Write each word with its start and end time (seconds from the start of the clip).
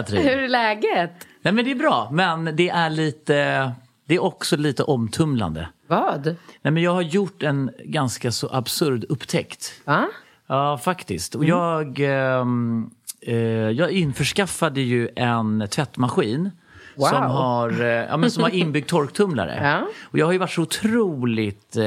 Katrin! 0.00 0.22
Hur 0.22 0.38
är 0.38 0.48
läget? 0.48 1.26
Nej 1.42 1.52
men 1.54 1.64
det 1.64 1.70
är 1.70 1.74
bra, 1.74 2.08
men 2.12 2.56
det 2.56 2.68
är 2.68 2.90
lite, 2.90 3.34
det 4.06 4.14
är 4.14 4.22
också 4.22 4.56
lite 4.56 4.82
omtumlande. 4.82 5.68
Vad? 5.86 6.24
Nej 6.62 6.72
men 6.72 6.82
jag 6.82 6.92
har 6.92 7.02
gjort 7.02 7.42
en 7.42 7.70
ganska 7.84 8.32
så 8.32 8.48
absurd 8.52 9.04
upptäckt. 9.08 9.72
Va? 9.84 10.08
Ja, 10.46 10.78
faktiskt. 10.78 11.34
Och 11.34 11.44
jag, 11.44 12.00
ehm, 12.00 12.90
eh, 13.20 13.36
jag 13.70 13.90
införskaffade 13.90 14.80
ju 14.80 15.08
en 15.16 15.66
tvättmaskin. 15.70 16.50
Wow. 17.00 17.08
Som, 17.08 17.22
har, 17.22 17.80
eh, 17.80 17.86
ja, 17.86 18.16
men 18.16 18.30
som 18.30 18.42
har 18.42 18.50
inbyggd 18.50 18.86
torktumlare. 18.88 19.58
Ja. 19.62 19.88
Och 20.02 20.18
jag 20.18 20.26
har 20.26 20.32
ju 20.32 20.38
varit 20.38 20.50
så 20.50 20.62
otroligt 20.62 21.76
eh, 21.76 21.84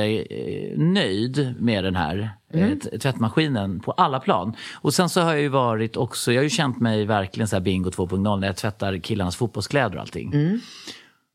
nöjd 0.77 1.55
med 1.59 1.83
den 1.83 1.95
här 1.95 2.29
eh, 2.53 2.69
t- 2.77 2.97
tvättmaskinen 2.99 3.79
på 3.79 3.91
alla 3.91 4.19
plan. 4.19 4.53
Och 4.81 4.93
sen 4.93 5.09
så 5.09 5.21
har 5.21 5.31
jag 5.33 5.41
ju 5.41 5.47
varit 5.47 5.97
också, 5.97 6.31
jag 6.33 6.39
har 6.39 6.43
ju 6.43 6.49
känt 6.49 6.79
mig 6.79 7.05
verkligen 7.05 7.47
så 7.47 7.55
här 7.55 7.61
bingo 7.61 7.89
2.0 7.89 8.39
när 8.39 8.47
jag 8.47 8.55
tvättar 8.57 8.97
killarnas 8.97 9.35
fotbollskläder 9.35 9.95
och 9.95 10.01
allting. 10.01 10.31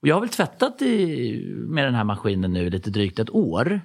Och 0.03 0.09
jag 0.09 0.15
har 0.17 0.21
väl 0.21 0.29
tvättat 0.31 0.83
i, 0.83 1.43
med 1.69 1.85
den 1.85 1.95
här 1.95 2.05
maskinen 2.05 2.53
nu 2.53 2.71
lite 2.71 2.91
drygt 2.91 3.19
ett 3.19 3.31
år. 3.31 3.81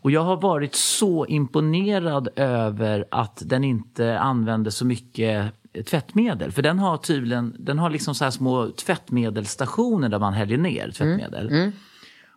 Och 0.00 0.10
jag 0.10 0.20
har 0.24 0.36
varit 0.36 0.74
så 0.74 1.26
imponerad 1.26 2.28
över 2.36 3.04
att 3.10 3.42
den 3.46 3.64
inte 3.64 4.18
använder 4.18 4.70
så 4.70 4.86
mycket 4.86 5.52
tvättmedel. 5.82 6.52
För 6.52 6.62
den 6.62 6.78
har 6.78 6.96
tydligen, 6.96 7.56
den 7.58 7.78
har 7.78 7.90
liksom 7.90 8.14
så 8.14 8.30
små 8.30 8.70
tvättmedelsstationer 8.70 10.08
där 10.08 10.18
man 10.18 10.32
häller 10.32 10.56
ner 10.56 10.90
tvättmedel. 10.90 11.72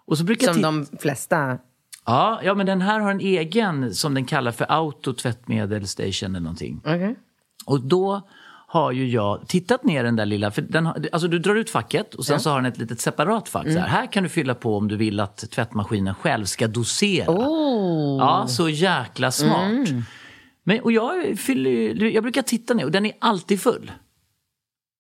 Och 0.06 0.18
så 0.18 0.24
brukar 0.24 0.54
Som 0.54 0.62
de 0.62 0.86
flesta... 1.00 1.58
Ja, 2.06 2.40
ja, 2.44 2.56
men 2.56 2.66
den 2.66 2.82
här 2.82 3.00
har 3.00 3.12
en 3.12 3.20
egen 3.20 3.94
som 3.96 4.14
den 4.14 4.26
kallar 4.26 4.52
för 4.52 4.72
auto 4.72 5.14
tvättmedelstation 5.14 6.30
eller 6.30 6.40
någonting. 6.40 6.82
Okej. 6.86 7.16
Och 7.66 7.82
då 7.82 8.28
har 8.68 8.92
ju 8.92 9.10
jag 9.10 9.48
tittat 9.48 9.84
ner 9.84 10.04
den 10.04 10.16
där 10.16 10.26
lilla, 10.26 10.52
för 10.52 10.62
den 10.62 10.88
alltså 10.88 11.28
du 11.28 11.40
drar 11.40 11.56
ut 11.56 11.70
facket 11.70 12.16
och 12.16 12.26
sen 12.26 12.40
så 12.40 12.50
har 12.50 12.62
den 12.62 12.66
ett 12.66 12.78
litet 12.78 13.02
separat 13.02 13.50
fack. 13.50 13.64
Så 13.64 13.80
här. 13.80 13.88
här 13.88 14.12
kan 14.12 14.24
du 14.24 14.30
fylla 14.30 14.56
på 14.56 14.78
om 14.78 14.88
du 14.88 14.96
vill 14.96 15.20
att 15.20 15.52
tvättmaskinen 15.52 16.16
själv 16.16 16.46
ska 16.46 16.68
dosera. 16.68 17.26
Ja, 18.20 18.46
så 18.48 18.70
jäkla 18.70 19.32
smart. 19.32 19.88
Men, 20.64 20.80
och 20.80 20.92
jag, 20.92 21.40
fyller, 21.40 22.06
jag 22.06 22.24
brukar 22.24 22.42
titta 22.42 22.74
ner 22.74 22.86
och 22.86 22.92
den 22.92 23.06
är 23.06 23.14
alltid 23.20 23.62
full. 23.62 23.92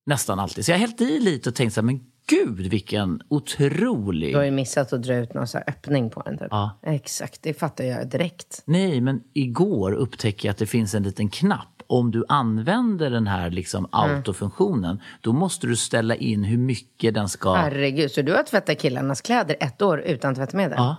Nästan 0.05 0.39
alltid. 0.39 0.65
Så 0.65 0.71
jag 0.71 0.75
har 0.75 0.79
hällt 0.79 1.01
i 1.01 1.19
lite 1.19 1.49
och 1.49 1.55
tänkt 1.55 1.73
så 1.73 1.81
här, 1.81 1.85
men 1.85 1.99
gud 2.29 2.67
vilken 2.67 3.21
otrolig... 3.29 4.33
Du 4.33 4.37
har 4.37 4.43
ju 4.43 4.51
missat 4.51 4.93
att 4.93 5.03
dra 5.03 5.15
ut 5.15 5.33
någon 5.33 5.47
så 5.47 5.57
här 5.57 5.69
öppning 5.69 6.09
på 6.09 6.21
den. 6.21 6.37
Typ. 6.37 6.47
Ja. 6.51 6.79
Exakt, 6.83 7.43
det 7.43 7.53
fattar 7.53 7.83
jag 7.83 8.09
direkt. 8.09 8.63
Nej, 8.65 9.01
men 9.01 9.21
igår 9.33 9.91
upptäcker 9.91 10.47
jag 10.47 10.53
att 10.53 10.57
det 10.57 10.65
finns 10.65 10.95
en 10.95 11.03
liten 11.03 11.29
knapp. 11.29 11.83
Om 11.87 12.11
du 12.11 12.25
använder 12.29 13.09
den 13.09 13.27
här 13.27 13.49
liksom 13.49 13.87
autofunktionen, 13.91 15.01
då 15.21 15.33
måste 15.33 15.67
du 15.67 15.75
ställa 15.75 16.15
in 16.15 16.43
hur 16.43 16.57
mycket 16.57 17.13
den 17.13 17.29
ska... 17.29 17.53
Herregud, 17.53 18.11
så 18.11 18.21
du 18.21 18.33
har 18.33 18.43
tvättat 18.43 18.79
killarnas 18.79 19.21
kläder 19.21 19.55
ett 19.59 19.81
år 19.81 19.99
utan 19.99 20.35
tvättmedel? 20.35 20.75
Ja. 20.77 20.95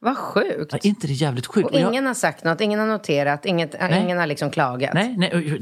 Vad 0.00 0.16
sjukt. 0.16 0.74
Är 0.74 0.86
inte 0.86 1.06
det 1.06 1.12
jävligt 1.12 1.46
sjukt? 1.46 1.66
Och 1.66 1.74
Och 1.74 1.80
jag- 1.80 1.90
ingen 1.92 2.06
har 2.06 2.14
sagt 2.14 2.44
något, 2.44 2.60
ingen 2.60 2.80
har 2.80 2.86
noterat, 2.86 3.46
inget, 3.46 3.74
ingen 3.90 4.18
har 4.18 4.26
liksom 4.26 4.50
klagat. 4.50 4.94
Nej, 4.94 5.14
nej, 5.18 5.58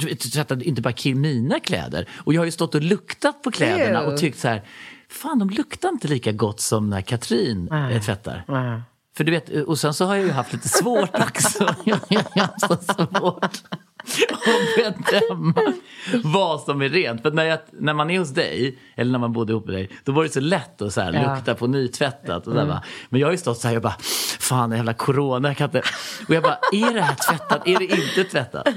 jag 0.48 0.62
inte 0.62 0.82
bara 0.82 0.92
kill 0.92 1.16
mina 1.16 1.60
kläder. 1.60 2.08
Och 2.16 2.34
jag 2.34 2.40
har 2.40 2.44
ju 2.44 2.50
stått 2.50 2.74
och 2.74 2.82
luktat 2.82 3.42
på 3.42 3.50
kläderna 3.50 3.98
Ew. 4.00 4.12
och 4.12 4.18
tyckt 4.18 4.38
så 4.38 4.48
här, 4.48 4.62
fan 5.08 5.38
de 5.38 5.50
luktar 5.50 5.88
inte 5.88 6.08
lika 6.08 6.32
gott 6.32 6.60
som 6.60 6.90
när 6.90 7.00
Katrin 7.00 7.68
äh. 7.72 8.00
tvättar. 8.02 8.44
Ja. 8.48 8.82
För 9.16 9.24
du 9.24 9.32
vet, 9.32 9.48
och 9.50 9.78
sen 9.78 9.94
så 9.94 10.04
har 10.04 10.14
jag 10.16 10.24
ju 10.24 10.30
haft 10.30 10.52
lite 10.52 10.68
svårt 10.68 11.18
också. 11.18 11.74
Jag 11.84 11.96
har 12.10 12.40
haft 12.40 12.60
så 12.60 12.94
svårt 12.94 13.62
att 14.86 14.96
bedöma 15.10 15.54
vad 16.24 16.60
som 16.60 16.82
är 16.82 16.88
rent. 16.88 17.22
För 17.22 17.30
när, 17.30 17.44
jag, 17.44 17.58
när 17.72 17.94
man 17.94 18.10
är 18.10 18.18
hos 18.18 18.30
dig, 18.30 18.78
eller 18.96 19.12
när 19.12 19.18
man 19.18 19.32
bodde 19.32 19.52
ihop 19.52 19.66
med 19.66 19.74
dig, 19.74 19.90
då 20.04 20.12
var 20.12 20.22
det 20.22 20.28
så 20.30 20.40
lätt 20.40 20.82
att 20.82 20.92
så 20.92 21.00
här, 21.00 21.12
Ja. 21.12 21.18
Mm. 21.18 21.34
lukta 21.36 21.54
på 21.54 21.66
nytvättat. 21.66 22.46
Och 22.46 22.54
där, 22.54 22.64
va? 22.66 22.82
Men 23.08 23.20
jag 23.20 23.26
har 23.26 23.32
ju 23.32 23.38
stått 23.38 23.58
så 23.58 23.68
här, 23.68 23.74
jag 23.74 23.82
bara, 23.82 23.96
fan 24.40 24.72
jävla 24.72 24.94
corona, 24.94 25.48
jag 25.48 25.56
kan 25.56 25.64
inte... 25.64 25.82
Och 26.28 26.34
jag 26.34 26.42
bara, 26.42 26.58
är 26.72 26.94
det 26.94 27.00
här 27.00 27.14
tvättat? 27.30 27.68
Är 27.68 27.78
det 27.78 27.84
inte 27.84 28.24
tvättat? 28.30 28.68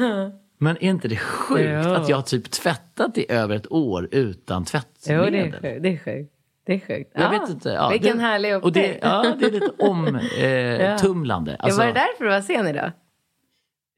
Men 0.59 0.77
är 0.77 0.83
inte 0.89 1.07
det 1.07 1.15
sjukt 1.17 1.69
Jo. 1.85 1.93
att 1.93 2.09
jag 2.09 2.17
har 2.17 2.21
typ 2.23 2.51
tvättat 2.51 3.17
i 3.17 3.25
över 3.31 3.55
ett 3.55 3.71
år 3.71 4.07
utan 4.11 4.61
Jo, 4.61 4.65
tvättmedel? 4.65 5.51
det 5.61 5.67
är 5.67 5.81
sjukt. 5.81 5.83
Det 5.83 5.89
är 5.89 5.97
sjukt. 5.99 6.31
Det 6.65 6.73
är 6.73 6.79
sjukt. 6.79 7.11
Jag 7.13 7.23
Ja. 7.33 7.39
vet 7.39 7.49
inte. 7.49 7.69
Ja, 7.69 7.89
Vilken 7.89 8.17
det, 8.17 8.23
härlig 8.23 8.55
och 8.63 8.71
det, 8.71 8.79
upptäckt. 8.87 8.99
Ja, 9.05 9.35
det 9.39 9.45
är 9.45 9.51
lite 9.51 9.71
omtumlande. 9.79 10.87
Eh, 10.93 10.97
tumlande. 11.01 11.55
Alltså, 11.59 11.79
var 11.79 11.87
det 11.87 11.93
därför 11.93 12.23
du 12.23 12.29
var 12.29 12.41
sen 12.41 12.67
idag? 12.67 12.91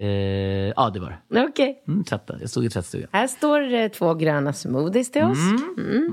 Eh, 0.02 0.08
ja, 0.76 0.90
det 0.94 1.00
var 1.00 1.22
det. 1.30 1.44
Okej. 1.44 1.84
Mm, 1.88 2.04
tvätta. 2.04 2.36
Jag 2.42 2.50
stod 2.50 2.66
i 2.66 2.70
tvättstugan. 2.70 3.10
Här 3.12 3.28
står 3.28 3.60
det 3.62 3.90
två 3.90 4.14
gröna 4.14 4.54
smoothies 4.54 5.12
till 5.12 5.24
oss. 5.24 5.38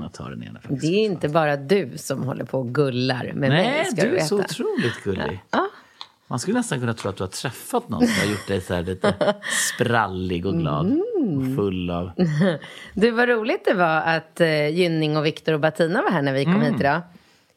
Jag 0.01 0.13
tar 0.13 0.29
den 0.29 0.43
ena 0.43 0.59
faktiskt. 0.59 0.81
Det 0.81 0.87
är 0.87 1.05
inte 1.05 1.29
bara 1.29 1.57
du 1.57 1.91
som 1.95 2.23
håller 2.23 2.45
på 2.45 2.59
och 2.59 2.75
gullar 2.75 3.23
med 3.23 3.35
mig, 3.35 3.49
Nej, 3.49 3.85
ska 3.85 4.01
du 4.01 4.09
du 4.09 4.17
är 4.17 4.23
så 4.23 4.39
otroligt 4.39 5.03
gullig. 5.03 5.39
Ja. 5.51 5.67
Man 6.29 6.39
skulle 6.39 6.57
nästan 6.57 6.79
kunna 6.79 6.93
tro 6.93 7.09
att 7.09 7.17
du 7.17 7.23
har 7.23 7.27
träffat 7.29 7.89
någon 7.89 8.07
som 8.07 8.15
har 8.27 8.31
gjort 8.31 8.47
dig 8.47 8.61
så 8.61 8.73
här 8.73 8.83
lite 8.83 9.35
sprallig 9.75 10.45
och 10.45 10.53
glad. 10.59 10.85
Mm. 10.85 11.37
Och 11.51 11.55
full 11.55 11.89
av... 11.89 12.11
Du, 12.93 13.11
vad 13.11 13.29
roligt 13.29 13.65
det 13.65 13.73
var 13.73 14.01
att 14.01 14.41
uh, 14.41 14.67
Gynning 14.69 15.17
och 15.17 15.25
Viktor 15.25 15.53
och 15.53 15.59
Bettina 15.59 16.01
var 16.01 16.11
här 16.11 16.21
när 16.21 16.33
vi 16.33 16.45
kom 16.45 16.55
Mm. 16.55 16.71
hit 16.73 16.79
idag. 16.81 17.01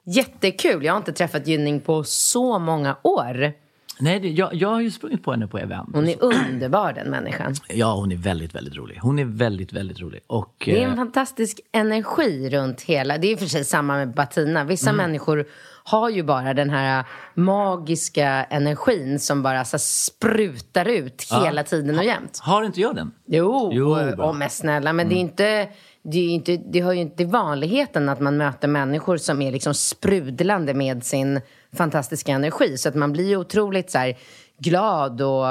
Jättekul. 0.04 0.84
Jag 0.84 0.92
har 0.92 0.98
inte 0.98 1.12
träffat 1.12 1.46
Gynning 1.46 1.80
på 1.80 2.04
så 2.04 2.58
många 2.58 2.96
år. 3.02 3.52
Nej, 4.00 4.20
det, 4.20 4.28
jag, 4.28 4.54
jag 4.54 4.68
har 4.68 4.80
ju 4.80 4.90
sprungit 4.90 5.24
på 5.24 5.30
henne 5.30 5.46
på 5.46 5.58
event. 5.58 5.88
Hon 5.94 6.08
är 6.08 6.22
underbar, 6.24 6.92
den 6.92 7.10
människan. 7.10 7.54
Ja, 7.68 7.94
hon 7.94 8.12
är 8.12 8.16
väldigt, 8.16 8.54
väldigt 8.54 8.76
rolig. 8.76 8.98
Hon 9.02 9.18
är 9.18 9.24
väldigt, 9.24 9.72
väldigt 9.72 10.00
rolig. 10.00 10.20
Och, 10.26 10.54
Det 10.64 10.78
är 10.82 10.84
en 10.84 10.90
eh, 10.90 10.96
fantastisk 10.96 11.60
energi 11.72 12.50
runt 12.50 12.80
hela... 12.82 13.18
Det 13.18 13.26
är 13.26 13.32
i 13.32 13.34
och 13.34 13.38
för 13.38 13.46
sig 13.46 13.64
samma 13.64 13.96
med 13.96 14.14
Bettina. 14.14 14.64
Vissa 14.64 14.90
Mm. 14.90 14.96
människor 15.06 15.44
har 15.84 16.10
ju 16.10 16.22
bara 16.22 16.54
den 16.54 16.70
här 16.70 17.04
magiska 17.34 18.26
energin 18.44 19.18
som 19.18 19.42
bara 19.42 19.64
så 19.64 19.78
sprutar 19.78 20.88
ut 20.88 21.26
hela 21.44 21.62
tiden 21.62 21.98
och 21.98 22.04
jämt. 22.04 22.38
har 22.42 22.62
inte 22.64 22.80
jag 22.80 22.94
den? 22.96 23.12
Jo, 23.26 23.70
Jo, 23.72 23.90
och, 23.90 24.16
bra. 24.16 24.26
och 24.28 24.36
men 24.36 24.50
snälla, 24.50 24.92
men 24.92 25.08
det 25.08 25.14
är 25.14 25.20
inte... 25.20 25.68
Det, 26.02 26.18
är 26.18 26.28
inte, 26.30 26.56
det 26.56 26.82
hör 26.82 26.92
ju 26.92 27.00
inte 27.00 27.16
till 27.16 27.26
vanligheten 27.26 28.08
att 28.08 28.20
man 28.20 28.36
möter 28.36 28.68
människor 28.68 29.16
som 29.16 29.42
är 29.42 29.52
liksom 29.52 29.74
sprudlande 29.74 30.74
med 30.74 31.04
sin 31.04 31.40
fantastiska 31.72 32.32
energi. 32.32 32.76
Så 32.78 32.88
att 32.88 32.94
man 32.94 33.12
blir 33.12 33.28
ju 33.28 33.36
otroligt 33.36 33.90
så 33.90 33.98
här, 33.98 34.18
glad 34.58 35.20
och... 35.22 35.46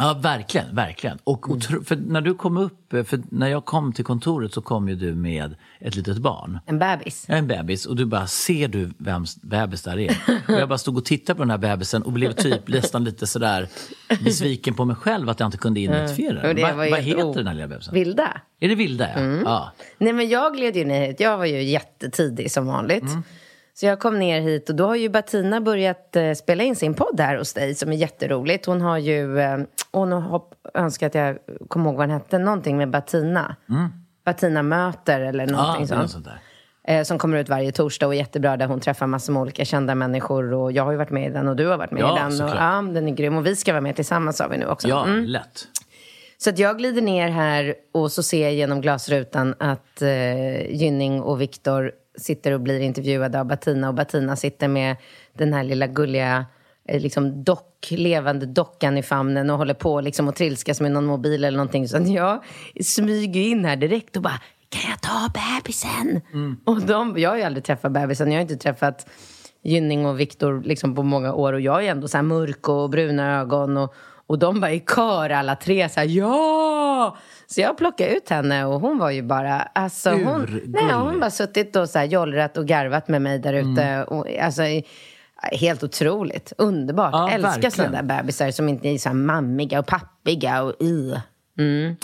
Ja, 0.00 0.18
verkligen. 0.22 0.74
verkligen. 0.74 1.18
Och, 1.24 1.46
Mm. 1.46 1.56
och 1.56 1.62
tro- 1.62 1.84
för 1.84 1.96
när 1.96 2.20
du 2.20 2.34
kom 2.34 2.56
upp, 2.56 2.90
för 2.90 3.20
när 3.30 3.48
jag 3.48 3.64
kom 3.64 3.92
till 3.92 4.04
kontoret 4.04 4.52
så 4.54 4.62
kom 4.62 4.88
ju 4.88 4.94
du 4.94 5.14
med 5.14 5.54
ett 5.80 5.96
litet 5.96 6.18
barn. 6.18 6.58
En 6.66 6.78
bebis. 6.78 7.24
Är 7.28 7.36
en 7.36 7.46
bebis 7.46 7.86
och 7.86 7.96
du 7.96 8.04
bara, 8.06 8.26
ser 8.26 8.68
du 8.68 8.90
vems 8.98 9.42
bebis 9.42 9.82
där 9.82 9.98
är? 9.98 10.16
Och 10.48 10.54
jag 10.54 10.68
bara 10.68 10.78
stod 10.78 10.96
och 10.96 11.04
tittade 11.04 11.36
på 11.36 11.42
den 11.42 11.50
här 11.50 11.58
bebisen 11.58 12.02
och 12.02 12.12
blev 12.12 12.32
typ 12.32 12.68
nästan 12.74 13.04
lite 13.04 13.26
sådär 13.26 13.68
besviken 14.24 14.74
på 14.74 14.84
mig 14.84 14.96
själv 14.96 15.28
att 15.28 15.40
jag 15.40 15.46
inte 15.46 15.58
kunde 15.58 15.80
identifiera 15.80 16.48
Och 16.48 16.54
den. 16.54 16.84
ju 16.84 16.90
vad 16.90 17.00
heter 17.00 17.24
o- 17.24 17.34
den 17.34 17.46
här 17.46 17.54
lilla 17.54 17.68
bebisen? 17.68 17.94
Vilda. 17.94 18.40
Är 18.60 18.68
det 18.68 18.74
Vilda? 18.74 19.08
Ja. 19.16 19.40
ja. 19.44 19.72
Nej, 19.98 20.12
men 20.12 20.28
jag 20.28 20.54
gled 20.54 20.76
ju 20.76 20.84
ner 20.84 21.06
hit. 21.06 21.20
Jag 21.20 21.38
var 21.38 21.44
ju 21.44 21.62
jättetidig 21.62 22.50
som 22.50 22.66
vanligt. 22.66 23.04
Så 23.80 23.86
jag 23.86 23.98
kom 24.00 24.18
ner 24.18 24.40
hit 24.40 24.68
och 24.70 24.76
då 24.76 24.86
har 24.86 24.96
ju 24.96 25.08
Bettina 25.08 25.60
börjat 25.60 26.16
eh, 26.16 26.32
spela 26.32 26.62
in 26.62 26.76
sin 26.76 26.94
podd 26.94 27.20
här 27.20 27.36
hos 27.36 27.54
dig 27.54 27.74
som 27.74 27.92
är 27.92 27.96
jätteroligt. 27.96 28.66
Hon 28.66 28.80
har 28.80 28.98
ju, 28.98 29.40
eh, 29.40 29.58
hon 29.92 30.12
har 30.12 30.42
önskat 30.74 31.06
att 31.06 31.14
jag 31.14 31.38
kommer 31.68 31.86
ihåg 31.90 31.96
vad 31.96 32.08
den 32.08 32.14
hette, 32.18 32.38
någonting 32.38 32.76
med 32.76 32.90
Bettina. 32.90 33.56
Bettina 34.24 34.62
möter 34.62 35.20
eller 35.20 35.46
någonting 35.46 35.80
något 35.80 35.88
sånt. 35.88 36.10
sånt 36.10 36.24
där. 36.24 36.40
Eh, 36.88 37.02
som 37.04 37.18
kommer 37.18 37.38
ut 37.38 37.48
varje 37.48 37.72
torsdag 37.72 38.06
och 38.06 38.14
är 38.14 38.18
jättebra 38.18 38.56
där 38.56 38.66
hon 38.66 38.80
träffar 38.80 39.06
massor 39.06 39.32
med 39.32 39.42
olika 39.42 39.64
kända 39.64 39.94
människor. 39.94 40.54
Och 40.54 40.72
jag 40.72 40.84
har 40.84 40.92
ju 40.92 40.98
varit 40.98 41.10
med 41.10 41.30
i 41.30 41.32
den 41.32 41.48
och 41.48 41.56
du 41.56 41.66
har 41.66 41.76
varit 41.76 41.90
med 41.90 42.00
Ja, 42.00 42.16
i 42.16 42.36
den. 42.36 42.44
Och, 42.48 42.56
ja, 42.56 42.84
den 42.94 43.08
är 43.08 43.12
grym 43.14 43.36
och 43.36 43.46
vi 43.46 43.56
ska 43.56 43.72
vara 43.72 43.80
med 43.80 43.96
tillsammans 43.96 44.40
har 44.40 44.48
vi 44.48 44.58
nu 44.58 44.66
också. 44.66 44.88
Ja, 44.88 45.04
Mm. 45.04 45.24
lätt. 45.24 45.68
Så 46.38 46.50
att 46.50 46.58
jag 46.58 46.78
glider 46.78 47.02
ner 47.02 47.28
här 47.28 47.74
och 47.92 48.12
så 48.12 48.22
ser 48.22 48.42
jag 48.42 48.54
genom 48.54 48.80
glasrutan 48.80 49.54
att 49.58 50.02
eh, 50.02 50.70
Gynning 50.74 51.22
och 51.22 51.40
Viktor 51.40 51.92
sitter 52.18 52.52
och 52.52 52.60
blir 52.60 52.80
intervjuade 52.80 53.40
av 53.40 53.46
Bettina 53.46 53.88
och 53.88 53.94
Bettina 53.94 54.36
sitter 54.36 54.68
med 54.68 54.96
den 55.32 55.52
här 55.52 55.64
lilla 55.64 55.86
gulliga 55.86 56.46
eh, 56.88 57.00
liksom 57.00 57.44
dock, 57.44 57.86
levande 57.90 58.46
dockan 58.46 58.98
i 58.98 59.02
famnen 59.02 59.50
och 59.50 59.58
håller 59.58 59.74
på 59.74 60.00
liksom 60.00 60.28
och 60.28 60.34
trilskas 60.34 60.80
med 60.80 60.92
någon 60.92 61.06
mobil 61.06 61.44
eller 61.44 61.58
någonting. 61.58 61.88
Så 61.88 61.98
jag 62.06 62.44
smyger 62.80 63.40
in 63.40 63.64
här 63.64 63.76
direkt 63.76 64.16
och 64.16 64.22
bara 64.22 64.40
kan 64.68 64.90
jag 64.90 65.02
ta 65.02 65.28
bebisen? 65.34 66.20
Och 66.64 66.82
de, 66.82 67.18
jag 67.18 67.30
har 67.30 67.36
ju 67.36 67.42
aldrig 67.42 67.64
träffat 67.64 67.92
bebisen, 67.92 68.32
jag 68.32 68.38
har 68.38 68.42
inte 68.42 68.56
träffat 68.56 69.06
Gynning 69.62 70.06
och 70.06 70.20
Viktor 70.20 70.62
liksom 70.62 70.94
på 70.94 71.02
många 71.02 71.34
år 71.34 71.52
och 71.52 71.60
jag 71.60 71.84
är 71.86 71.90
ändå 71.90 72.08
så 72.08 72.16
här 72.18 72.22
mörk 72.22 72.68
och 72.68 72.90
bruna 72.90 73.40
ögon 73.40 73.76
och, 73.76 73.94
och 74.28 74.38
de 74.38 74.60
bara 74.60 74.72
i 74.72 74.80
kör 74.80 75.30
alla 75.30 75.56
tre 75.56 75.88
så 75.88 76.00
här 76.00 76.06
ja! 76.06 77.16
Så 77.46 77.60
jag 77.60 77.78
plockade 77.78 78.10
ut 78.16 78.28
henne 78.28 78.64
och 78.64 78.80
hon 78.80 78.98
var 78.98 79.10
ju 79.10 79.22
bara, 79.22 79.60
alltså 79.60 80.10
hon, 80.10 80.60
nej, 80.66 80.92
hon 80.92 81.20
bara 81.20 81.30
suttit 81.30 81.76
och 81.76 81.88
så 81.88 81.98
här 81.98 82.06
jollrat 82.06 82.56
och 82.56 82.66
garvat 82.66 83.08
med 83.08 83.22
mig 83.22 83.38
där 83.38 83.52
ute. 83.52 83.82
Mm. 83.82 84.04
Och, 84.08 84.26
alltså, 84.40 84.62
i- 84.62 84.84
helt 85.52 85.82
otroligt, 85.84 86.52
underbart. 86.58 87.12
Ja, 87.12 87.30
Älskar 87.30 87.70
sådana 87.70 88.02
där 88.02 88.16
bebisar 88.22 88.50
som 88.50 88.68
inte 88.68 88.88
är 88.88 88.98
så 88.98 89.12
mammiga 89.14 89.78
och 89.78 89.86
pappiga 89.86 90.62
och 90.62 90.74
uh. 90.82 91.18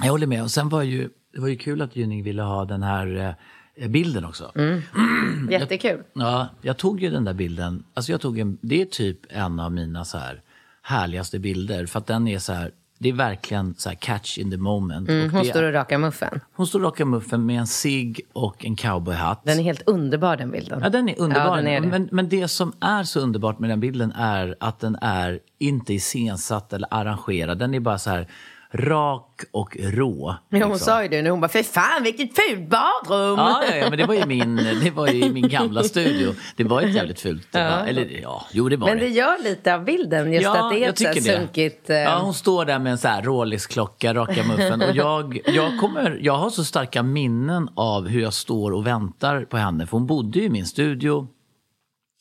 Jag 0.03 0.11
håller 0.11 0.27
med. 0.27 0.43
Och 0.43 0.51
sen 0.51 0.69
var 0.69 0.83
ju, 0.83 1.09
det 1.35 1.41
var 1.41 1.49
ju 1.49 1.57
kul 1.57 1.83
att 1.83 1.97
Gynning 1.97 2.23
ville 2.23 2.43
ha 2.43 2.65
den 2.65 2.83
här 2.83 3.35
eh, 3.77 3.89
bilden 3.89 4.25
också. 4.25 4.53
Mm. 4.55 4.83
Jättekul. 5.51 6.03
Ja, 6.13 6.49
jag 6.63 6.77
tog 6.77 7.01
ju 7.01 7.11
den 7.11 7.25
där 7.25 7.35
bilden. 7.35 7.85
Alltså 7.95 8.13
jag 8.13 8.21
tog 8.21 8.39
en, 8.39 8.59
det 8.61 8.81
är 8.83 8.85
typ 8.87 9.19
en 9.29 9.61
av 9.61 9.73
mina 9.73 10.05
så 10.05 10.19
här 10.19 10.41
härligaste 10.85 11.39
bilder. 11.39 11.87
För 11.87 11.99
att 11.99 12.07
den 12.07 12.29
är 12.29 12.39
så 12.39 12.53
här, 12.53 12.71
det 12.99 13.09
är 13.09 13.13
verkligen 13.13 13.75
så 13.79 13.89
här 13.89 13.97
catch 13.97 14.39
in 14.39 14.51
the 14.51 14.57
moment. 14.57 15.09
Mm, 15.09 15.31
hon 15.31 15.43
det, 15.43 15.49
står 15.49 15.63
och 15.63 15.73
rakar 15.73 15.99
muffen. 15.99 16.41
hon 16.55 16.67
står 16.67 16.79
och 16.79 16.85
rakar 16.85 17.05
muffen 17.05 17.47
med 17.47 17.59
en 17.59 17.67
cigg 17.67 18.21
och 18.33 18.65
en 18.65 18.77
cowboyhatt. 18.77 19.45
Den 19.45 19.59
är 19.59 19.63
helt 19.63 19.83
underbar 19.89 20.37
den 20.37 20.51
bilden. 20.51 20.81
Ja, 20.83 20.89
den 20.89 21.09
är 21.09 21.21
underbar. 21.21 21.47
Ja, 21.47 21.57
den 21.57 21.67
är 21.67 21.81
det. 21.81 21.87
Men, 21.87 22.09
men 22.13 22.29
det 22.29 22.49
som 22.49 22.73
är 22.81 23.03
så 23.03 23.21
underbart 23.21 23.59
med 23.59 23.71
den 23.71 23.81
bilden 23.81 24.13
är 24.13 24.57
att 24.61 24.81
den 24.81 24.97
är 25.01 25.41
inte 25.59 25.95
iscensatt 25.95 26.73
eller 26.73 26.89
arrangerad. 26.91 27.59
Den 27.59 27.75
är 27.75 27.81
bara 27.81 27.99
så 27.99 28.11
här 28.11 28.29
rak 28.75 29.41
och 29.53 29.77
rå. 29.81 30.37
Ja, 30.49 30.59
hon 30.59 30.59
liksom. 30.59 30.79
sa 30.79 31.03
ju 31.03 31.09
det 31.09 31.23
nu. 31.23 31.31
Hon 31.31 31.41
bara, 31.41 31.49
för 31.49 31.63
fan 31.63 32.03
vilket 32.03 32.31
fult 32.35 32.69
badrum! 32.69 33.39
Ja, 33.39 33.63
ja, 33.71 33.77
ja, 33.77 33.91
men 33.91 33.99
det 33.99 34.07
var 34.07 34.15
ju 34.15 34.27
min, 34.27 34.57
det 34.57 34.91
var 34.91 35.09
ju 35.09 35.33
min 35.33 35.49
gamla 35.49 35.83
studio. 35.83 36.35
Det 36.57 36.65
var 36.65 36.83
ett 36.83 36.95
jävligt 36.95 37.21
fult. 37.21 37.49
Ja. 37.51 37.61
Eller 37.61 38.21
ja, 38.23 38.47
jo 38.53 38.69
det 38.69 38.77
var 38.77 38.89
Men 38.89 38.99
det 38.99 39.09
gör 39.09 39.43
lite 39.45 39.75
av 39.75 39.85
bilden, 39.85 40.33
just 40.33 40.47
att 40.49 40.71
det 40.71 40.85
är 40.85 40.89
ett 40.89 40.99
så 40.99 41.05
här 41.07 41.15
sunkigt... 41.15 41.91
eh, 41.91 41.97
Ja, 41.97 42.19
hon 42.19 42.35
står 42.35 42.65
där 42.65 42.79
med 42.79 42.93
en 42.93 42.99
så 42.99 43.09
här 43.09 43.23
Rolex-klocka, 43.23 44.15
raka 44.15 44.43
muffen. 44.45 44.83
Och 44.83 44.97
jag, 44.97 45.39
jag, 45.47 45.79
kommer, 45.81 46.19
jag 46.23 46.37
har 46.37 46.51
så 46.51 46.65
starka 46.65 47.03
minnen 47.03 47.69
av 47.75 48.09
hur 48.09 48.23
jag 48.23 48.35
står 48.35 48.73
och 48.73 48.87
väntar 48.87 49.45
på 49.45 49.57
henne. 49.57 49.87
För 49.87 49.93
hon 49.97 50.07
bodde 50.07 50.39
ju 50.39 50.45
i 50.45 50.51
min 50.51 50.67
studio. 50.67 51.29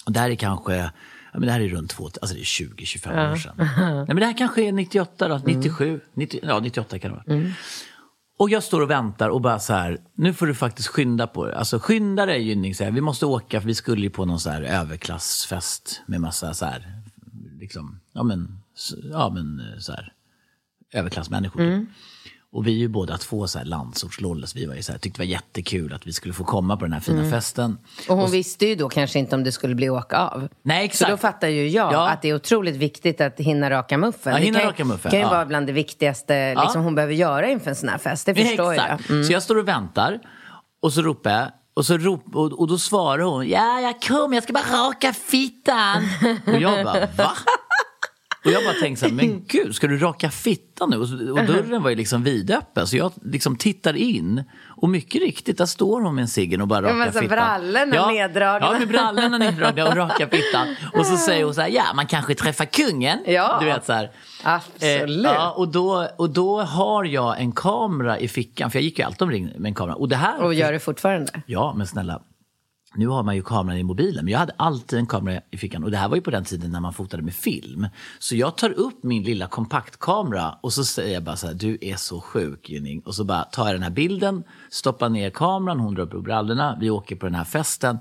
Och 0.06 0.12
det 0.12 0.20
här 0.20 0.30
är 0.30 0.36
kanske, 0.36 0.92
ja, 1.34 1.40
men 1.40 1.48
det 1.48 1.52
här 1.52 1.60
är 1.60 1.70
runt 1.70 1.90
två, 1.90 2.06
alltså 2.06 2.36
det 2.36 2.42
är 2.42 2.44
20-25 2.44 3.32
år 3.32 3.36
sedan. 3.36 3.54
Nej, 3.58 4.06
men 4.08 4.16
det 4.16 4.26
här 4.26 4.38
kanske 4.38 4.62
är 4.62 4.72
98 4.72 5.28
då, 5.28 5.42
97, 5.46 6.02
90, 6.14 6.40
ja 6.44 6.60
98 6.60 7.00
kan 7.00 7.12
det 7.12 7.24
vara. 7.28 7.52
Och 8.38 8.50
jag 8.50 8.64
står 8.64 8.82
och 8.82 8.90
väntar 8.90 9.30
och 9.30 9.42
bara 9.42 9.60
så 9.60 9.74
här, 9.74 9.98
nu 10.16 10.34
får 10.34 10.48
du 10.48 10.56
faktiskt 10.56 10.88
skynda 10.88 11.28
på 11.28 11.46
dig. 11.46 11.56
Alltså 11.56 11.80
skynda 11.80 12.26
dig 12.26 12.44
Gynning, 12.48 12.76
så 12.76 12.84
här, 12.84 12.92
vi 12.92 13.02
måste 13.02 13.26
åka 13.26 13.62
för 13.62 13.68
vi 13.68 13.76
skulle 13.76 14.02
ju 14.02 14.10
på 14.10 14.26
någon 14.26 14.40
så 14.40 14.50
här 14.50 14.62
överklassfest 14.62 16.02
med 16.06 16.22
massa 16.22 16.54
så 16.54 16.66
här, 16.66 17.02
liksom, 17.60 18.00
ja 18.14 18.24
men, 18.24 18.60
ja 19.12 19.30
men 19.30 19.62
så 19.80 19.92
här, 19.92 20.14
överklassmänniskor. 20.94 21.60
typ. 21.60 21.90
Och 22.54 22.68
vi 22.68 22.72
är 22.72 22.78
ju 22.78 22.88
båda 22.88 23.18
två 23.18 23.48
så 23.48 23.58
här 23.58 23.66
landsortslolles. 23.66 24.56
Vi 24.56 24.66
var 24.66 24.76
ju 24.76 24.84
så 24.84 24.92
här, 24.92 25.00
tyckte 25.00 25.22
det 25.22 25.26
var 25.26 25.32
jättekul 25.32 25.94
att 25.94 26.08
vi 26.08 26.14
skulle 26.14 26.34
få 26.34 26.44
komma 26.44 26.78
på 26.78 26.86
den 26.86 26.94
här 26.94 27.00
fina 27.00 27.32
festen. 27.32 27.78
Och 28.10 28.18
hon 28.18 28.32
visste 28.32 28.66
ju 28.66 28.76
då 28.76 28.90
kanske 28.90 29.20
inte 29.20 29.36
om 29.36 29.44
det 29.44 29.52
skulle 29.52 29.76
bli 29.76 29.90
åka 29.90 30.18
av. 30.18 30.48
Nej, 30.64 30.86
exakt. 30.86 31.10
Så 31.10 31.16
då 31.16 31.18
fattar 31.18 31.48
ju 31.48 31.70
jag 31.70 31.94
Ja. 31.94 32.10
att 32.10 32.22
det 32.22 32.30
är 32.30 32.36
otroligt 32.36 32.76
viktigt 32.76 33.22
att 33.22 33.40
hinna 33.40 33.70
raka 33.70 33.98
muffen. 33.98 34.34
Ja, 34.34 34.40
det 34.40 34.46
hinna 34.46 34.60
kan, 34.60 34.68
raka 34.68 34.86
muffen, 34.86 35.12
kan 35.12 35.20
ju 35.20 35.26
ja. 35.26 35.32
vara 35.32 35.46
bland 35.46 35.68
det 35.68 35.74
viktigaste 35.74 36.56
liksom, 36.56 36.84
hon 36.84 36.96
behöver 36.96 37.14
göra 37.14 37.50
inför 37.50 37.70
en 37.70 37.76
sån 37.76 37.90
här 37.90 37.98
fest. 37.98 38.26
Det 38.26 38.36
förstår 38.36 38.74
jag. 38.74 38.92
Exakt. 38.94 39.26
Så 39.26 39.34
jag 39.34 39.44
står 39.44 39.58
och 39.58 39.68
väntar 39.68 40.20
och 40.82 40.94
så 40.94 41.02
ropar 41.02 41.32
jag. 41.32 41.48
Och, 41.76 41.86
så 41.86 41.98
rop, 41.98 42.36
och, 42.36 42.60
och 42.60 42.68
då 42.68 42.78
svarar 42.78 43.24
hon, 43.24 43.48
ja 43.48 43.80
jag 43.80 44.02
kommer, 44.02 44.36
jag 44.38 44.44
ska 44.44 44.54
bara 44.54 44.88
raka 44.88 45.14
fittan. 45.14 46.04
och 46.48 46.62
jag 46.62 46.86
bara, 46.86 47.08
va? 47.18 47.32
Och 48.46 48.52
jag 48.52 48.64
bara 48.64 48.74
tänkte 48.74 49.00
så 49.00 49.06
här, 49.08 49.14
men 49.14 49.46
gud, 49.48 49.76
ska 49.76 49.88
du 49.88 49.98
raka 49.98 50.30
fittan 50.30 50.90
nu? 50.90 50.98
Och, 50.98 51.04
och 51.40 51.46
dörren 51.46 51.84
var 51.84 51.90
ju 51.90 51.96
liksom 51.96 52.24
vidöppen, 52.24 52.88
så 52.88 52.98
jag 52.98 53.12
liksom 53.24 53.56
tittar 53.56 53.94
in. 53.96 54.44
Och 54.68 54.90
mycket 54.90 55.22
riktigt, 55.22 55.58
där 55.58 55.66
står 55.66 56.02
hon 56.02 56.16
med 56.16 56.22
en 56.22 56.28
ciggen 56.28 56.62
och 56.62 56.68
bara 56.68 56.82
Ja, 56.82 56.88
rakar 56.88 56.98
men 56.98 57.14
så 57.14 57.20
fittan. 57.20 57.36
brallorna 57.36 57.96
ja, 57.96 58.12
neddragna. 58.12 58.68
Ja, 58.72 58.80
med 58.80 58.88
brallorna 58.88 59.38
neddragna 59.38 59.88
och 59.88 59.96
raka 59.96 60.28
fittan. 60.28 60.76
Och 60.94 61.06
så 61.06 61.18
säger 61.18 61.44
hon 61.46 61.54
så 61.54 61.62
här, 61.62 61.70
ja 61.70 61.84
man 61.96 62.08
kanske 62.08 62.36
träffar 62.36 62.66
kungen. 62.66 63.20
Ja. 63.26 63.58
Du 63.60 63.66
vet 63.66 63.86
så 63.86 63.94
här. 63.94 64.12
Absolut. 64.44 65.26
Eh, 65.26 65.34
ja, 65.34 65.52
och, 65.52 65.68
då, 65.68 66.08
och 66.18 66.30
då 66.30 66.62
har 66.62 67.04
jag 67.04 67.40
en 67.40 67.52
kamera 67.52 68.20
i 68.20 68.28
fickan, 68.28 68.72
för 68.72 68.80
jag 68.80 68.84
gick 68.84 69.00
ju 69.00 69.06
alltid 69.06 69.22
omkring 69.22 69.46
med 69.58 69.70
en 69.70 69.76
kamera. 69.76 69.96
Och 69.96 70.10
det 70.10 70.16
här... 70.16 70.42
Och 70.44 70.54
gör 70.54 70.72
det 70.72 70.80
fortfarande. 70.80 71.32
Ja, 71.46 71.74
men 71.78 71.88
snälla. 71.88 72.22
Nu 72.96 73.08
har 73.08 73.24
man 73.24 73.36
ju 73.36 73.42
kameran 73.42 73.78
i 73.78 73.84
mobilen, 73.84 74.26
men 74.26 74.32
jag 74.32 74.40
hade 74.40 74.54
alltid 74.58 75.00
en 75.00 75.06
kamera 75.06 75.42
i 75.52 75.58
fickan. 75.58 75.84
Och 75.84 75.92
det 75.92 75.98
här 75.98 76.10
var 76.10 76.16
ju 76.16 76.22
på 76.22 76.32
den 76.32 76.44
tiden 76.44 76.72
när 76.72 76.80
man 76.80 76.94
fotade 76.94 77.24
med 77.24 77.34
film. 77.34 77.88
Så 78.20 78.36
jag 78.36 78.58
tar 78.58 78.70
upp 78.70 79.04
min 79.04 79.24
lilla 79.24 79.48
kompaktkamera 79.48 80.56
och 80.62 80.74
så 80.74 80.84
säger 80.84 81.14
jag 81.14 81.24
bara 81.24 81.36
så 81.36 81.48
här, 81.48 81.54
du 81.54 81.78
är 81.82 81.96
så 81.96 82.22
sjuk 82.22 82.70
Gynning. 82.70 83.00
Och 83.00 83.16
så 83.16 83.24
bara 83.24 83.44
tar 83.44 83.66
jag 83.66 83.76
den 83.76 83.84
här 83.84 83.90
bilden, 83.90 84.44
stoppar 84.72 85.10
ner 85.10 85.30
kameran, 85.30 85.80
hon 85.80 85.94
drar 85.94 86.16
upp 86.16 86.24
brallorna, 86.24 86.78
vi 86.82 86.90
åker 86.90 87.16
på 87.16 87.26
den 87.26 87.36
här 87.36 87.44
festen. 87.44 87.98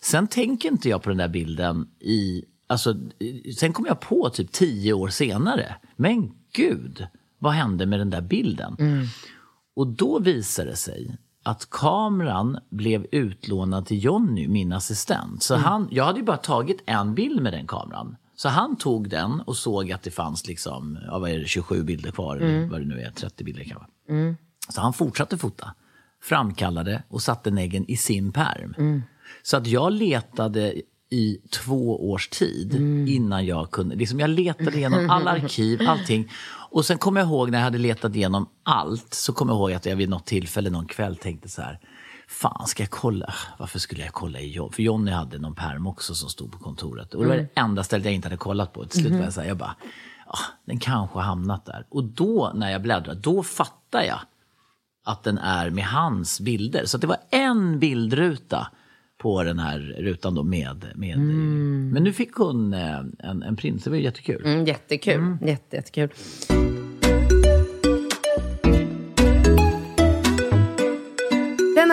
Sen 0.00 0.26
tänker 0.26 0.68
inte 0.68 0.88
jag 0.88 1.02
på 1.02 1.08
den 1.08 1.18
där 1.18 1.28
bilden 1.28 1.88
i, 2.00 2.44
alltså, 2.66 2.94
sen 3.58 3.72
kom 3.72 3.86
jag 3.86 4.00
på 4.00 4.30
typ 4.30 4.52
tio 4.52 4.92
år 4.92 5.08
senare, 5.08 5.76
men 5.96 6.32
gud, 6.52 7.06
vad 7.38 7.52
hände 7.52 7.86
med 7.86 8.00
den 8.00 8.10
där 8.10 8.20
bilden? 8.20 8.76
Och 9.76 9.86
då 9.86 10.18
visade 10.18 10.70
det 10.70 10.76
sig 10.76 11.16
att 11.46 11.70
kameran 11.70 12.58
blev 12.70 13.06
utlånad 13.12 13.86
till 13.86 14.04
Jonny, 14.04 14.48
min 14.48 14.72
assistent. 14.72 15.42
Så 15.42 15.56
han, 15.56 15.88
jag 15.90 16.04
hade 16.04 16.18
ju 16.18 16.24
bara 16.24 16.36
tagit 16.36 16.82
en 16.86 17.14
bild 17.14 17.42
med 17.42 17.52
den 17.52 17.66
kameran. 17.66 18.16
Så 18.36 18.48
han 18.48 18.76
tog 18.76 19.08
den 19.08 19.40
och 19.40 19.56
såg 19.56 19.92
att 19.92 20.02
det 20.02 20.10
fanns 20.10 20.46
liksom, 20.46 20.98
ja, 21.06 21.18
vad 21.18 21.30
är 21.30 21.38
det, 21.38 21.44
27 21.46 21.82
bilder 21.82 22.10
kvar, 22.10 22.36
eller 22.36 22.68
vad 22.68 22.80
det 22.80 22.86
nu 22.86 23.00
är, 23.00 23.10
30 23.10 23.44
bilder 23.44 23.64
kanske. 23.64 23.86
Så 24.68 24.80
han 24.80 24.92
fortsatte 24.92 25.38
fota, 25.38 25.74
framkallade 26.22 27.02
och 27.08 27.22
satte 27.22 27.50
neggen 27.50 27.84
i 27.90 27.96
sin 27.96 28.32
perm. 28.32 29.02
Så 29.42 29.56
att 29.56 29.66
jag 29.66 29.92
letade 29.92 30.74
i 31.10 31.38
två 31.50 32.10
års 32.10 32.28
tid 32.28 32.74
innan 33.08 33.46
jag 33.46 33.70
kunde... 33.70 33.96
Liksom 33.96 34.20
jag 34.20 34.30
letade 34.30 34.76
igenom 34.76 35.10
alla 35.10 35.30
arkiv, 35.30 35.88
allting. 35.88 36.32
Och 36.70 36.84
sen 36.84 36.98
kom 36.98 37.16
jag 37.16 37.26
ihåg 37.26 37.50
när 37.50 37.58
jag 37.58 37.64
hade 37.64 37.78
letat 37.78 38.16
igenom 38.16 38.48
allt, 38.62 39.14
så 39.14 39.32
kom 39.32 39.48
jag 39.48 39.56
ihåg 39.56 39.72
att 39.72 39.86
jag 39.86 39.96
vid 39.96 40.08
något 40.08 40.26
tillfälle 40.26 40.70
någon 40.70 40.86
kväll 40.86 41.16
tänkte 41.16 41.48
så 41.48 41.62
här, 41.62 41.80
fan 42.28 42.66
ska 42.66 42.82
jag 42.82 42.90
kolla? 42.90 43.34
Varför 43.58 43.78
skulle 43.78 44.04
jag 44.04 44.12
kolla 44.12 44.40
i 44.40 44.50
jobb? 44.50 44.74
För 44.74 44.82
Jonny 44.82 45.10
hade 45.10 45.38
någon 45.38 45.54
perm 45.54 45.86
också 45.86 46.14
som 46.14 46.28
stod 46.28 46.52
på 46.52 46.58
kontoret. 46.58 47.14
Och 47.14 47.22
det 47.22 47.28
var 47.28 47.36
det 47.36 47.48
enda 47.54 47.84
stället 47.84 48.04
jag 48.04 48.14
inte 48.14 48.28
hade 48.28 48.36
kollat 48.36 48.72
på. 48.72 48.84
Till 48.84 49.00
slut 49.00 49.12
var 49.12 49.20
jag 49.20 49.32
så 49.32 49.40
här, 49.40 49.48
jag 49.48 49.56
bara, 49.56 49.76
ah, 50.26 50.38
den 50.64 50.78
kanske 50.78 51.18
har 51.18 51.22
hamnat 51.22 51.64
där. 51.64 51.86
Och 51.88 52.04
då 52.04 52.52
när 52.54 52.70
jag 52.70 52.82
bläddrade, 52.82 53.20
då 53.20 53.42
fattar 53.42 54.02
jag 54.02 54.18
att 55.04 55.22
den 55.22 55.38
är 55.38 55.70
med 55.70 55.86
hans 55.86 56.40
bilder. 56.40 56.86
Så 56.86 56.98
det 56.98 57.06
var 57.06 57.18
en 57.30 57.78
bildruta 57.78 58.70
på 59.26 59.42
den 59.42 59.58
här 59.58 59.78
rutan 59.98 60.34
då 60.34 60.42
med... 60.42 60.86
med 60.94 61.18
Men 61.18 62.02
nu 62.02 62.12
fick 62.12 62.34
hon 62.34 62.74
eh, 62.74 62.98
en, 63.18 63.42
en 63.42 63.56
prins, 63.56 63.84
det 63.84 63.90
var 63.90 63.96
ju 63.96 64.02
jättekul. 64.02 64.42
Mm, 64.44 64.64
jättekul. 64.64 65.36
Jätte, 65.42 65.76
jättekul. 65.76 66.08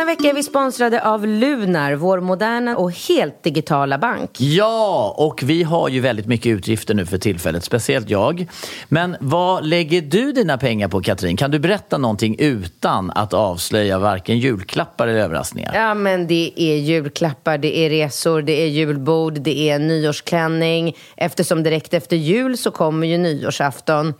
Denna 0.03 0.15
vecka 0.15 0.29
är 0.29 0.33
vi 0.33 0.43
sponsrade 0.43 1.03
av 1.03 1.27
Lunar, 1.27 1.93
vår 1.93 2.19
moderna 2.19 2.77
och 2.77 2.91
helt 2.91 3.43
digitala 3.43 3.97
bank. 3.97 4.29
Ja, 4.39 5.15
och 5.17 5.43
vi 5.43 5.63
har 5.63 5.89
ju 5.89 5.99
väldigt 5.99 6.25
mycket 6.25 6.45
utgifter 6.45 6.93
nu 6.93 7.05
för 7.05 7.17
tillfället, 7.17 7.63
speciellt 7.63 8.09
jag. 8.09 8.47
Men 8.87 9.15
vad 9.19 9.65
lägger 9.65 10.01
du 10.01 10.31
dina 10.31 10.57
pengar 10.57 10.87
på, 10.87 11.01
Katrin? 11.01 11.37
Kan 11.37 11.51
du 11.51 11.59
berätta 11.59 11.97
någonting 11.97 12.35
utan 12.39 13.11
att 13.11 13.33
avslöja 13.33 13.99
varken 13.99 14.39
julklappar 14.39 15.07
eller 15.07 15.19
överraskningar? 15.19 15.71
Ja, 15.75 15.93
men 15.93 16.27
det 16.27 16.53
är 16.55 16.75
julklappar, 16.75 17.57
det 17.57 17.77
är 17.77 17.89
resor, 17.89 18.41
det 18.41 18.61
är 18.61 18.67
julbord, 18.67 19.33
det 19.41 19.69
är 19.69 19.79
nyårsklänning. 19.79 20.95
Eftersom 21.15 21.63
direkt 21.63 21.93
efter 21.93 22.15
jul 22.15 22.57
så 22.57 22.71
kommer 22.71 23.07
ju 23.07 23.17
nyårsafton. 23.17 24.13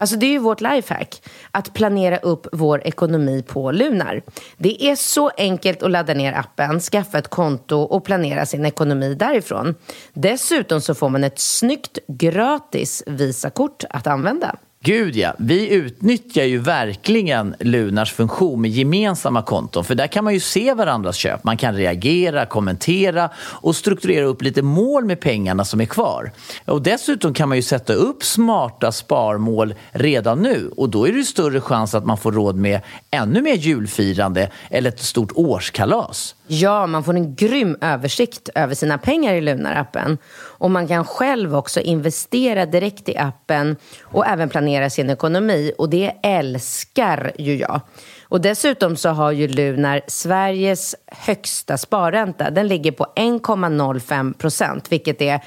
Alltså 0.00 0.16
det 0.16 0.26
är 0.26 0.30
ju 0.30 0.38
vårt 0.38 0.60
lifehack, 0.60 1.22
att 1.50 1.74
planera 1.74 2.16
upp 2.16 2.46
vår 2.52 2.86
ekonomi 2.86 3.44
på 3.48 3.72
Lunar. 3.72 4.22
Det 4.56 4.84
är 4.84 4.96
så 4.96 5.30
enkelt 5.36 5.82
att 5.82 5.90
ladda 5.90 6.14
ner 6.14 6.32
appen, 6.32 6.80
skaffa 6.80 7.18
ett 7.18 7.28
konto 7.28 7.76
och 7.76 8.04
planera 8.04 8.46
sin 8.46 8.66
ekonomi 8.66 9.14
därifrån. 9.14 9.74
Dessutom 10.12 10.80
så 10.80 10.94
får 10.94 11.08
man 11.08 11.24
ett 11.24 11.38
snyggt 11.38 11.98
gratis 12.08 13.02
Visakort 13.06 13.84
att 13.90 14.06
använda. 14.06 14.56
Gud 14.84 15.16
ja, 15.16 15.34
vi 15.38 15.70
utnyttjar 15.74 16.44
ju 16.44 16.58
verkligen 16.58 17.54
Lunars 17.60 18.12
funktion 18.12 18.60
med 18.60 18.70
gemensamma 18.70 19.42
konton. 19.42 19.84
För 19.84 19.94
där 19.94 20.06
kan 20.06 20.24
man 20.24 20.34
ju 20.34 20.40
se 20.40 20.74
varandras 20.74 21.16
köp. 21.16 21.44
Man 21.44 21.56
kan 21.56 21.74
reagera, 21.74 22.46
kommentera 22.46 23.30
och 23.36 23.76
strukturera 23.76 24.24
upp 24.24 24.42
lite 24.42 24.62
mål 24.62 25.04
med 25.04 25.20
pengarna 25.20 25.64
som 25.64 25.80
är 25.80 25.84
kvar. 25.84 26.32
Och 26.64 26.82
dessutom 26.82 27.34
kan 27.34 27.48
man 27.48 27.58
ju 27.58 27.62
sätta 27.62 27.92
upp 27.92 28.24
smarta 28.24 28.92
sparmål 28.92 29.74
redan 29.90 30.42
nu. 30.42 30.70
Och 30.76 30.88
då 30.88 31.08
är 31.08 31.12
det 31.12 31.24
större 31.24 31.60
chans 31.60 31.94
att 31.94 32.06
man 32.06 32.16
får 32.16 32.32
råd 32.32 32.56
med 32.56 32.80
ännu 33.10 33.42
mer 33.42 33.54
julfirande 33.54 34.50
eller 34.70 34.88
ett 34.88 35.00
stort 35.00 35.32
årskalas. 35.34 36.34
Ja, 36.52 36.86
man 36.86 37.04
får 37.04 37.14
en 37.14 37.34
grym 37.34 37.76
översikt 37.80 38.48
över 38.54 38.74
sina 38.74 38.98
pengar 38.98 39.34
i 39.34 39.40
Lunar-appen. 39.40 40.18
Och 40.58 40.70
man 40.70 40.88
kan 40.88 41.04
själv 41.04 41.56
också 41.56 41.80
investera 41.80 42.66
direkt 42.66 43.08
i 43.08 43.16
appen 43.16 43.76
och 44.02 44.26
även 44.26 44.48
planera 44.48 44.90
sin 44.90 45.10
ekonomi. 45.10 45.72
Och 45.78 45.90
det 45.90 46.12
älskar 46.22 47.32
ju 47.38 47.56
jag. 47.56 47.80
Och 48.30 48.40
dessutom 48.40 48.96
så 48.96 49.08
har 49.08 49.32
ju 49.32 49.48
Lunar 49.48 50.00
Sveriges 50.06 50.94
högsta 51.06 51.78
sparränta. 51.78 52.50
Den 52.50 52.68
ligger 52.68 52.92
på 52.92 53.06
1,05 53.16 54.32
procent, 54.34 54.92
vilket 54.92 55.22
är 55.22 55.40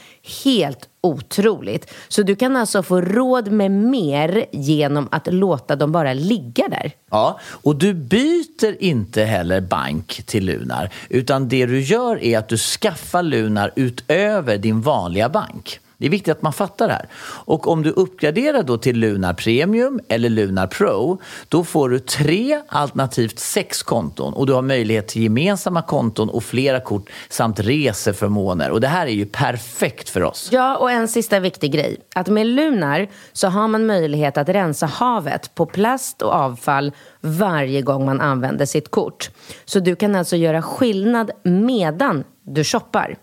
helt 0.43 0.89
otroligt. 1.01 1.93
Så 2.07 2.23
du 2.23 2.35
kan 2.35 2.55
alltså 2.55 2.83
få 2.83 3.01
råd 3.01 3.51
med 3.51 3.71
mer 3.71 4.45
genom 4.51 5.07
att 5.11 5.33
låta 5.33 5.75
dem 5.75 5.91
bara 5.91 6.13
ligga 6.13 6.67
där. 6.67 6.91
Ja, 7.11 7.39
och 7.43 7.75
du 7.75 7.93
byter 7.93 8.83
inte 8.83 9.23
heller 9.23 9.61
bank 9.61 10.21
till 10.25 10.45
Lunar, 10.45 10.89
utan 11.09 11.47
det 11.47 11.65
du 11.65 11.81
gör 11.81 12.23
är 12.23 12.37
att 12.37 12.49
du 12.49 12.57
skaffar 12.57 13.23
Lunar 13.23 13.71
utöver 13.75 14.57
din 14.57 14.81
vanliga 14.81 15.29
bank. 15.29 15.79
Det 16.03 16.07
är 16.07 16.11
viktigt 16.11 16.31
att 16.31 16.41
man 16.41 16.53
fattar 16.53 16.87
det 16.87 16.93
här. 16.93 17.09
Och 17.45 17.67
om 17.67 17.83
du 17.83 17.89
uppgraderar 17.89 18.63
då 18.63 18.77
till 18.77 18.99
Lunar 18.99 19.33
Premium 19.33 19.99
eller 20.07 20.29
Lunar 20.29 20.67
Pro, 20.67 21.21
då 21.49 21.63
får 21.63 21.89
du 21.89 21.99
tre 21.99 22.61
alternativt 22.67 23.39
sex 23.39 23.83
konton 23.83 24.33
och 24.33 24.47
du 24.47 24.53
har 24.53 24.61
möjlighet 24.61 25.07
till 25.07 25.23
gemensamma 25.23 25.81
konton 25.81 26.29
och 26.29 26.43
flera 26.43 26.79
kort 26.79 27.09
samt 27.29 27.59
reseförmåner. 27.59 28.71
Och 28.71 28.81
det 28.81 28.87
här 28.87 29.07
är 29.07 29.11
ju 29.11 29.25
perfekt 29.25 30.09
för 30.09 30.23
oss. 30.23 30.49
Ja, 30.51 30.77
och 30.77 30.91
en 30.91 31.07
sista 31.07 31.39
viktig 31.39 31.71
grej. 31.71 31.97
Att 32.15 32.27
med 32.27 32.47
Lunar 32.47 33.07
så 33.33 33.47
har 33.47 33.67
man 33.67 33.85
möjlighet 33.85 34.37
att 34.37 34.49
rensa 34.49 34.85
havet 34.85 35.55
på 35.55 35.65
plast 35.65 36.21
och 36.21 36.33
avfall 36.33 36.91
varje 37.21 37.81
gång 37.81 38.05
man 38.05 38.21
använder 38.21 38.65
sitt 38.65 38.91
kort. 38.91 39.29
Så 39.65 39.79
du 39.79 39.95
kan 39.95 40.15
alltså 40.15 40.35
göra 40.35 40.61
skillnad 40.61 41.31
medan 41.43 42.23
du 42.45 42.63
shoppar. 42.63 43.17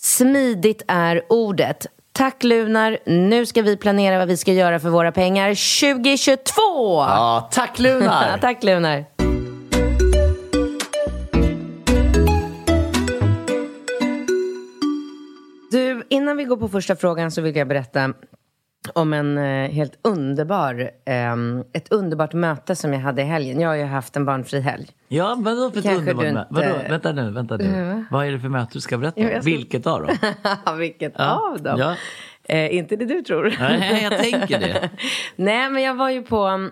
Smidigt 0.00 0.82
är 0.88 1.22
ordet. 1.28 1.86
Tack 2.18 2.44
Lunar. 2.44 2.98
Nu 3.06 3.46
ska 3.46 3.62
vi 3.62 3.76
planera 3.76 4.18
vad 4.18 4.28
vi 4.28 4.36
ska 4.36 4.52
göra 4.52 4.80
för 4.80 4.88
våra 4.88 5.12
pengar 5.12 5.48
2022! 5.48 6.52
Ja, 7.00 7.48
tack 7.52 7.78
Lunar! 7.78 8.38
Tack 8.40 8.64
Lunar. 8.64 9.04
Du, 15.70 16.06
innan 16.08 16.36
vi 16.36 16.44
går 16.44 16.56
på 16.56 16.68
första 16.68 16.96
frågan 16.96 17.30
så 17.30 17.40
vill 17.40 17.56
jag 17.56 17.68
berätta 17.68 18.14
om 18.92 19.12
en 19.12 19.38
eh, 19.38 19.70
helt 19.70 19.98
underbar, 20.02 20.90
eh, 21.04 21.32
ett 21.72 21.92
underbart 21.92 22.32
möte 22.32 22.76
som 22.76 22.92
jag 22.92 23.00
hade 23.00 23.22
i 23.22 23.24
helgen. 23.24 23.60
Jag 23.60 23.68
har 23.68 23.76
ju 23.76 23.84
haft 23.84 24.16
en 24.16 24.24
barnfri 24.24 24.60
helg. 24.60 24.86
Ja, 25.08 25.36
vadå 25.38 25.70
för 25.70 25.78
ett 25.78 25.84
Kanske 25.84 26.00
underbart 26.00 26.24
du 26.24 26.32
möte? 26.32 26.48
inte- 26.50 26.72
Vadå? 26.78 26.88
Vänta 26.90 27.12
nu, 27.12 27.30
vänta 27.30 27.56
nu. 27.56 28.04
Vad 28.10 28.26
är 28.26 28.32
det 28.32 28.40
för 28.40 28.48
möte 28.48 28.70
du 28.72 28.80
ska 28.80 28.98
berätta 28.98 29.20
om? 29.20 29.28
ska- 29.28 29.40
Vilket 29.40 29.86
av 29.86 30.02
dem? 30.06 30.16
Vilket 30.78 31.12
Ja, 31.16 31.50
av 31.52 31.62
dem? 31.62 31.78
ja. 31.80 31.94
Eh, 32.54 32.74
inte 32.76 32.96
det 32.96 33.04
du 33.04 33.22
tror. 33.22 33.56
Nej, 33.60 34.02
jag 34.10 34.18
tänker 34.18 34.60
det. 34.60 34.90
Nej, 35.36 35.70
men 35.70 35.82
jag 35.82 35.94
var 35.94 36.10
ju 36.10 36.22
på 36.22 36.46
um, 36.48 36.70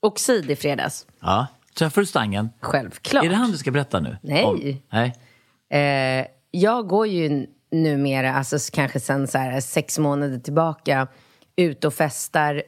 Oxid 0.00 0.50
i 0.50 0.56
fredags. 0.56 1.06
Ja. 1.20 1.46
Träffar 1.78 2.02
du 2.02 2.06
Stangen? 2.06 2.50
Självklart. 2.60 3.24
Är 3.24 3.28
det 3.28 3.34
han 3.34 3.50
du 3.50 3.56
ska 3.58 3.70
berätta 3.70 4.00
nu? 4.00 4.16
Nej. 4.22 4.44
Om? 4.44 4.80
Nej. 4.92 5.14
Eh, 6.20 6.26
jag 6.50 6.88
går 6.88 7.06
ju 7.06 7.46
numera, 7.72 8.34
alltså 8.34 8.56
kanske 8.72 9.00
sen 9.00 9.26
så 9.28 9.38
här 9.38 9.60
sex 9.60 9.98
månader 9.98 10.38
tillbaka, 10.38 11.06
ut 11.60 11.84
och 11.84 11.94
festar 11.94 12.62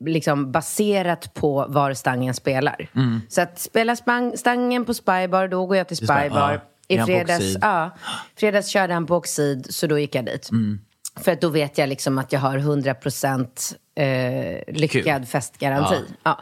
liksom 0.00 0.52
baserat 0.52 1.34
på 1.34 1.66
var 1.68 1.94
Stangen 1.94 2.34
spelar. 2.34 2.88
Så 3.28 3.40
att 3.42 3.58
spela 3.58 3.96
Stangen 4.36 4.84
på 4.84 4.94
Spybar, 4.94 5.48
då 5.48 5.66
går 5.66 5.76
jag 5.76 5.88
till 5.88 6.10
Mm. 6.10 6.20
Spybar. 6.22 6.52
ja. 6.52 6.60
I 6.88 6.98
fredags, 6.98 7.56
ja, 7.60 7.90
fredags 8.36 8.68
körde 8.68 8.94
han 8.94 9.06
på 9.06 9.16
Oxid, 9.16 9.66
så 9.70 9.86
då 9.86 9.98
gick 9.98 10.14
jag 10.14 10.24
dit. 10.24 10.50
Mm. 10.50 10.80
För 11.16 11.32
att 11.32 11.40
då 11.40 11.48
vet 11.48 11.78
jag 11.78 11.88
liksom 11.88 12.18
att 12.18 12.32
jag 12.32 12.40
har 12.40 12.58
100% 12.58 13.74
eh, 13.94 14.74
lyckad 14.74 15.20
Kul. 15.20 15.26
festgaranti. 15.26 16.04
Ja. 16.22 16.40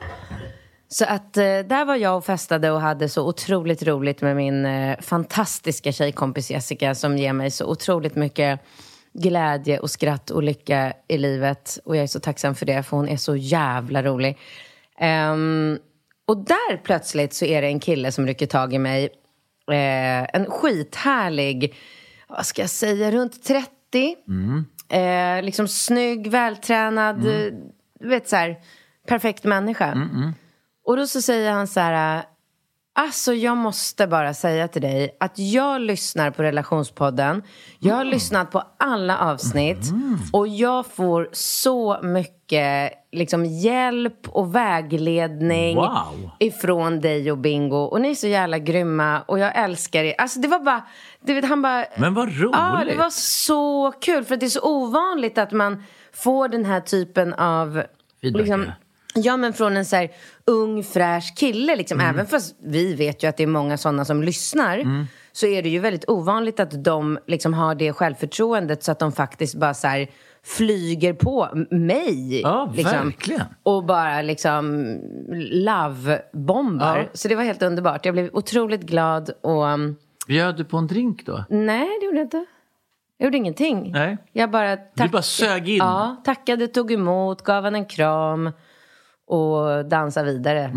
Så 0.89 1.05
att 1.05 1.37
eh, 1.37 1.43
där 1.43 1.85
var 1.85 1.97
jag 1.97 2.17
och 2.17 2.25
festade 2.25 2.71
och 2.71 2.81
hade 2.81 3.09
så 3.09 3.29
otroligt 3.29 3.83
roligt 3.83 4.23
med 4.23 4.37
min 4.37 4.67
eh, 4.67 5.01
fantastiska 5.01 5.93
tjejkompis 5.93 6.51
Jessica 6.51 6.95
som 6.95 7.19
ger 7.19 7.33
mig 7.33 7.51
så 7.51 7.67
otroligt 7.67 8.15
mycket 8.15 8.61
glädje 9.13 9.79
och 9.79 9.91
skratt 9.91 10.31
och 10.31 10.43
lycka 10.43 10.93
i 11.09 11.19
livet. 11.19 11.79
Och 11.85 11.97
jag 11.97 12.03
är 12.03 12.07
så 12.07 12.21
tacksam 12.21 12.55
för 12.55 12.67
det, 12.67 12.83
för 12.83 12.97
hon 12.97 13.09
är 13.09 13.17
så 13.17 13.37
jävla 13.37 14.03
rolig. 14.03 14.39
Ehm, 14.99 15.79
och 16.27 16.37
där 16.37 16.77
plötsligt 16.77 17.35
så 17.35 17.45
är 17.45 17.63
det 17.63 17.69
en 17.69 17.81
kille 17.81 18.13
som 18.13 18.27
rycker 18.27 18.47
tag 18.47 18.75
i 18.75 18.79
mig. 18.79 19.05
Eh, 19.71 20.27
en 20.35 20.47
skithärlig, 20.47 21.75
vad 22.29 22.47
ska 22.47 22.63
jag 22.63 22.71
säga, 22.71 23.11
runt 23.11 23.45
30. 23.45 24.17
Eh, 24.89 25.43
liksom 25.43 25.69
snygg, 25.69 26.31
vältränad, 26.31 27.27
eh, 27.27 27.53
du 28.01 28.09
vet 28.09 28.29
så 28.29 28.37
här, 28.37 28.57
perfekt 29.07 29.45
människa. 29.45 29.93
Och 30.85 30.97
då 30.97 31.07
så 31.07 31.23
säger 31.23 31.53
han 31.53 31.67
så 31.67 31.81
här, 31.81 32.23
alltså 32.99 33.35
jag 33.35 33.57
måste 33.57 34.07
bara 34.07 34.35
säga 34.35 34.69
till 34.69 34.83
dig 34.83 35.17
att 35.21 35.39
jag 35.39 35.81
lyssnar 35.81 36.31
på 36.31 36.43
relationspodden. 36.43 37.43
Jag 37.79 37.95
har 37.95 38.05
lyssnat 38.05 38.51
på 38.51 38.63
alla 38.79 39.19
avsnitt 39.19 39.79
och 40.33 40.49
jag 40.49 40.87
får 40.87 41.29
så 41.33 42.03
mycket 42.03 42.93
liksom, 43.13 43.45
hjälp 43.45 44.29
och 44.29 44.55
vägledning 44.55 45.77
Wow. 45.77 46.31
ifrån 46.39 47.01
dig 47.01 47.33
och 47.33 47.39
Bingo. 47.39 47.77
Och 47.77 48.01
ni 48.01 48.11
är 48.11 48.15
så 48.15 48.27
jävla 48.27 48.59
grymma 48.59 49.21
och 49.21 49.39
jag 49.39 49.57
älskar 49.57 50.05
er. 50.05 50.15
Alltså 50.19 50.41
det 50.41 50.49
var 50.49 50.61
bara, 50.61 50.83
du 51.21 51.35
vet 51.35 51.45
han 51.49 51.63
bara... 51.63 51.85
Men 51.97 52.15
vad 52.15 52.29
roligt! 52.29 52.51
Ja, 52.53 52.83
det 52.87 52.97
var 52.97 53.11
så 53.11 53.93
kul. 54.01 54.25
För 54.25 54.37
det 54.37 54.47
är 54.47 54.51
så 54.51 54.61
ovanligt 54.63 55.39
att 55.39 55.53
man 55.53 55.83
får 56.13 56.49
den 56.49 56.65
här 56.65 56.81
typen 56.81 57.35
av... 57.35 57.83
Feedback, 58.21 58.49
ja. 58.49 58.59
ja, 59.15 59.37
men 59.37 59.53
från 59.53 59.77
en 59.77 59.85
så 59.85 59.97
här 59.97 60.11
ung, 60.49 60.83
fräsch 60.85 61.37
kille. 61.37 61.77
Liksom. 61.77 62.01
Mm. 62.01 62.15
Även 62.15 62.27
fast 62.27 62.57
vi 62.65 62.95
vet 62.95 63.23
ju 63.23 63.29
att 63.29 63.37
det 63.37 63.43
är 63.43 63.47
många 63.47 63.77
sådana 63.77 64.05
som 64.05 64.23
lyssnar. 64.23 64.79
Mm. 64.79 65.07
Så 65.33 65.47
är 65.47 65.63
det 65.63 65.69
ju 65.69 65.79
väldigt 65.79 66.09
ovanligt 66.09 66.61
att 66.61 66.85
de 66.85 67.19
liksom 67.27 67.55
har 67.55 67.75
det 67.75 67.93
självförtroendet 67.93 68.83
så 68.83 68.93
att 68.93 68.99
de 68.99 69.13
faktiskt 69.13 69.55
bara 69.55 69.75
så 69.75 69.89
här 69.89 70.09
flyger 70.45 71.13
på 71.13 71.49
mig. 71.71 72.41
Ja, 72.41 72.73
liksom. 72.77 73.13
Och 73.63 73.85
bara 73.85 74.23
liksom 74.23 74.85
love-bombar. 75.53 76.99
Ja. 76.99 77.05
Så 77.13 77.29
det 77.29 77.35
var 77.35 77.43
helt 77.45 77.63
underbart. 77.63 78.05
Jag 78.05 78.15
blev 78.15 78.31
otroligt 78.33 78.83
glad 78.83 79.31
och... 79.43 79.65
um, 79.65 79.97
Bjöd 80.27 80.57
du 80.57 80.65
på 80.65 80.77
en 80.77 80.87
drink 80.87 81.27
då? 81.27 81.45
Nej, 81.49 81.89
det 82.01 82.07
gjorde 82.07 82.19
jag 82.19 82.25
inte. 82.27 82.45
Jag 83.19 83.25
gjorde 83.27 83.37
ingenting. 83.37 83.93
Nej. 83.93 84.17
Jag 84.33 84.51
bara, 84.51 84.77
tack- 84.77 85.13
bara 85.13 85.23
sög 85.23 85.69
in? 85.69 85.77
Ja, 85.77 86.17
tackade, 86.25 86.67
tog 86.69 86.93
emot, 86.93 87.43
gav 87.43 87.65
han 87.65 87.75
en 87.75 87.85
kram 87.85 88.51
och 89.29 89.85
dansade 89.85 90.33
vidare. 90.33 90.73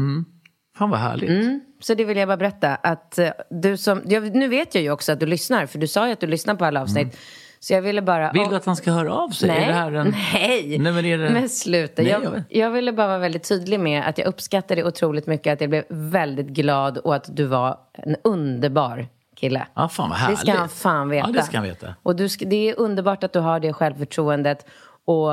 Fan 0.78 0.90
vad 0.90 1.00
härligt. 1.00 1.30
Mm. 1.30 1.62
Så 1.80 1.94
det 1.94 2.06
vill 2.06 2.18
jag 2.18 2.28
bara 2.28 2.38
berätta. 2.38 2.76
Att 2.76 3.18
eh, 3.18 3.30
du 3.50 3.78
som, 3.78 4.02
jag, 4.06 4.36
nu 4.36 4.48
vet 4.48 4.76
jag 4.76 4.84
ju 4.84 4.92
också 4.92 5.12
att 5.12 5.20
du 5.20 5.26
lyssnar, 5.26 5.66
för 5.66 5.80
du 5.80 5.88
sa 5.88 6.08
ju 6.08 6.14
att 6.14 6.20
du 6.20 6.28
lyssnar 6.28 6.56
på 6.56 6.66
alla 6.66 6.82
avsnitt. 6.82 7.18
Så 7.60 7.74
jag 7.74 7.82
ville 7.82 8.02
bara... 8.02 8.32
Vill 8.32 8.50
du 8.50 8.56
att 8.56 8.66
han 8.66 8.76
ska 8.76 8.92
höra 8.92 9.14
av 9.14 9.30
sig? 9.30 9.48
Nej, 9.50 9.64
Är 9.64 9.68
det 9.68 9.74
här 9.74 9.92
en... 9.92 10.16
nej. 10.34 10.78
Nej, 10.80 10.92
men 10.94 11.06
är 11.06 11.18
det... 11.18 11.30
Men 11.30 11.50
sluta. 11.50 12.02
Nej, 12.02 12.12
jag, 12.12 12.44
jag 12.50 12.72
ville 12.72 12.94
bara 12.94 13.08
vara 13.08 13.18
väldigt 13.18 13.44
tydlig 13.48 13.80
med 13.80 14.08
att 14.08 14.18
jag 14.18 14.28
uppskattade 14.28 14.84
otroligt 14.84 15.28
mycket, 15.28 15.54
att 15.54 15.62
jag 15.62 15.70
blev 15.70 15.84
väldigt 15.90 16.48
glad 16.48 16.98
och 16.98 17.16
att 17.16 17.36
du 17.36 17.46
var 17.46 17.78
en 17.94 18.16
underbar 18.24 19.08
kille. 19.36 19.68
Ja, 19.74 19.90
fan 19.90 20.10
vad 20.10 20.18
Det 20.20 20.22
härligt. 20.22 20.40
ska 20.40 20.52
han 20.52 20.70
fan 20.70 21.10
veta. 21.10 21.28
Ja, 21.28 21.34
det 21.34 21.44
ska 21.44 21.58
han 21.58 21.66
veta. 21.66 21.96
Och 22.04 22.16
du 22.16 22.28
det 22.28 22.70
är 22.70 22.80
underbart 22.80 23.24
att 23.24 23.34
du 23.34 23.40
har 23.40 23.60
det 23.60 23.74
självförtroendet 23.74 24.66
och 25.06 25.32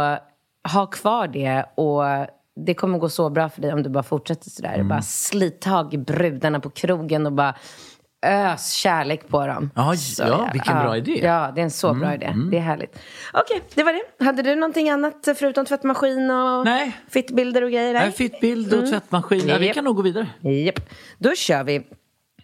ha 0.72 0.86
kvar 0.92 1.28
det. 1.28 1.64
Och 1.74 2.04
det 2.66 2.74
kommer 2.74 2.98
gå 2.98 3.08
så 3.08 3.30
bra 3.30 3.48
för 3.48 3.62
dig 3.62 3.72
om 3.72 3.82
du 3.82 3.90
bara 3.90 4.02
fortsätter 4.02 4.50
sådär. 4.50 4.74
Mm. 4.74 4.88
Bara 4.88 5.02
slit 5.02 5.60
tag 5.60 5.94
i 5.94 5.98
brudarna 5.98 6.60
på 6.60 6.70
krogen 6.70 7.26
och 7.26 7.32
bara 7.32 7.54
ös 8.26 8.72
kärlek 8.72 9.28
på 9.28 9.46
dem. 9.46 9.70
Ja, 9.74 9.96
Så 9.96 10.22
ja, 10.22 10.50
vilken 10.52 10.74
bra 10.78 10.96
idé. 10.96 11.12
Mm, 11.12 11.26
Ja, 11.26 11.52
det 11.54 11.60
är 11.60 11.64
en 11.64 11.70
så 11.70 11.94
bra 11.94 12.14
idé. 12.14 12.34
Det 12.50 12.56
är 12.56 12.60
härligt. 12.60 12.98
Okej, 13.32 13.62
det 13.74 13.82
var 13.82 13.92
det. 13.92 14.24
Hade 14.24 14.42
du 14.42 14.54
någonting 14.54 14.90
annat 14.90 15.28
förutom 15.36 15.64
tvättmaskin 15.66 16.30
och 16.30 16.64
Nej. 16.64 16.96
fittbilder 17.08 17.62
och 17.62 17.70
grejer? 17.70 17.92
Nej, 17.94 18.12
fittbild 18.12 18.74
och 18.74 18.90
tvättmaskin. 18.90 19.48
Ja, 19.48 19.58
vi 19.58 19.68
kan 19.68 19.84
nog 19.84 19.96
gå 19.96 20.02
vidare. 20.02 20.26
Japp. 20.40 20.80
Då 21.18 21.34
kör 21.34 21.64
vi. 21.64 21.86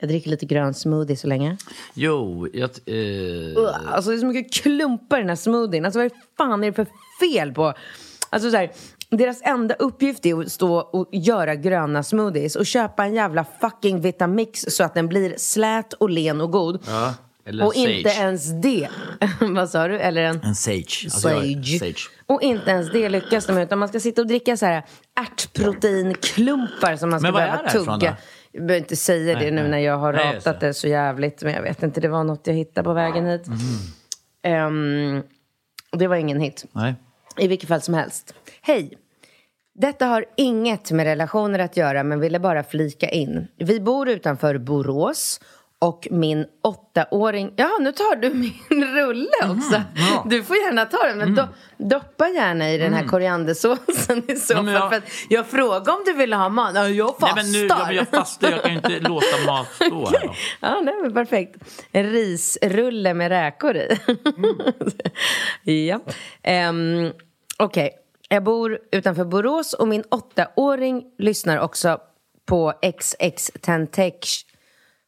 Jag 0.01 0.09
dricker 0.09 0.31
lite 0.31 0.47
grön 0.47 0.75
smoothie 0.75 1.17
så 1.17 1.27
länge. 1.27 1.57
Jo, 1.95 2.49
jag... 2.53 2.71
Eh... 2.87 2.95
Ugh, 3.57 3.77
Alltså 3.93 4.11
det 4.11 4.17
är 4.17 4.21
så 4.21 4.27
mycket 4.27 4.53
klumpar 4.55 5.17
i 5.17 5.21
den 5.21 5.29
här 5.29 5.37
smoothien. 5.37 5.85
Alltså 5.85 6.01
vad 6.01 6.11
fan 6.37 6.65
är 6.65 6.71
det 6.71 6.73
för 6.73 6.87
fel 7.21 7.53
på... 7.53 7.75
Alltså 8.31 8.51
så 8.51 8.57
här, 8.57 8.71
deras 9.11 9.43
enda 9.43 9.75
uppgift 9.75 10.27
är 10.27 10.41
att 10.41 10.53
stå 10.53 10.75
och 10.77 11.09
göra 11.13 11.55
gröna 11.55 12.03
smoothies 12.03 12.57
och 12.57 12.67
köpa 12.67 13.05
en 13.05 13.15
jävla 13.15 13.45
fucking 13.61 14.01
Vitamix 14.01 14.61
så 14.69 14.85
att 14.85 14.95
den 14.95 15.09
blir 15.09 15.35
slät 15.37 15.93
och 15.93 16.11
len 16.11 16.41
och 16.41 16.51
god. 16.51 16.81
Ja, 16.87 17.15
eller 17.47 17.67
och 17.67 17.75
sage. 17.75 17.91
inte 17.91 18.11
ens 18.11 18.63
det. 18.63 18.89
Vad 19.41 19.71
sa 19.71 19.89
du? 19.89 19.99
Eller 19.99 20.23
en... 20.23 20.41
En 20.43 20.55
sage. 20.55 21.01
Alltså, 21.05 21.21
Sage. 21.21 21.79
sage. 21.79 22.11
Och 22.27 22.43
inte 22.43 22.71
ens 22.71 22.93
det 22.93 23.09
lyckas 23.09 23.47
de 23.47 23.53
med, 23.53 23.63
utan 23.63 23.79
man 23.79 23.89
ska 23.89 24.01
sitta 24.01 24.21
och 24.21 24.27
dricka 24.27 24.57
så 24.57 24.67
här 24.67 24.83
ärtproteinklumpar 25.21 26.97
som 26.97 27.11
man 27.11 27.21
ska 27.21 27.27
Men 27.27 27.33
vad 27.33 27.43
är 27.43 27.47
behöva 27.47 27.63
det 27.63 27.69
här 27.71 27.81
ifrån 27.83 28.01
tugga. 28.01 28.11
då? 28.11 28.17
Jag 28.53 28.67
behöver 28.67 28.83
inte 28.83 28.97
säga 28.97 29.35
det 29.35 29.41
Nej, 29.41 29.51
nu 29.51 29.61
nej. 29.63 29.71
när 29.71 29.79
jag 29.79 29.99
har 29.99 30.13
Nej, 30.13 30.35
ratat 30.37 30.61
det. 30.61 30.67
det 30.67 30.75
så 30.75 30.89
jävligt, 30.89 31.43
men 31.43 31.53
jag 31.55 31.63
vet 31.63 31.83
inte, 31.83 32.01
det 32.01 32.09
var 32.09 32.25
något 32.25 32.47
jag 32.47 32.55
hittade 32.55 32.85
på 32.85 32.93
vägen 32.93 33.27
hit. 33.27 33.47
Ehm, 34.43 35.23
och 35.93 35.99
det 35.99 36.07
var 36.07 36.17
ingen 36.17 36.41
hit. 36.41 36.65
Nej. 36.73 36.95
I 37.37 37.49
vilket 37.49 37.69
fall 37.69 37.81
som 37.83 37.95
helst. 37.95 38.35
Hej! 38.67 38.99
Detta 39.75 40.07
har 40.07 40.25
inget 40.37 40.91
med 40.91 41.05
relationer 41.07 41.59
att 41.59 41.77
göra 41.77 42.05
men 42.05 42.21
ville 42.21 42.39
bara 42.41 42.63
flika 42.65 43.09
in. 43.09 43.47
Vi 43.59 43.81
bor 43.81 44.09
utanför 44.09 44.59
Borås 44.59 45.41
och 45.79 46.09
min 46.11 46.47
åttaåring... 46.63 47.53
Ja, 47.57 47.71
nu 47.81 47.93
tar 47.93 48.17
du 48.17 48.31
min 48.35 48.85
rulle 48.95 49.57
också. 49.57 49.83
Du 50.27 50.43
får 50.45 50.57
gärna 50.57 50.85
ta 50.85 51.07
den, 51.07 51.19
men 51.19 51.35
do, 51.35 51.43
doppa 51.79 52.29
gärna 52.29 52.71
i 52.71 52.79
den 52.79 52.93
här 52.95 53.07
koriandersåsen 53.07 54.23
i 54.31 54.37
så 54.37 54.55
fall. 54.55 54.69
Ja, 54.69 54.89
jag- 54.93 55.03
jag 55.29 55.47
frågade 55.47 55.91
om 55.91 56.03
du 56.07 56.13
ville 56.13 56.37
ha 56.37 56.49
mat. 56.49 56.73
Ja, 56.75 56.89
jag 56.89 57.19
fastar. 57.19 57.35
Nej, 57.37 57.45
men 57.45 57.53
nu, 57.53 57.67
ja, 57.67 57.85
men 57.87 57.97
jag 57.97 58.09
fastar. 58.09 58.51
Jag 58.51 58.63
kan 58.63 58.71
ju 58.71 58.77
inte 58.77 59.01
låta 59.01 59.47
mat 59.47 59.67
stå 59.75 60.07
här. 60.07 60.27
Då. 60.27 60.35
Ja, 60.61 60.81
nej, 60.85 60.95
men 61.03 61.15
perfekt. 61.15 61.57
En 61.93 62.11
risrulle 62.11 63.15
med 63.15 63.29
räkor 63.29 63.77
i. 63.77 63.89
ja. 65.89 66.01
Um, 66.69 67.13
Okej, 67.59 67.91
jag 68.29 68.45
bor 68.45 68.79
utanför 68.93 69.25
Borås 69.25 69.73
och 69.73 69.89
min 69.89 70.05
åttaåring 70.11 71.05
lyssnar 71.19 71.59
också 71.59 71.99
på 72.47 72.73
XX 73.01 73.51
Tentation. 73.61 74.51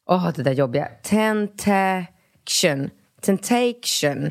Åh, 0.07 0.31
det 0.35 0.43
där 0.43 0.53
jobbiga. 0.53 0.89
Tentation. 1.03 2.91
Tentation. 3.21 4.31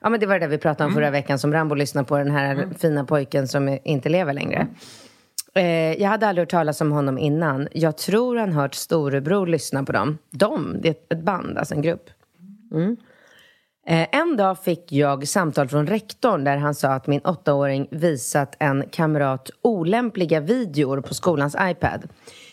Ja, 0.00 0.08
men 0.08 0.20
det 0.20 0.26
var 0.26 0.34
det 0.34 0.40
där 0.40 0.48
vi 0.48 0.58
pratade 0.58 0.88
om 0.88 0.94
förra 0.94 1.10
veckan 1.10 1.38
som 1.38 1.52
Rambo 1.52 1.74
lyssnade 1.74 2.08
på, 2.08 2.18
den 2.18 2.30
här 2.30 2.68
fina 2.78 3.04
pojken 3.04 3.48
som 3.48 3.78
inte 3.84 4.08
lever 4.08 4.32
längre. 4.32 4.66
Eh, 5.54 6.02
jag 6.02 6.08
hade 6.08 6.28
aldrig 6.28 6.42
hört 6.42 6.50
talas 6.50 6.80
om 6.80 6.92
honom 6.92 7.18
innan. 7.18 7.68
Jag 7.72 7.98
tror 7.98 8.36
han 8.36 8.52
hört 8.52 8.74
storebror 8.74 9.46
lyssna 9.46 9.84
på 9.84 9.92
dem. 9.92 10.18
De, 10.30 10.80
det 10.80 10.88
är 10.88 11.16
ett 11.16 11.22
band, 11.22 11.58
alltså 11.58 11.74
en 11.74 11.82
grupp. 11.82 12.10
Mm. 12.72 12.96
Eh, 13.88 14.06
en 14.12 14.36
dag 14.36 14.58
fick 14.58 14.92
jag 14.92 15.28
samtal 15.28 15.68
från 15.68 15.86
rektorn 15.86 16.44
där 16.44 16.56
han 16.56 16.74
sa 16.74 16.88
att 16.88 17.06
min 17.06 17.20
åttaåring 17.20 17.88
visat 17.90 18.56
en 18.58 18.88
kamrat 18.90 19.50
olämpliga 19.62 20.40
videor 20.40 21.00
på 21.00 21.14
skolans 21.14 21.56
iPad. 21.60 22.08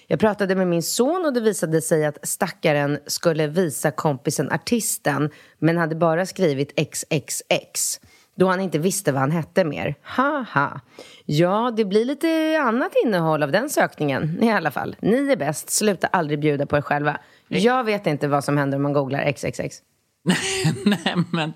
Jag 0.07 0.19
pratade 0.19 0.55
med 0.55 0.67
min 0.67 0.83
son 0.83 1.25
och 1.25 1.33
det 1.33 1.41
visade 1.41 1.81
sig 1.81 2.05
att 2.05 2.17
stackaren 2.23 2.99
skulle 3.05 3.47
visa 3.47 3.91
kompisen 3.91 4.51
artisten 4.51 5.29
men 5.59 5.77
hade 5.77 5.95
bara 5.95 6.25
skrivit 6.25 6.79
XXX 6.79 7.99
då 8.35 8.47
han 8.47 8.61
inte 8.61 8.79
visste 8.79 9.11
vad 9.11 9.21
han 9.21 9.31
hette 9.31 9.63
mer. 9.63 9.95
Haha. 10.01 10.81
Ja, 11.25 11.73
det 11.77 11.85
blir 11.85 12.05
lite 12.05 12.59
annat 12.61 12.91
innehåll 13.05 13.43
av 13.43 13.51
den 13.51 13.69
sökningen 13.69 14.43
i 14.43 14.51
alla 14.51 14.71
fall. 14.71 14.95
Ni 14.99 15.31
är 15.31 15.35
bäst, 15.35 15.69
sluta 15.69 16.07
aldrig 16.07 16.39
bjuda 16.39 16.65
på 16.65 16.77
er 16.77 16.81
själva. 16.81 17.17
Jag 17.47 17.83
vet 17.83 18.07
inte 18.07 18.27
vad 18.27 18.43
som 18.43 18.57
händer 18.57 18.75
om 18.75 18.83
man 18.83 18.93
googlar 18.93 19.31
XXX. 19.31 19.81
Nej, 20.85 21.15
men 21.31 21.53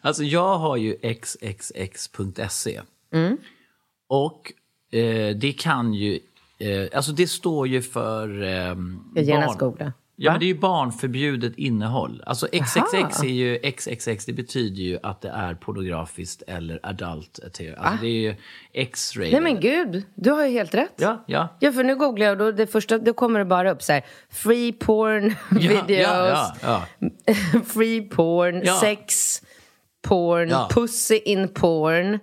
alltså 0.00 0.24
jag 0.24 0.58
har 0.58 0.76
ju 0.76 0.96
xxx.se. 1.14 2.80
Och 4.08 4.52
eh, 4.98 5.36
det 5.36 5.52
kan 5.52 5.94
ju... 5.94 6.20
Eh, 6.58 6.88
alltså 6.96 7.12
det 7.12 7.26
står 7.26 7.68
ju 7.68 7.82
för... 7.82 8.42
Eh, 8.42 8.48
Jag 9.14 9.24
genast 9.24 9.58
googla. 9.58 9.92
Ja, 10.20 10.30
men 10.30 10.40
det 10.40 10.46
är 10.46 10.48
ju 10.48 10.58
barnförbjudet 10.58 11.52
innehåll. 11.56 12.22
Alltså 12.26 12.46
XXX 12.52 13.22
är 13.22 13.28
ju, 13.28 13.58
XXX, 13.72 14.24
det 14.26 14.32
betyder 14.32 14.82
ju 14.82 14.98
att 15.02 15.20
det 15.20 15.28
är 15.28 15.54
pornografiskt 15.54 16.42
eller 16.46 16.80
adult. 16.82 17.40
Alltså 17.44 17.62
det 18.00 18.06
är 18.06 18.10
ju 18.10 18.34
X-rated. 18.72 19.32
Nej 19.32 19.40
men 19.40 19.60
gud, 19.60 20.02
du 20.14 20.30
har 20.30 20.44
ju 20.46 20.50
helt 20.52 20.74
rätt. 20.74 20.92
Ja, 20.96 21.24
ja. 21.26 21.56
Ja, 21.60 21.72
för 21.72 21.84
nu 21.84 21.96
googlar 21.96 22.26
jag 22.26 22.32
och 22.32 22.38
då, 22.38 22.52
det 22.52 22.66
första, 22.66 22.98
då 22.98 23.12
kommer 23.12 23.38
det 23.38 23.44
bara 23.44 23.70
upp 23.70 23.82
så 23.82 23.92
här. 23.92 24.02
Free 24.30 24.72
porn 24.72 25.34
Ja, 25.50 25.84
videos, 25.86 26.52
ja, 26.62 26.86
ja, 26.96 27.06
free 27.66 28.00
porn, 28.02 28.62
Ja. 28.64 28.78
sex 28.80 29.42
porn, 30.02 30.48
Ja. 30.48 30.68
pussy 30.72 31.16
in 31.18 31.48
porn. 31.48 32.18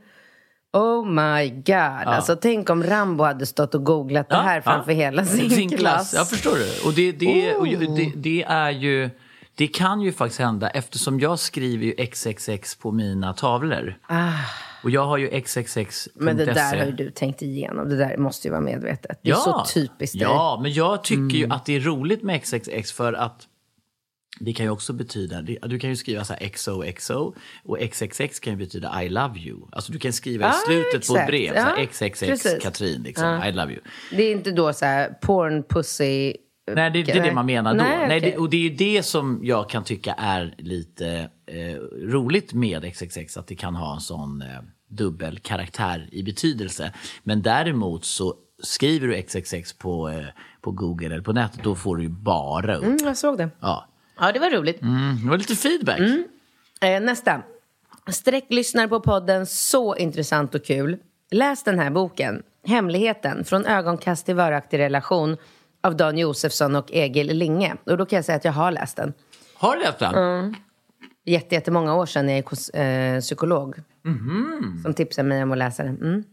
Oh 0.75 1.05
my 1.05 1.49
god. 1.49 1.75
Alltså 2.05 2.35
tänk 2.35 2.69
om 2.69 2.83
Rambo 2.83 3.23
hade 3.23 3.45
stått 3.45 3.75
och 3.75 3.83
googlat 3.83 4.29
det 4.29 4.35
här 4.35 4.61
framför 4.61 4.91
hela 4.91 5.25
sin, 5.25 5.69
klass. 5.69 6.13
Ja, 6.17 6.25
förstår 6.25 6.55
du? 6.55 6.87
Och 6.87 6.93
det, 6.93 7.11
det, 7.11 7.55
och 7.55 7.61
Oh. 7.67 7.95
det, 7.95 8.11
det 8.15 8.43
är 8.43 8.69
ju... 8.71 9.09
Det 9.57 9.67
kan 9.67 10.01
ju 10.01 10.11
faktiskt 10.13 10.39
hända 10.41 10.69
eftersom 10.69 11.19
jag 11.19 11.39
skriver 11.39 11.85
ju 11.85 12.05
XXX 12.05 12.75
på 12.75 12.91
mina 12.91 13.33
tavlor. 13.33 13.95
Och 14.83 14.89
jag 14.89 15.05
har 15.05 15.17
ju 15.17 15.41
XXX.se. 15.41 16.09
Ah. 16.15 16.23
Men 16.23 16.37
det 16.37 16.45
där 16.45 16.77
har 16.77 16.85
ju 16.85 16.91
du 16.91 17.11
tänkt 17.11 17.41
igenom. 17.41 17.89
Det 17.89 17.95
där 17.97 18.17
måste 18.17 18.47
ju 18.47 18.51
vara 18.51 18.61
medvetet. 18.61 19.19
Det 19.23 19.29
är 19.31 19.35
så 19.35 19.65
typiskt 19.73 20.19
dig. 20.19 20.27
Ja, 20.27 20.59
men 20.61 20.73
jag 20.73 21.03
tycker 21.03 21.19
Mm. 21.21 21.35
ju 21.35 21.49
att 21.49 21.65
det 21.65 21.75
är 21.75 21.79
roligt 21.79 22.23
med 22.23 22.41
XXX 22.43 22.91
för 22.91 23.13
att 23.13 23.41
det 24.39 24.53
kan 24.53 24.65
ju 24.65 24.69
också 24.69 24.93
betyda, 24.93 25.41
du 25.41 25.79
kan 25.79 25.89
ju 25.89 25.95
skriva 25.95 26.25
så 26.25 26.33
här 26.33 26.49
XOXO 26.49 27.35
och 27.63 27.77
XXX 27.79 28.39
kan 28.39 28.53
ju 28.53 28.57
betyda 28.57 29.03
I 29.03 29.09
love 29.09 29.39
you. 29.39 29.59
Alltså 29.71 29.91
du 29.91 29.99
kan 29.99 30.13
skriva 30.13 30.49
i 30.49 30.53
slutet 30.65 30.91
på 30.91 30.97
exakt. 30.97 31.19
ett 31.19 31.27
brev, 31.27 31.53
så 31.53 31.59
här, 31.59 31.85
XXX 31.85 32.19
precis. 32.19 32.63
Katrin, 32.63 33.03
liksom, 33.03 33.43
I 33.43 33.51
love 33.51 33.71
you. 33.71 33.81
Det 34.11 34.23
är 34.23 34.31
inte 34.31 34.51
då 34.51 34.73
så 34.73 34.85
här 34.85 35.09
porn, 35.09 35.63
pussy... 35.63 36.33
Nej, 36.71 36.91
det, 36.91 37.03
det 37.03 37.11
är 37.11 37.23
det 37.23 37.33
man 37.33 37.45
menar 37.45 37.73
då. 37.73 37.83
Nej, 37.83 38.07
Nej, 38.07 38.17
okej. 38.17 38.31
det, 38.31 38.37
och 38.37 38.49
det 38.49 38.57
är 38.57 38.61
ju 38.61 38.69
det 38.69 39.03
som 39.03 39.39
jag 39.43 39.69
kan 39.69 39.83
tycka 39.83 40.13
är 40.13 40.55
lite 40.57 41.29
eh, 41.45 41.75
roligt 42.07 42.53
med 42.53 42.93
XXX, 42.93 43.37
att 43.37 43.47
det 43.47 43.55
kan 43.55 43.75
ha 43.75 43.93
en 43.93 44.01
sån 44.01 44.41
eh, 44.41 44.47
dubbel 44.87 45.39
karaktär 45.39 46.09
i 46.11 46.23
betydelse. 46.23 46.91
Men 47.23 47.41
däremot 47.41 48.05
så 48.05 48.35
skriver 48.63 49.07
du 49.07 49.21
XXX 49.21 49.73
på, 49.73 50.09
eh, 50.09 50.25
på 50.61 50.71
Google 50.71 51.05
eller 51.05 51.21
på 51.21 51.33
nätet, 51.33 51.63
då 51.63 51.75
får 51.75 51.97
du 51.97 52.03
ju 52.03 52.09
bara 52.09 52.75
upp. 52.75 52.83
Mm, 52.83 52.97
jag 53.03 53.17
såg 53.17 53.37
det. 53.37 53.49
Ja. 53.59 53.87
Ja, 54.19 54.31
det 54.31 54.39
var 54.39 54.49
roligt. 54.49 54.81
Mm, 54.81 55.15
det 55.23 55.29
var 55.29 55.37
lite 55.37 55.55
feedback. 55.55 55.99
Eh, 56.81 57.01
nästa. 57.01 57.41
Sträcklyssnar 58.07 58.87
på 58.87 58.99
podden 58.99 59.45
Så 59.45 59.95
intressant 59.95 60.55
och 60.55 60.65
kul. 60.65 60.97
Läs 61.31 61.63
den 61.63 61.79
här 61.79 61.89
boken, 61.89 62.43
Hemligheten, 62.67 63.45
från 63.45 63.65
ögonkast 63.65 64.25
till 64.25 64.35
varaktig 64.35 64.79
relation 64.79 65.37
av 65.83 65.95
Dan 65.97 66.17
Josefsson 66.17 66.75
och 66.75 66.85
Egil 66.91 67.27
Linge. 67.27 67.75
Och 67.83 67.97
då 67.97 68.05
kan 68.05 68.15
jag 68.17 68.25
säga 68.25 68.35
att 68.35 68.45
jag 68.45 68.51
har 68.51 68.71
läst 68.71 68.97
den. 68.97 69.13
Har 69.55 69.75
du 69.75 69.81
läst 69.81 69.99
den? 69.99 70.15
Mm. 70.15 70.55
Jätte, 71.25 71.55
jättemånga 71.55 71.95
år 71.95 72.05
sedan 72.05 72.29
jag 72.29 72.37
är 72.37 72.41
kos- 72.43 72.75
eh, 72.77 73.19
psykolog. 73.21 73.75
Som 74.83 74.93
tipsade 74.93 75.27
mig 75.29 75.43
om 75.43 75.51
att 75.51 75.57
läsa 75.57 75.83
den. 75.83 75.97
Mm. 76.01 76.23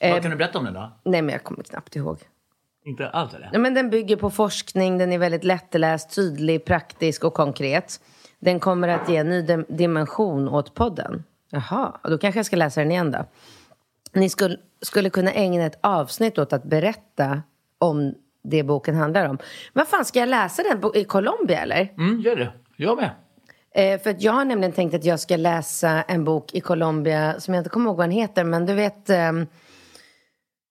Vad 0.00 0.22
kan 0.22 0.30
du 0.30 0.36
berätta 0.36 0.58
om 0.58 0.64
den 0.64 0.74
då? 0.74 0.92
Nej, 1.04 1.22
men 1.22 1.32
jag 1.32 1.44
kommer 1.44 1.62
knappt 1.62 1.96
ihåg. 1.96 2.18
Inte 2.86 3.08
alls 3.08 3.34
eller? 3.34 3.50
Ja, 3.52 3.58
men 3.58 3.74
den 3.74 3.90
bygger 3.90 4.16
på 4.16 4.30
forskning, 4.30 4.98
den 4.98 5.12
är 5.12 5.18
väldigt 5.18 5.44
lättläst, 5.44 6.14
tydlig, 6.14 6.64
praktisk 6.64 7.24
och 7.24 7.34
konkret. 7.34 8.00
Den 8.38 8.60
kommer 8.60 8.88
att 8.88 9.08
ge 9.08 9.16
en 9.16 9.28
ny 9.30 9.42
dim- 9.42 9.66
dimension 9.68 10.48
åt 10.48 10.74
podden. 10.74 11.24
Jaha, 11.50 11.92
då 12.02 12.18
kanske 12.18 12.38
jag 12.38 12.46
ska 12.46 12.56
läsa 12.56 12.80
den 12.80 12.90
igen 12.90 13.10
då. 13.10 13.24
Ni 14.12 14.28
skulle, 14.28 14.56
skulle 14.82 15.10
kunna 15.10 15.32
ägna 15.32 15.64
ett 15.66 15.78
avsnitt 15.80 16.38
åt 16.38 16.52
att 16.52 16.64
berätta 16.64 17.42
om 17.78 18.14
det 18.44 18.62
boken 18.62 18.94
handlar 18.94 19.28
om. 19.28 19.38
Vad 19.72 19.88
fan, 19.88 20.04
ska 20.04 20.18
jag 20.18 20.28
läsa 20.28 20.62
den 20.62 20.90
i 20.94 21.04
Colombia 21.04 21.60
eller? 21.62 21.92
Mm, 21.98 22.20
gör 22.20 22.36
det. 22.36 22.52
Jag 22.76 22.96
med. 22.96 23.10
Eh, 23.74 24.00
för 24.00 24.16
jag 24.18 24.32
har 24.32 24.44
nämligen 24.44 24.72
tänkt 24.72 24.94
att 24.94 25.04
jag 25.04 25.20
ska 25.20 25.36
läsa 25.36 26.02
en 26.02 26.24
bok 26.24 26.54
i 26.54 26.60
Colombia 26.60 27.40
som 27.40 27.54
jag 27.54 27.60
inte 27.60 27.70
kommer 27.70 27.86
ihåg 27.90 27.96
vad 27.96 28.04
den 28.04 28.10
heter, 28.10 28.44
men 28.44 28.66
du 28.66 28.74
vet 28.74 29.10
eh, 29.10 29.32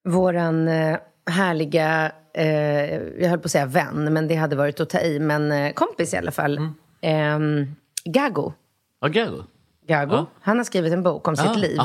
våran 0.10 0.68
eh, 0.68 0.98
härliga, 1.26 2.12
eh, 2.34 2.96
jag 2.96 3.30
höll 3.30 3.40
på 3.40 3.46
att 3.46 3.52
säga 3.52 3.66
vän, 3.66 4.14
men 4.14 4.28
det 4.28 4.36
hade 4.36 4.56
varit 4.56 4.80
att 4.80 4.90
ta 4.90 5.00
i, 5.00 5.20
men 5.20 5.52
eh, 5.52 5.74
kompis 5.74 6.14
i 6.14 6.18
alla 6.18 6.32
fall, 6.32 6.60
mm. 7.02 7.76
Gago. 8.06 8.54
Ja, 9.02 9.08
Gago? 9.08 9.44
Gago. 9.88 10.16
Ja. 10.16 10.26
Han 10.42 10.58
har 10.58 10.64
skrivit 10.64 10.94
en 10.94 11.04
bok 11.04 11.28
om 11.28 11.36
sitt 11.36 11.46
ah, 11.46 11.54
liv. 11.54 11.80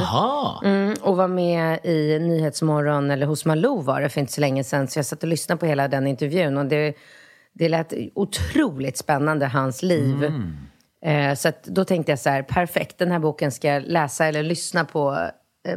Mm, 0.64 0.94
och 1.02 1.16
var 1.16 1.28
med 1.28 1.78
i 1.84 2.18
Nyhetsmorgon, 2.18 3.10
eller 3.10 3.26
hos 3.26 3.44
Malou 3.44 3.80
var 3.80 4.00
det 4.00 4.08
för 4.08 4.20
inte 4.20 4.32
så 4.32 4.40
länge 4.40 4.64
sedan. 4.64 4.88
Så 4.88 4.98
jag 4.98 5.06
satt 5.06 5.22
och 5.22 5.28
lyssnade 5.28 5.58
på 5.58 5.66
hela 5.66 5.88
den 5.88 6.06
intervjun. 6.06 6.58
Och 6.58 6.66
det, 6.66 6.94
det 7.52 7.68
lät 7.68 7.92
otroligt 8.14 8.96
spännande, 8.96 9.46
hans 9.46 9.82
liv. 9.82 10.24
Mm. 10.24 10.56
Eh, 11.04 11.34
så 11.34 11.52
då 11.64 11.84
tänkte 11.84 12.12
jag 12.12 12.18
så 12.18 12.30
här, 12.30 12.42
perfekt, 12.42 12.98
den 12.98 13.10
här 13.10 13.18
boken 13.18 13.52
ska 13.52 13.68
jag 13.68 13.82
läsa 13.82 14.26
eller 14.26 14.42
lyssna 14.42 14.84
på 14.84 15.12
eh, 15.12 15.28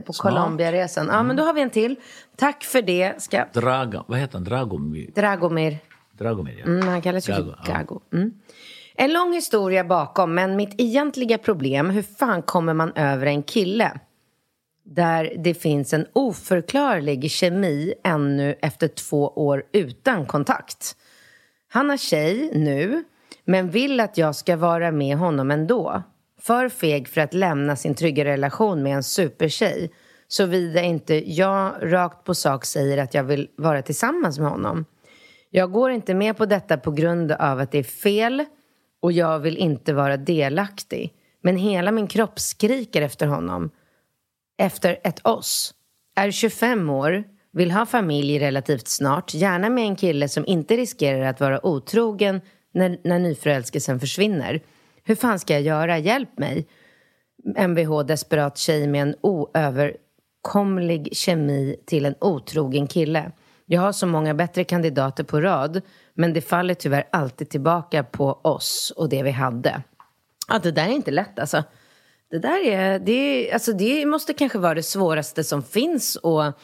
på 0.05 0.13
Colombiaresan. 0.13 1.07
Ja, 1.07 1.13
mm. 1.13 1.27
men 1.27 1.35
då 1.35 1.43
har 1.43 1.53
vi 1.53 1.61
en 1.61 1.69
till. 1.69 1.95
Tack 2.35 2.63
för 2.63 2.81
det. 2.81 3.21
Ska... 3.21 3.45
Draga, 3.53 4.03
vad 4.07 4.19
heter 4.19 4.33
han? 4.33 4.43
Dragomir? 4.43 5.11
Dragomir. 5.15 5.77
Dragomir, 6.11 6.59
ja. 6.59 6.65
Mm, 6.65 6.87
han 6.87 7.01
kallas 7.01 7.29
ju 7.29 7.33
för 7.33 7.57
Gago. 7.65 8.01
Mm. 8.13 8.33
En 8.95 9.13
lång 9.13 9.33
historia 9.33 9.83
bakom, 9.83 10.33
men 10.33 10.55
mitt 10.55 10.75
egentliga 10.77 11.37
problem, 11.37 11.89
hur 11.89 12.01
fan 12.01 12.41
kommer 12.41 12.73
man 12.73 12.91
över 12.95 13.25
en 13.25 13.43
kille? 13.43 13.99
Där 14.85 15.35
det 15.37 15.53
finns 15.53 15.93
en 15.93 16.05
oförklarlig 16.13 17.31
kemi 17.31 17.93
ännu 18.03 18.55
efter 18.61 18.87
två 18.87 19.27
år 19.27 19.63
utan 19.71 20.25
kontakt. 20.25 20.95
Han 21.67 21.89
har 21.89 21.97
tjej 21.97 22.51
nu, 22.53 23.03
men 23.45 23.69
vill 23.69 23.99
att 23.99 24.17
jag 24.17 24.35
ska 24.35 24.57
vara 24.57 24.91
med 24.91 25.17
honom 25.17 25.51
ändå. 25.51 26.03
För 26.45 26.69
feg 26.69 27.08
för 27.08 27.21
att 27.21 27.34
lämna 27.34 27.75
sin 27.75 27.95
trygga 27.95 28.25
relation 28.25 28.84
med 28.84 28.95
en 28.95 29.03
supertjej 29.03 29.91
såvida 30.27 30.82
inte 30.82 31.32
jag 31.32 31.73
rakt 31.82 32.23
på 32.23 32.36
sak 32.36 32.65
säger 32.65 32.97
att 32.97 33.13
jag 33.13 33.23
vill 33.23 33.49
vara 33.56 33.82
tillsammans 33.82 34.39
med 34.39 34.49
honom. 34.49 34.86
Jag 35.49 35.71
går 35.71 35.91
inte 35.91 36.13
med 36.13 36.38
på 36.38 36.45
detta 36.45 36.77
på 36.77 36.91
grund 36.91 37.32
av 37.32 37.60
att 37.60 37.71
det 37.71 37.77
är 37.77 37.84
fel 37.84 38.45
och 39.01 39.12
jag 39.12 39.39
vill 39.39 39.58
inte 39.58 39.93
vara 39.93 40.17
delaktig. 40.17 41.13
Men 41.41 41.58
hela 41.58 41.91
min 41.91 42.08
kropp 42.08 42.39
skriker 42.39 43.01
efter 43.01 43.27
honom. 43.27 43.69
Efter 44.58 44.99
ett 45.03 45.27
oss. 45.27 45.73
Är 46.15 46.32
25 46.32 46.89
år, 46.89 47.23
vill 47.51 47.71
ha 47.71 47.86
familj 47.86 48.39
relativt 48.39 48.88
snart, 48.88 49.34
gärna 49.34 49.69
med 49.69 49.84
en 49.84 49.95
kille 49.95 50.29
som 50.29 50.45
inte 50.45 50.77
riskerar 50.77 51.25
att 51.25 51.39
vara 51.39 51.65
otrogen 51.65 52.41
när, 52.73 52.97
när 53.03 53.19
nyförälskelsen 53.19 53.99
försvinner. 53.99 54.62
Hur 55.03 55.15
fan 55.15 55.39
ska 55.39 55.53
jag 55.53 55.61
göra? 55.61 55.97
Hjälp 55.97 56.37
mig. 56.37 56.67
Mvh 57.57 57.99
desperat 57.99 58.57
tjej 58.57 58.87
med 58.87 59.01
en 59.01 59.15
oöverkomlig 59.21 61.09
kemi 61.11 61.75
till 61.85 62.05
en 62.05 62.15
otrogen 62.21 62.87
kille. 62.87 63.31
Jag 63.65 63.81
har 63.81 63.91
så 63.91 64.07
många 64.07 64.33
bättre 64.33 64.63
kandidater 64.63 65.23
på 65.23 65.41
rad 65.41 65.81
men 66.13 66.33
det 66.33 66.41
faller 66.41 66.73
tyvärr 66.73 67.07
alltid 67.11 67.49
tillbaka 67.49 68.03
på 68.03 68.39
oss 68.41 68.93
och 68.95 69.09
det 69.09 69.23
vi 69.23 69.31
hade. 69.31 69.81
Ja, 70.47 70.59
det 70.59 70.71
där 70.71 70.85
är 70.85 70.91
inte 70.91 71.11
lätt 71.11 71.39
alltså. 71.39 71.63
Det 72.29 72.39
där 72.39 72.65
är, 72.67 72.99
det, 72.99 73.51
alltså 73.53 73.73
det 73.73 74.05
måste 74.05 74.33
kanske 74.33 74.57
vara 74.57 74.73
det 74.73 74.83
svåraste 74.83 75.43
som 75.43 75.63
finns 75.63 76.17
att 76.17 76.59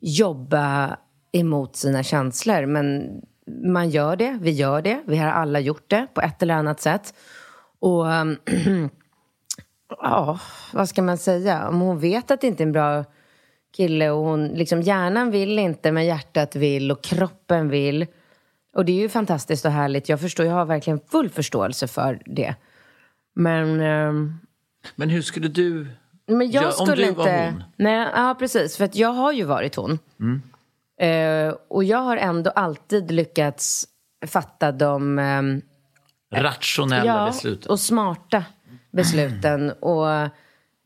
jobba 0.00 0.96
emot 1.32 1.76
sina 1.76 2.02
känslor. 2.02 2.66
Men 2.66 3.10
man 3.46 3.90
gör 3.90 4.16
det, 4.16 4.38
vi 4.42 4.50
gör 4.50 4.82
det, 4.82 5.02
vi 5.06 5.16
har 5.16 5.28
alla 5.28 5.60
gjort 5.60 5.90
det 5.90 6.06
på 6.14 6.20
ett 6.20 6.42
eller 6.42 6.54
annat 6.54 6.80
sätt. 6.80 7.14
Och 7.82 8.06
ja, 10.00 10.40
vad 10.72 10.88
ska 10.88 11.02
man 11.02 11.18
säga? 11.18 11.68
Om 11.68 11.80
hon 11.80 11.98
vet 11.98 12.30
att 12.30 12.40
det 12.40 12.46
inte 12.46 12.62
är 12.62 12.66
en 12.66 12.72
bra 12.72 13.04
kille 13.76 14.10
och 14.10 14.24
hon, 14.24 14.48
liksom 14.48 14.82
hjärnan 14.82 15.30
vill 15.30 15.58
inte 15.58 15.92
men 15.92 16.06
hjärtat 16.06 16.56
vill 16.56 16.90
och 16.90 17.04
kroppen 17.04 17.68
vill. 17.68 18.06
Och 18.76 18.84
det 18.84 18.92
är 18.92 19.00
ju 19.00 19.08
fantastiskt 19.08 19.64
och 19.64 19.70
härligt. 19.70 20.08
Jag 20.08 20.20
förstår, 20.20 20.46
jag 20.46 20.54
har 20.54 20.64
verkligen 20.64 21.00
full 21.10 21.30
förståelse 21.30 21.88
för 21.88 22.22
det. 22.26 22.54
Men... 23.34 23.80
Um, 23.80 24.38
men 24.94 25.08
hur 25.08 25.22
skulle 25.22 25.48
du 25.48 25.86
men 26.26 26.50
jag 26.50 26.62
göra 26.62 26.72
skulle 26.72 27.08
om 27.08 27.14
du 27.14 27.14
var 27.14 27.44
hon? 27.44 27.62
Nej, 27.76 28.08
ja, 28.14 28.36
precis. 28.38 28.76
För 28.76 28.84
att 28.84 28.96
jag 28.96 29.12
har 29.12 29.32
ju 29.32 29.44
varit 29.44 29.74
hon. 29.74 29.98
Mm. 30.20 30.42
Uh, 31.02 31.54
och 31.68 31.84
jag 31.84 31.98
har 31.98 32.16
ändå 32.16 32.50
alltid 32.50 33.10
lyckats 33.10 33.88
fatta 34.26 34.72
de... 34.72 35.18
Um, 35.18 35.62
Rationella 36.32 37.06
ja, 37.06 37.26
besluten. 37.26 37.70
och 37.70 37.80
smarta 37.80 38.44
besluten. 38.90 39.70
Och 39.70 40.28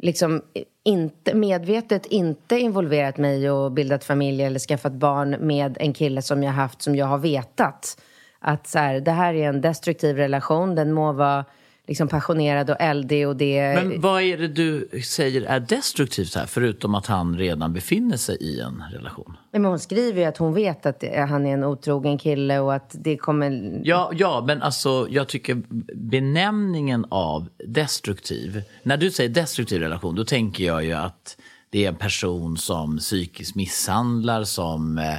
liksom 0.03 0.43
inte, 0.85 1.35
medvetet 1.35 2.07
inte 2.07 2.59
involverat 2.59 3.17
mig 3.17 3.51
och 3.51 3.73
bildat 3.73 4.05
familj 4.05 4.43
eller 4.43 4.59
skaffat 4.59 4.93
barn 4.93 5.37
med 5.41 5.77
en 5.81 5.93
kille 5.93 6.23
som 6.23 6.43
jag 6.43 6.53
haft 6.53 6.83
som 6.83 6.97
jag 6.97 7.07
har 7.07 7.19
vetat 7.19 8.03
att 8.39 8.67
så 8.67 8.79
här, 8.79 9.01
det 9.01 9.11
här 9.11 9.35
är 9.35 9.49
en 9.49 9.61
destruktiv 9.61 10.17
relation. 10.17 10.75
Den 10.75 10.93
må 10.93 11.13
vara 11.13 11.45
liksom 11.87 12.09
passionerad 12.09 12.71
och 12.71 12.77
eldig 12.81 13.29
och 13.29 13.37
det... 13.37 13.75
Men 13.75 14.01
vad 14.01 14.23
är 14.23 14.39
det 14.39 14.49
du 14.49 14.89
säger 15.05 15.43
är 15.43 15.61
destruktivt 15.61 16.35
här, 16.35 16.47
förutom 16.47 16.95
att 16.95 17.07
han 17.07 17.39
redan 17.39 17.73
befinner 17.73 18.17
sig 18.17 18.37
i 18.41 18.61
en 18.61 18.83
relation? 18.93 19.37
Men 19.53 19.65
hon 19.65 19.79
skriver 19.79 20.21
ju 20.21 20.27
att 20.27 20.37
hon 20.37 20.55
vet 20.55 20.87
att 20.87 21.05
han 21.29 21.47
är 21.47 21.53
en 21.53 21.65
otrogen 21.65 22.19
kille 22.19 22.59
och 22.59 22.75
att 22.75 22.95
det 22.99 23.17
kommer... 23.17 23.81
Ja, 23.85 24.11
ja 24.15 24.45
men 24.47 24.63
alltså 24.63 25.07
jag 25.11 25.29
tycker 25.29 25.63
benämningen 25.95 27.07
av 27.09 27.49
destruktiv, 27.67 28.63
när 28.83 28.97
du 28.97 29.11
säger 29.11 29.31
destruktiv 29.31 29.81
relation, 29.81 30.15
då 30.15 30.25
tänker 30.25 30.65
jag 30.65 30.85
ju 30.85 30.93
att 30.93 31.37
det 31.71 31.85
är 31.85 31.89
en 31.89 31.97
person 31.97 32.57
som 32.57 32.99
psykiskt 32.99 33.55
misshandlar, 33.55 34.45
som 34.45 34.99
eh, 34.99 35.15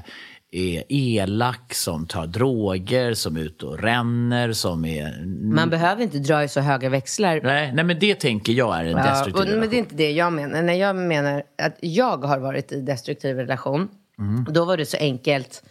är 0.51 0.83
elak, 0.89 1.73
som 1.73 2.07
tar 2.07 2.27
droger, 2.27 3.13
som 3.13 3.37
är 3.37 3.41
ute 3.41 3.65
och 3.65 3.79
ränner, 3.79 4.53
som 4.53 4.85
är... 4.85 5.25
Man 5.55 5.69
behöver 5.69 6.03
inte 6.03 6.19
dra 6.19 6.43
i 6.43 6.47
så 6.47 6.59
höga 6.59 6.89
växlar. 6.89 7.41
Nej, 7.43 7.71
nej 7.73 7.85
men 7.85 7.99
det 7.99 8.15
tänker 8.15 8.53
jag 8.53 8.79
är 8.79 8.85
en 8.85 8.95
destruktiv 8.95 9.43
relation. 9.43 9.59
Men 9.59 9.69
det 9.69 9.75
är 9.75 9.79
inte 9.79 9.95
det 9.95 10.11
jag 10.11 10.33
menar. 10.33 10.61
När 10.61 10.73
jag 10.73 10.95
menar 10.95 11.43
att 11.57 11.77
jag 11.81 12.17
har 12.17 12.39
varit 12.39 12.71
i 12.71 12.81
destruktiv 12.81 13.35
relation, 13.35 13.87
mm. 14.19 14.45
då 14.49 14.65
var 14.65 14.77
det 14.77 14.85
så 14.85 14.97
enkelt 14.97 15.63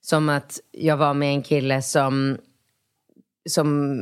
som 0.00 0.28
att 0.28 0.60
jag 0.70 0.96
var 0.96 1.14
med 1.14 1.28
en 1.28 1.42
kille 1.42 1.82
som, 1.82 2.38
som 3.48 3.98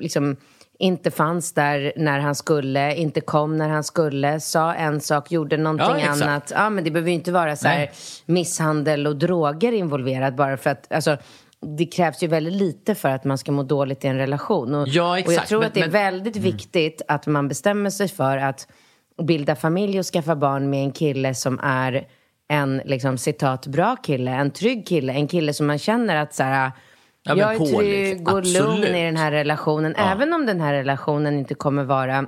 liksom 0.00 0.36
inte 0.78 1.10
fanns 1.10 1.52
där 1.52 1.92
när 1.96 2.18
han 2.18 2.34
skulle, 2.34 2.94
inte 2.94 3.20
kom 3.20 3.56
när 3.56 3.68
han 3.68 3.84
skulle, 3.84 4.40
sa 4.40 4.74
en 4.74 5.00
sak, 5.00 5.32
gjorde 5.32 5.56
någonting 5.56 6.04
ja, 6.04 6.10
annat. 6.10 6.52
Ja, 6.54 6.70
men 6.70 6.84
det 6.84 6.90
behöver 6.90 7.10
ju 7.10 7.14
inte 7.14 7.32
vara 7.32 7.56
så 7.56 7.68
här 7.68 7.90
misshandel 8.26 9.06
och 9.06 9.16
droger 9.16 9.72
involverad 9.72 10.34
bara 10.34 10.56
för 10.56 10.70
att, 10.70 10.92
alltså, 10.92 11.16
det 11.60 11.86
krävs 11.86 12.22
ju 12.22 12.26
väldigt 12.26 12.52
lite 12.52 12.94
för 12.94 13.08
att 13.08 13.24
man 13.24 13.38
ska 13.38 13.52
må 13.52 13.62
dåligt 13.62 14.04
i 14.04 14.08
en 14.08 14.16
relation. 14.16 14.74
Och, 14.74 14.88
ja, 14.88 15.18
exakt. 15.18 15.28
och 15.28 15.42
jag 15.42 15.48
tror 15.48 15.58
men, 15.58 15.68
att 15.68 15.74
det 15.74 15.80
är 15.80 15.84
men, 15.84 15.90
väldigt 15.90 16.36
mm. 16.36 16.50
viktigt 16.50 17.02
att 17.08 17.26
man 17.26 17.48
bestämmer 17.48 17.90
sig 17.90 18.08
för 18.08 18.38
att 18.38 18.68
bilda 19.22 19.56
familj 19.56 19.98
och 19.98 20.06
skaffa 20.06 20.36
barn 20.36 20.70
med 20.70 20.84
en 20.84 20.92
kille 20.92 21.34
som 21.34 21.60
är 21.62 22.06
en, 22.48 22.82
liksom, 22.84 23.18
citat, 23.18 23.66
bra 23.66 23.96
kille, 23.96 24.30
en 24.30 24.50
trygg 24.50 24.86
kille, 24.86 25.12
en 25.12 25.28
kille 25.28 25.52
som 25.52 25.66
man 25.66 25.78
känner 25.78 26.16
att 26.16 26.34
så 26.34 26.42
här, 26.42 26.72
Ja, 27.28 27.36
jag 27.36 27.54
är 27.54 27.76
trygg 27.76 28.28
och 28.28 28.46
lugn 28.46 28.84
i 28.84 29.04
den 29.04 29.16
här 29.16 29.32
relationen. 29.32 29.94
Ja. 29.96 30.12
Även 30.12 30.32
om 30.32 30.46
den 30.46 30.60
här 30.60 30.72
relationen 30.72 31.38
inte 31.38 31.54
kommer 31.54 31.84
vara 31.84 32.26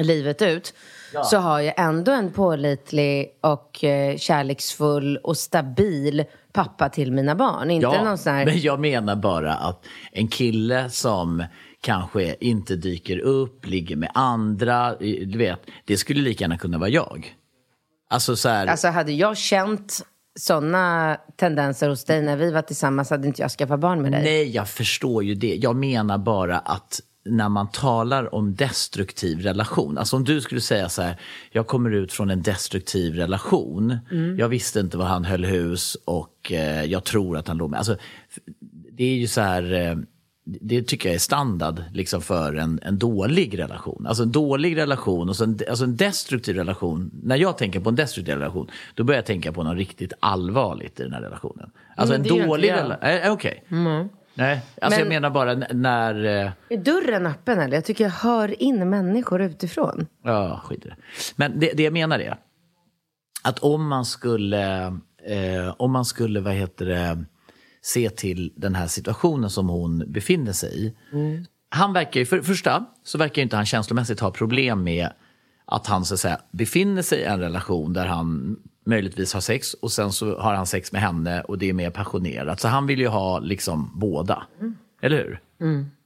livet 0.00 0.42
ut. 0.42 0.74
Ja. 1.14 1.24
Så 1.24 1.36
har 1.36 1.60
jag 1.60 1.74
ändå 1.76 2.12
en 2.12 2.32
pålitlig 2.32 3.28
och 3.40 3.84
eh, 3.84 4.16
kärleksfull 4.16 5.16
och 5.16 5.36
stabil 5.36 6.24
pappa 6.52 6.88
till 6.88 7.12
mina 7.12 7.34
barn. 7.34 7.70
Inte 7.70 7.86
ja, 7.86 8.04
någon 8.04 8.18
sån 8.18 8.32
här... 8.32 8.44
men 8.44 8.60
jag 8.60 8.80
menar 8.80 9.16
bara 9.16 9.54
att 9.54 9.84
en 10.12 10.28
kille 10.28 10.90
som 10.90 11.44
kanske 11.80 12.36
inte 12.40 12.76
dyker 12.76 13.18
upp, 13.18 13.66
ligger 13.66 13.96
med 13.96 14.10
andra, 14.14 14.94
du 14.98 15.38
vet, 15.38 15.60
det 15.84 15.96
skulle 15.96 16.22
lika 16.22 16.44
gärna 16.44 16.58
kunna 16.58 16.78
vara 16.78 16.90
jag. 16.90 17.36
Alltså, 18.10 18.36
så 18.36 18.48
här... 18.48 18.66
alltså 18.66 18.88
hade 18.88 19.12
jag 19.12 19.36
känt 19.36 20.02
sådana 20.38 21.16
tendenser 21.36 21.88
hos 21.88 22.04
dig 22.04 22.22
när 22.22 22.36
vi 22.36 22.50
var 22.50 22.62
tillsammans 22.62 23.10
hade 23.10 23.28
inte 23.28 23.42
jag 23.42 23.50
skaffat 23.50 23.80
barn 23.80 24.02
med 24.02 24.12
dig. 24.12 24.22
Nej, 24.22 24.50
jag 24.50 24.68
förstår 24.68 25.24
ju 25.24 25.34
det. 25.34 25.56
Jag 25.56 25.76
menar 25.76 26.18
bara 26.18 26.58
att 26.58 27.00
när 27.24 27.48
man 27.48 27.70
talar 27.70 28.34
om 28.34 28.54
destruktiv 28.54 29.40
relation, 29.40 29.98
alltså 29.98 30.16
om 30.16 30.24
du 30.24 30.40
skulle 30.40 30.60
säga 30.60 30.88
så 30.88 31.02
här, 31.02 31.20
jag 31.50 31.66
kommer 31.66 31.90
ut 31.90 32.12
från 32.12 32.30
en 32.30 32.42
destruktiv 32.42 33.14
relation, 33.14 33.98
mm. 34.10 34.38
jag 34.38 34.48
visste 34.48 34.80
inte 34.80 34.98
var 34.98 35.06
han 35.06 35.24
höll 35.24 35.44
hus 35.44 35.96
och 36.04 36.52
eh, 36.52 36.84
jag 36.84 37.04
tror 37.04 37.36
att 37.36 37.48
han 37.48 37.56
låg 37.56 37.70
med, 37.70 37.78
alltså 37.78 37.96
det 38.92 39.04
är 39.04 39.14
ju 39.14 39.26
så 39.26 39.40
här, 39.40 39.72
eh, 39.72 39.96
det 40.44 40.82
tycker 40.82 41.08
jag 41.08 41.14
är 41.14 41.18
standard 41.18 41.82
liksom 41.92 42.22
för 42.22 42.54
en, 42.54 42.80
en 42.82 42.98
dålig 42.98 43.58
relation. 43.58 44.06
Alltså 44.06 44.22
en 44.22 44.32
dålig 44.32 44.76
relation 44.76 45.28
och 45.28 45.40
en, 45.40 45.58
alltså 45.68 45.84
en 45.84 45.96
destruktiv 45.96 46.56
relation. 46.56 47.10
När 47.22 47.36
jag 47.36 47.58
tänker 47.58 47.80
på 47.80 47.88
en 47.88 47.96
destruktiv 47.96 48.34
relation, 48.34 48.70
då 48.94 49.04
börjar 49.04 49.18
jag 49.18 49.26
tänka 49.26 49.52
på 49.52 49.62
något 49.62 49.76
riktigt 49.76 50.12
allvarligt 50.20 51.00
i 51.00 51.02
den 51.02 51.12
här 51.12 51.20
relationen. 51.20 51.70
Alltså 51.96 52.14
mm, 52.14 52.26
en 52.40 52.46
dålig 52.48 52.70
relation. 52.70 53.02
Äh, 53.08 53.32
Okej. 53.32 53.64
Okay. 53.66 53.78
Mm. 53.78 54.08
Nej, 54.34 54.60
alltså 54.80 55.00
jag 55.00 55.08
Men- 55.08 55.14
menar 55.14 55.30
bara 55.30 55.54
när... 55.54 56.24
eh, 56.44 56.50
Är 56.68 56.76
dörren 56.76 57.26
öppen 57.26 57.58
eller? 57.58 57.76
Jag 57.76 57.84
tycker 57.84 58.04
jag 58.04 58.10
hör 58.10 58.62
in 58.62 58.90
människor 58.90 59.42
utifrån. 59.42 60.06
Ja, 60.24 60.60
skit 60.64 60.86
i 60.86 60.88
det. 60.88 60.96
Men 61.36 61.60
det, 61.60 61.72
det 61.76 61.82
jag 61.82 61.92
menar 61.92 62.18
är 62.18 62.36
att 63.42 63.58
om 63.58 63.88
man 63.88 64.04
skulle, 64.04 64.86
eh, 65.26 65.74
om 65.76 65.90
man 65.92 66.04
skulle, 66.04 66.40
vad 66.40 66.54
heter 66.54 66.86
det, 66.86 67.24
se 67.82 68.10
till 68.10 68.52
den 68.56 68.74
här 68.74 68.86
situationen 68.86 69.50
som 69.50 69.68
hon 69.68 70.04
befinner 70.06 70.52
sig 70.52 70.86
i. 70.86 70.94
Han 71.68 71.92
verkar 71.92 72.20
ju, 72.20 72.26
för 72.26 72.36
det 72.36 72.42
första 72.42 72.84
så 73.04 73.18
verkar 73.18 73.36
ju 73.36 73.42
inte 73.42 73.56
han 73.56 73.66
känslomässigt 73.66 74.20
ha 74.20 74.30
problem 74.30 74.84
med 74.84 75.08
att 75.64 75.86
han 75.86 76.04
så 76.04 76.14
att 76.14 76.20
säga 76.20 76.40
befinner 76.50 77.02
sig 77.02 77.18
i 77.18 77.24
en 77.24 77.40
relation 77.40 77.92
där 77.92 78.06
han 78.06 78.56
möjligtvis 78.86 79.34
har 79.34 79.40
sex 79.40 79.74
och 79.74 79.92
sen 79.92 80.12
så 80.12 80.38
har 80.38 80.54
han 80.54 80.66
sex 80.66 80.92
med 80.92 81.00
henne 81.00 81.40
och 81.42 81.58
det 81.58 81.68
är 81.68 81.72
mer 81.72 81.90
passionerat. 81.90 82.60
Så 82.60 82.68
han 82.68 82.86
vill 82.86 83.00
ju 83.00 83.08
ha 83.08 83.38
liksom 83.38 83.90
båda. 83.94 84.46
Eller 85.00 85.16
hur? 85.16 85.40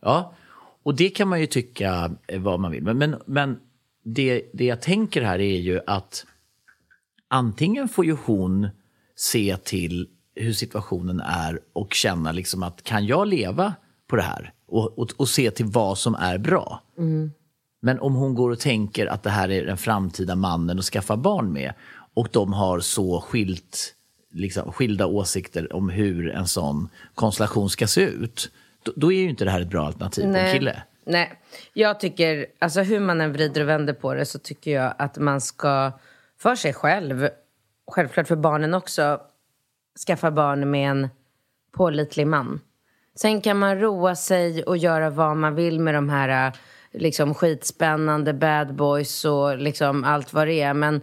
Ja. 0.00 0.34
Och 0.82 0.94
det 0.94 1.08
kan 1.08 1.28
man 1.28 1.40
ju 1.40 1.46
tycka 1.46 2.10
vad 2.38 2.60
man 2.60 2.72
vill. 2.72 2.82
Men, 2.82 2.98
men, 2.98 3.16
men 3.26 3.58
det, 4.04 4.50
det 4.52 4.64
jag 4.64 4.82
tänker 4.82 5.22
här 5.22 5.38
är 5.38 5.58
ju 5.58 5.80
att 5.86 6.26
antingen 7.28 7.88
får 7.88 8.04
ju 8.04 8.16
hon 8.24 8.68
se 9.16 9.56
till 9.56 10.08
hur 10.36 10.52
situationen 10.52 11.20
är 11.20 11.60
och 11.72 11.94
känna 11.94 12.32
liksom 12.32 12.62
att 12.62 12.82
kan 12.82 13.06
jag 13.06 13.28
leva 13.28 13.74
på 14.06 14.16
det 14.16 14.22
här? 14.22 14.52
Och, 14.68 14.98
och, 14.98 15.08
och 15.16 15.28
se 15.28 15.50
till 15.50 15.66
vad 15.66 15.98
som 15.98 16.14
är 16.14 16.38
bra. 16.38 16.82
Men 17.80 18.00
om 18.00 18.14
hon 18.14 18.34
går 18.34 18.50
och 18.50 18.60
tänker 18.60 19.06
att 19.06 19.22
det 19.22 19.30
här 19.30 19.50
är 19.50 19.66
den 19.66 19.76
framtida 19.76 20.34
mannen 20.34 20.78
att 20.78 20.84
skaffa 20.84 21.16
barn 21.16 21.52
med 21.52 21.72
och 22.14 22.28
de 22.32 22.52
har 22.52 22.80
så 22.80 23.20
skilt, 23.20 23.94
liksom, 24.32 24.72
skilda 24.72 25.06
åsikter 25.06 25.72
om 25.72 25.88
hur 25.88 26.30
en 26.30 26.46
sån 26.46 26.88
konstellation 27.14 27.70
ska 27.70 27.86
se 27.86 28.00
ut, 28.00 28.50
då, 28.82 28.92
då 28.96 29.12
är 29.12 29.20
ju 29.20 29.28
inte 29.28 29.44
det 29.44 29.50
här 29.50 29.60
ett 29.60 29.70
bra 29.70 29.86
alternativ 29.86 30.32
på 30.32 30.38
en 30.38 30.52
kille. 30.52 30.82
Nej, 31.06 31.32
jag 31.72 32.00
tycker, 32.00 32.46
alltså 32.58 32.80
hur 32.80 33.00
man 33.00 33.20
än 33.20 33.32
vrider 33.32 33.60
och 33.60 33.68
vänder 33.68 33.92
på 33.92 34.14
det 34.14 34.26
så 34.26 34.38
tycker 34.38 34.70
jag 34.70 34.94
att 34.98 35.18
man 35.18 35.40
ska, 35.40 35.92
för 36.38 36.54
sig 36.54 36.72
själv, 36.72 37.28
självklart 37.90 38.28
för 38.28 38.36
barnen 38.36 38.74
också, 38.74 39.20
skaffa 40.06 40.30
barn 40.30 40.70
med 40.70 40.90
en 40.90 41.08
pålitlig 41.72 42.26
man. 42.26 42.60
Sen 43.14 43.40
kan 43.40 43.58
man 43.58 43.80
roa 43.80 44.14
sig 44.14 44.62
och 44.62 44.76
göra 44.76 45.10
vad 45.10 45.36
man 45.36 45.54
vill 45.54 45.80
med 45.80 45.94
de 45.94 46.08
här 46.08 46.52
liksom 46.92 47.34
skitspännande 47.34 48.34
bad 48.34 48.74
boys 48.74 49.24
och 49.24 49.58
liksom 49.58 50.04
allt 50.04 50.32
vad 50.32 50.46
det 50.46 50.60
är. 50.60 50.74
Men 50.74 51.00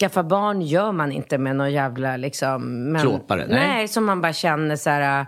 skaffa 0.00 0.22
barn 0.22 0.62
gör 0.62 0.92
man 0.92 1.12
inte 1.12 1.38
med 1.38 1.56
någon 1.56 1.72
jävla 1.72 2.16
liksom... 2.16 2.92
Men, 2.92 3.02
Klåpare, 3.02 3.46
nej. 3.46 3.68
nej. 3.68 3.88
som 3.88 4.04
man 4.04 4.20
bara 4.20 4.32
känner 4.32 4.76
så 4.76 4.90
här... 4.90 5.26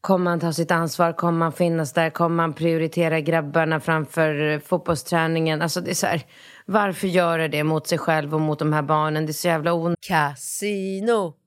Kommer 0.00 0.24
man 0.24 0.40
ta 0.40 0.52
sitt 0.52 0.70
ansvar? 0.70 1.12
Kommer 1.12 1.38
man 1.38 1.52
finnas 1.52 1.92
där? 1.92 2.10
Kommer 2.10 2.36
man 2.36 2.52
prioritera 2.52 3.20
grabbarna 3.20 3.80
framför 3.80 4.52
eh, 4.52 4.58
fotbollsträningen? 4.58 5.62
Alltså 5.62 5.80
det 5.80 5.90
är 5.90 5.94
så 5.94 6.06
här, 6.06 6.22
varför 6.66 7.06
göra 7.06 7.48
det 7.48 7.64
mot 7.64 7.86
sig 7.86 7.98
själv 7.98 8.34
och 8.34 8.40
mot 8.40 8.58
de 8.58 8.72
här 8.72 8.82
barnen? 8.82 9.26
Det 9.26 9.30
är 9.30 9.34
så 9.34 9.48
jävla 9.48 9.72
onödigt. 9.72 10.06
Casino, 10.08 11.34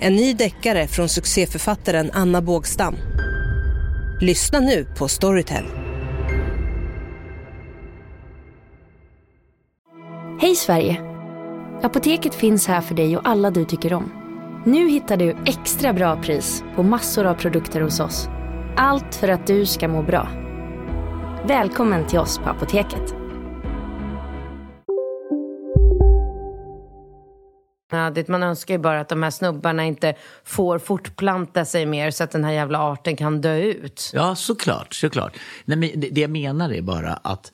En 0.00 0.16
ny 0.16 0.34
deckare 0.34 0.86
från 0.86 1.08
succéförfattaren 1.08 2.10
Anna 2.12 2.42
Bågstam. 2.42 2.96
Lyssna 4.20 4.60
nu 4.60 4.86
på 4.98 5.08
Storytel. 5.08 5.64
Hej 10.40 10.54
Sverige! 10.54 11.00
Apoteket 11.82 12.34
finns 12.34 12.66
här 12.66 12.80
för 12.80 12.94
dig 12.94 13.16
och 13.16 13.28
alla 13.28 13.50
du 13.50 13.64
tycker 13.64 13.92
om. 13.92 14.12
Nu 14.66 14.88
hittar 14.88 15.16
du 15.16 15.36
extra 15.46 15.92
bra 15.92 16.22
pris 16.22 16.64
på 16.76 16.82
massor 16.82 17.24
av 17.24 17.34
produkter 17.34 17.80
hos 17.80 18.00
oss. 18.00 18.28
Allt 18.76 19.14
för 19.14 19.28
att 19.28 19.46
du 19.46 19.66
ska 19.66 19.88
må 19.88 20.02
bra. 20.02 20.28
Välkommen 21.46 22.06
till 22.06 22.18
oss 22.18 22.38
på 22.38 22.50
Apoteket. 22.50 23.23
Onödigt. 27.92 28.28
Man 28.28 28.42
önskar 28.42 28.74
ju 28.74 28.78
bara 28.78 29.00
att 29.00 29.08
de 29.08 29.22
här 29.22 29.30
snubbarna 29.30 29.84
inte 29.84 30.14
får 30.44 30.78
fortplanta 30.78 31.64
sig 31.64 31.86
mer 31.86 32.10
så 32.10 32.24
att 32.24 32.30
den 32.30 32.44
här 32.44 32.52
jävla 32.52 32.78
arten 32.78 33.16
kan 33.16 33.40
dö 33.40 33.56
ut. 33.56 34.10
Ja, 34.14 34.34
såklart. 34.34 34.94
såklart. 34.94 35.36
Nej, 35.64 35.78
men 35.78 35.90
det, 36.00 36.20
jag 36.20 36.30
menar 36.30 36.72
är 36.72 36.82
bara 36.82 37.12
att 37.12 37.52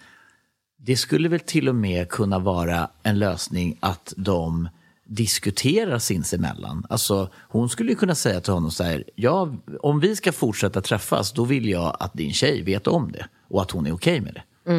det 0.78 0.96
skulle 0.96 1.28
väl 1.28 1.40
till 1.40 1.68
och 1.68 1.74
med 1.74 2.08
kunna 2.08 2.38
vara 2.38 2.88
en 3.02 3.18
lösning 3.18 3.78
att 3.80 4.14
de 4.16 4.68
diskuterar 5.04 5.98
sinsemellan. 5.98 6.86
Alltså, 6.88 7.30
hon 7.48 7.68
skulle 7.68 7.90
ju 7.90 7.96
kunna 7.96 8.14
säga 8.14 8.40
till 8.40 8.52
honom 8.52 8.70
så 8.70 8.84
här, 8.84 9.04
ja, 9.14 9.54
om 9.80 10.00
vi 10.00 10.16
ska 10.16 10.32
fortsätta 10.32 10.80
träffas, 10.80 11.32
då 11.32 11.44
vill 11.44 11.68
jag 11.68 11.96
att 12.00 12.12
din 12.12 12.32
tjej 12.32 12.62
vet 12.62 12.86
om 12.86 13.12
det 13.12 13.26
och 13.48 13.62
att 13.62 13.70
hon 13.70 13.86
är 13.86 13.94
okej 13.94 14.20
med 14.20 14.34
det. 14.34 14.70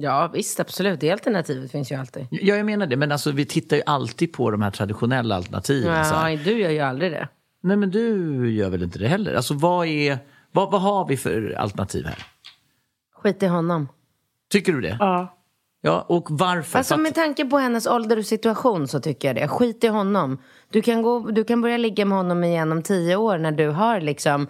Ja, 0.00 0.30
visst, 0.34 0.60
absolut. 0.60 1.00
Det 1.00 1.10
alternativet 1.10 1.70
finns 1.72 1.92
ju 1.92 1.96
alltid. 1.96 2.26
Ja, 2.30 2.54
jag 2.56 2.66
menar 2.66 2.86
det, 2.86 2.96
men 2.96 3.12
alltså, 3.12 3.30
vi 3.30 3.44
tittar 3.46 3.76
ju 3.76 3.82
alltid 3.86 4.32
på 4.32 4.50
de 4.50 4.62
här 4.62 4.70
traditionella 4.70 5.36
alternativen. 5.36 6.04
så 6.04 6.14
här. 6.14 6.30
Ja, 6.30 6.38
du 6.44 6.58
gör 6.58 6.70
ju 6.70 6.80
aldrig 6.80 7.12
det. 7.12 7.28
Nej, 7.62 7.76
men 7.76 7.90
du 7.90 8.50
gör 8.52 8.70
väl 8.70 8.82
inte 8.82 8.98
det 8.98 9.08
heller? 9.08 9.34
Alltså, 9.34 9.54
vad, 9.54 9.86
är, 9.86 10.18
vad, 10.52 10.70
vad 10.70 10.80
har 10.82 11.08
vi 11.08 11.16
för 11.16 11.54
alternativ 11.58 12.04
här? 12.06 12.26
Skit 13.14 13.42
i 13.42 13.46
honom. 13.46 13.88
Tycker 14.50 14.72
du 14.72 14.80
det? 14.80 14.96
Ja. 15.00 15.34
Ja, 15.80 16.04
och 16.08 16.26
varför? 16.30 16.78
Alltså 16.78 16.94
att- 16.94 17.00
med 17.00 17.14
tanke 17.14 17.44
på 17.44 17.58
hennes 17.58 17.86
ålder 17.86 18.18
och 18.18 18.24
situation 18.26 18.88
så 18.88 19.00
tycker 19.00 19.28
jag 19.28 19.36
det. 19.36 19.48
Skit 19.48 19.84
i 19.84 19.88
honom. 19.88 20.38
Du 20.70 20.82
kan, 20.82 21.02
gå, 21.02 21.30
du 21.30 21.44
kan 21.44 21.60
börja 21.62 21.76
ligga 21.76 22.04
med 22.04 22.18
honom 22.18 22.44
igen 22.44 22.72
om 22.72 22.82
tio 22.82 23.16
år 23.16 23.38
när 23.38 23.52
du 23.52 23.68
har 23.68 24.00
liksom... 24.00 24.42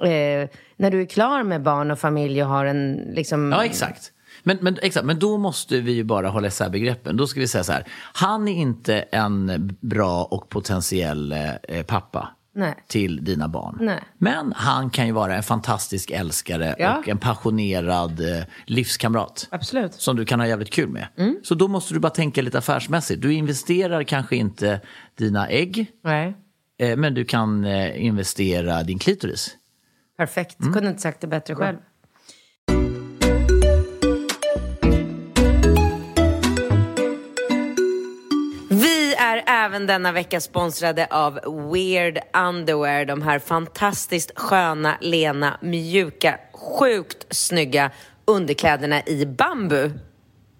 Eh, 0.00 0.48
när 0.76 0.90
du 0.90 1.00
är 1.02 1.06
klar 1.06 1.42
med 1.42 1.62
barn 1.62 1.90
och 1.90 1.98
familj 1.98 2.42
och 2.42 2.48
har 2.48 2.64
en 2.64 2.92
liksom... 3.14 3.52
Ja, 3.52 3.64
exakt. 3.64 4.10
Men, 4.46 4.58
men, 4.60 4.78
exakt. 4.82 5.06
men 5.06 5.18
då 5.18 5.38
måste 5.38 5.80
vi 5.80 5.92
ju 5.92 6.04
bara 6.04 6.28
hålla 6.28 6.46
isär 6.48 6.68
begreppen. 6.70 7.16
Då 7.16 7.26
ska 7.26 7.40
vi 7.40 7.48
säga 7.48 7.64
så 7.64 7.72
här. 7.72 7.84
Han 8.12 8.48
är 8.48 8.52
inte 8.54 8.94
en 9.00 9.76
bra 9.80 10.24
och 10.24 10.48
potentiell 10.48 11.32
eh, 11.32 11.82
pappa 11.86 12.28
Nej. 12.54 12.74
till 12.86 13.24
dina 13.24 13.48
barn. 13.48 13.78
Nej. 13.80 14.00
Men 14.18 14.52
han 14.56 14.90
kan 14.90 15.06
ju 15.06 15.12
vara 15.12 15.36
en 15.36 15.42
fantastisk 15.42 16.10
älskare 16.10 16.74
Ja. 16.78 16.98
och 16.98 17.08
en 17.08 17.18
passionerad 17.18 18.20
eh, 18.20 18.44
livskamrat. 18.66 19.48
Absolut. 19.50 19.94
Som 19.94 20.16
du 20.16 20.24
kan 20.24 20.40
ha 20.40 20.46
jävligt 20.46 20.70
kul 20.70 20.88
med. 20.88 21.08
Mm. 21.16 21.36
Så 21.44 21.54
då 21.54 21.68
måste 21.68 21.94
du 21.94 22.00
bara 22.00 22.10
tänka 22.10 22.42
lite 22.42 22.58
affärsmässigt. 22.58 23.22
Du 23.22 23.32
investerar 23.32 24.02
kanske 24.02 24.36
inte 24.36 24.80
dina 25.14 25.48
ägg, 25.48 25.86
Nej. 26.04 26.34
eh, 26.78 26.96
men 26.96 27.14
du 27.14 27.24
kan 27.24 27.64
eh, 27.64 28.04
investera 28.04 28.82
din 28.82 28.98
klitoris. 28.98 29.56
Perfekt. 30.16 30.60
Mm. 30.60 30.72
Kunde 30.72 30.88
inte 30.88 31.02
sagt 31.02 31.20
det 31.20 31.26
bättre 31.26 31.54
själv. 31.54 31.76
Även 39.74 39.86
denna 39.86 40.12
vecka 40.12 40.40
sponsrade 40.40 41.06
av 41.10 41.34
Weird 41.72 42.18
Underwear. 42.48 43.04
De 43.04 43.22
här 43.22 43.38
fantastiskt 43.38 44.32
sköna, 44.38 44.98
lena, 45.00 45.58
mjuka, 45.62 46.38
sjukt 46.52 47.26
snygga 47.30 47.90
underkläderna 48.24 49.02
i 49.06 49.26
bambu. 49.26 49.90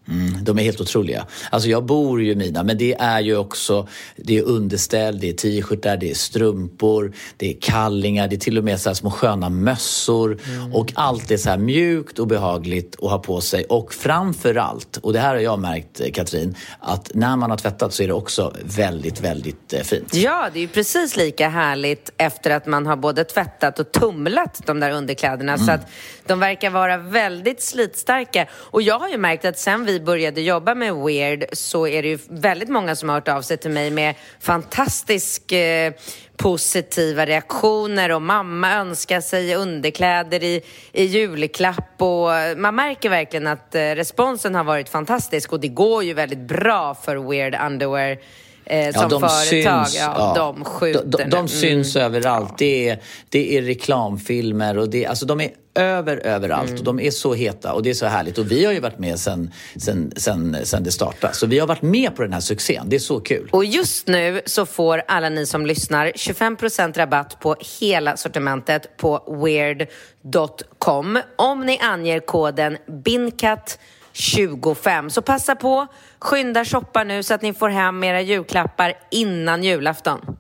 Mm, 0.09 0.45
de 0.45 0.59
är 0.59 0.62
helt 0.62 0.81
otroliga. 0.81 1.27
Alltså 1.51 1.69
jag 1.69 1.85
bor 1.85 2.23
ju 2.23 2.33
i 2.33 2.35
mina, 2.35 2.62
men 2.62 2.79
det 2.79 2.95
är 2.95 3.21
ju 3.21 3.37
också 3.37 3.88
det 4.17 4.38
är 4.38 4.43
underställ, 4.43 5.21
det 5.21 5.29
är 5.29 5.33
t-shirtar, 5.33 5.97
det 5.97 6.11
är 6.11 6.14
strumpor, 6.14 7.12
det 7.37 7.51
är 7.51 7.57
kallingar, 7.61 8.29
det 8.29 8.37
är 8.37 8.38
till 8.38 8.59
och 8.59 8.64
med 8.64 8.81
så 8.81 8.88
här 8.88 8.95
små 8.95 9.11
sköna 9.11 9.49
mössor 9.49 10.38
mm. 10.49 10.75
och 10.75 10.93
allt 10.95 11.31
är 11.31 11.37
så 11.37 11.51
här 11.51 11.59
mjukt 11.59 12.19
och 12.19 12.27
behagligt 12.27 12.97
att 13.03 13.11
ha 13.11 13.19
på 13.19 13.40
sig 13.40 13.64
och 13.64 13.95
framför 13.95 14.55
allt, 14.55 14.97
och 14.97 15.12
det 15.12 15.19
här 15.19 15.29
har 15.29 15.40
jag 15.40 15.59
märkt 15.59 16.14
Katrin, 16.14 16.57
att 16.81 17.11
när 17.14 17.37
man 17.37 17.51
har 17.51 17.57
tvättat 17.57 17.95
så 17.95 18.03
är 18.03 18.07
det 18.07 18.14
också 18.14 18.55
väldigt, 18.62 19.21
väldigt 19.21 19.73
eh, 19.73 19.81
fint. 19.81 20.14
Ja, 20.14 20.49
det 20.53 20.59
är 20.59 20.61
ju 20.61 20.69
precis 20.69 21.17
lika 21.17 21.49
härligt 21.49 22.11
efter 22.17 22.51
att 22.51 22.67
man 22.67 22.87
har 22.87 22.97
både 22.97 23.25
tvättat 23.25 23.79
och 23.79 23.93
tumlat 23.93 24.61
de 24.67 24.81
där 24.81 24.90
underkläderna 24.90 25.53
mm. 25.55 25.67
så 25.67 25.73
att 25.73 25.90
de 26.26 26.40
verkar 26.40 26.70
vara 26.70 26.96
väldigt 26.96 27.62
slitstarka. 27.62 28.46
Och 28.52 28.82
jag 28.82 28.98
har 28.98 29.08
ju 29.08 29.18
märkt 29.18 29.44
att 29.44 29.58
sen 29.58 29.84
vi 29.84 30.00
började 30.00 30.40
jobba 30.40 30.74
med 30.74 30.94
Weird 30.94 31.44
så 31.52 31.87
är 31.87 32.02
det 32.02 32.08
ju 32.08 32.18
väldigt 32.28 32.68
många 32.68 32.96
som 32.96 33.08
har 33.08 33.16
hört 33.16 33.28
av 33.28 33.42
sig 33.42 33.56
till 33.56 33.70
mig 33.70 33.90
med 33.90 34.14
fantastisk 34.40 35.52
eh, 35.52 35.92
positiva 36.37 37.26
reaktioner 37.26 38.12
och 38.12 38.22
mamma 38.22 38.72
önskar 38.72 39.20
sig 39.20 39.54
underkläder 39.54 40.42
i, 40.42 40.62
i 40.92 41.04
julklapp 41.04 42.02
och 42.02 42.28
man 42.56 42.74
märker 42.74 43.08
verkligen 43.08 43.46
att 43.46 43.74
eh, 43.74 43.80
responsen 43.80 44.54
har 44.54 44.64
varit 44.64 44.88
fantastisk 44.88 45.52
och 45.52 45.60
det 45.60 45.68
går 45.68 46.04
ju 46.04 46.14
väldigt 46.14 46.38
bra 46.38 46.94
för 46.94 47.16
Weird 47.16 47.56
Underwear. 47.66 48.18
Eh, 48.66 48.92
som 48.92 49.03
ja, 49.03 49.09
de 49.09 49.20
företag. 49.20 49.87
Syns, 49.88 50.00
ja, 50.00 50.14
ja, 50.18 50.33
de 50.37 50.64
skjuter 50.64 51.05
De, 51.05 51.16
de, 51.16 51.24
de 51.24 51.37
mm. 51.37 51.48
syns 51.48 51.96
överallt. 51.96 52.59
Det 52.59 52.88
är, 52.88 52.98
det 53.29 53.59
är 53.59 53.62
reklamfilmer 53.62 54.79
och 54.79 54.90
det, 54.90 55.07
alltså 55.07 55.27
de 55.27 55.40
är 55.40 55.50
över 55.74 56.16
överallt 56.16 56.68
mm. 56.68 56.79
och 56.79 56.85
de 56.85 57.00
är 57.00 57.11
så 57.11 57.35
heta 57.35 57.72
och 57.72 57.83
det 57.83 57.90
är 57.90 57.94
så 57.94 58.07
härligt. 58.07 58.38
Och 58.38 58.50
vi 58.50 58.64
har 58.64 58.72
ju 58.72 58.81
varit 58.81 58.98
med 58.98 59.18
sen, 59.18 59.50
sen, 59.77 60.12
sen, 60.16 60.57
sen 60.62 60.85
det 60.85 60.92
startade. 60.92 61.35
Så 61.35 61.46
vi 61.46 61.59
har 61.59 61.66
varit 61.66 61.83
med 61.83 62.16
på 62.16 62.22
den 62.22 62.33
här 62.33 62.40
succén. 62.40 62.88
Det 62.88 62.96
är 62.96 63.00
så 63.00 63.20
kul. 63.20 63.48
Och 63.53 63.64
just 63.64 64.07
nu 64.07 64.40
så 64.46 64.66
får 64.66 65.03
alla 65.09 65.29
ni 65.29 65.46
som 65.46 65.66
lyssnar 65.66 66.07
25% 66.07 66.98
rabatt 66.98 67.40
på 67.40 67.57
hela 67.81 68.16
sortimentet 68.16 68.96
på 68.96 69.38
weird.com 69.44 71.18
om 71.37 71.61
ni 71.61 71.79
anger 71.79 72.20
koden 72.20 72.77
BINCAT 73.05 73.79
25. 74.14 75.11
Så 75.11 75.22
passa 75.22 75.55
på, 75.55 75.87
skynda 76.18 76.64
shoppa 76.64 77.05
nu 77.05 77.22
så 77.22 77.35
att 77.35 77.42
ni 77.42 77.55
får 77.55 77.68
hem 77.68 78.05
era 78.05 78.20
julklappar 78.20 78.94
innan 79.11 79.64
julafton. 79.64 80.37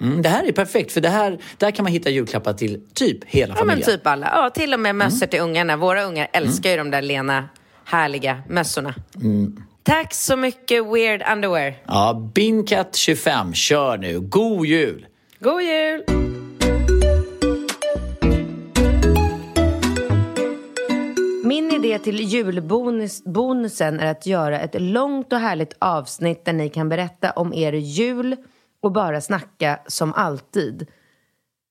Mm, 0.00 0.22
det 0.22 0.28
här 0.28 0.44
är 0.44 0.52
perfekt, 0.52 0.92
för 0.92 1.00
det 1.00 1.08
här, 1.08 1.38
där 1.58 1.70
kan 1.70 1.82
man 1.82 1.92
hitta 1.92 2.10
julklappar 2.10 2.52
till 2.52 2.80
typ 2.94 3.24
hela 3.24 3.54
familjen. 3.54 3.78
Ja, 3.80 3.86
men 3.86 3.98
typ 3.98 4.06
alla. 4.06 4.30
Ja, 4.34 4.50
till 4.50 4.74
och 4.74 4.80
med 4.80 4.94
mössor 4.94 5.16
mm. 5.16 5.28
till 5.28 5.40
ungarna. 5.40 5.76
Våra 5.76 6.02
ungar 6.02 6.28
älskar 6.32 6.70
mm. 6.70 6.78
ju 6.78 6.84
de 6.84 6.96
där 6.96 7.02
lena, 7.02 7.48
härliga 7.84 8.42
mössorna. 8.48 8.94
Mm. 9.14 9.62
Tack 9.82 10.14
så 10.14 10.36
mycket 10.36 10.86
Weird 10.86 11.22
Underwear. 11.32 11.74
Ja, 11.86 12.30
Bincat25, 12.34 13.52
kör 13.52 13.98
nu. 13.98 14.20
God 14.20 14.66
jul! 14.66 15.06
God 15.40 15.62
jul! 15.62 16.35
Min 21.46 21.70
idé 21.70 21.98
till 21.98 22.20
julbonusen 22.20 24.00
är 24.00 24.10
att 24.10 24.26
göra 24.26 24.60
ett 24.60 24.80
långt 24.80 25.32
och 25.32 25.38
härligt 25.38 25.76
avsnitt 25.78 26.44
där 26.44 26.52
ni 26.52 26.68
kan 26.68 26.88
berätta 26.88 27.30
om 27.30 27.54
er 27.54 27.72
jul 27.72 28.36
och 28.82 28.92
bara 28.92 29.20
snacka 29.20 29.80
som 29.86 30.12
alltid. 30.12 30.86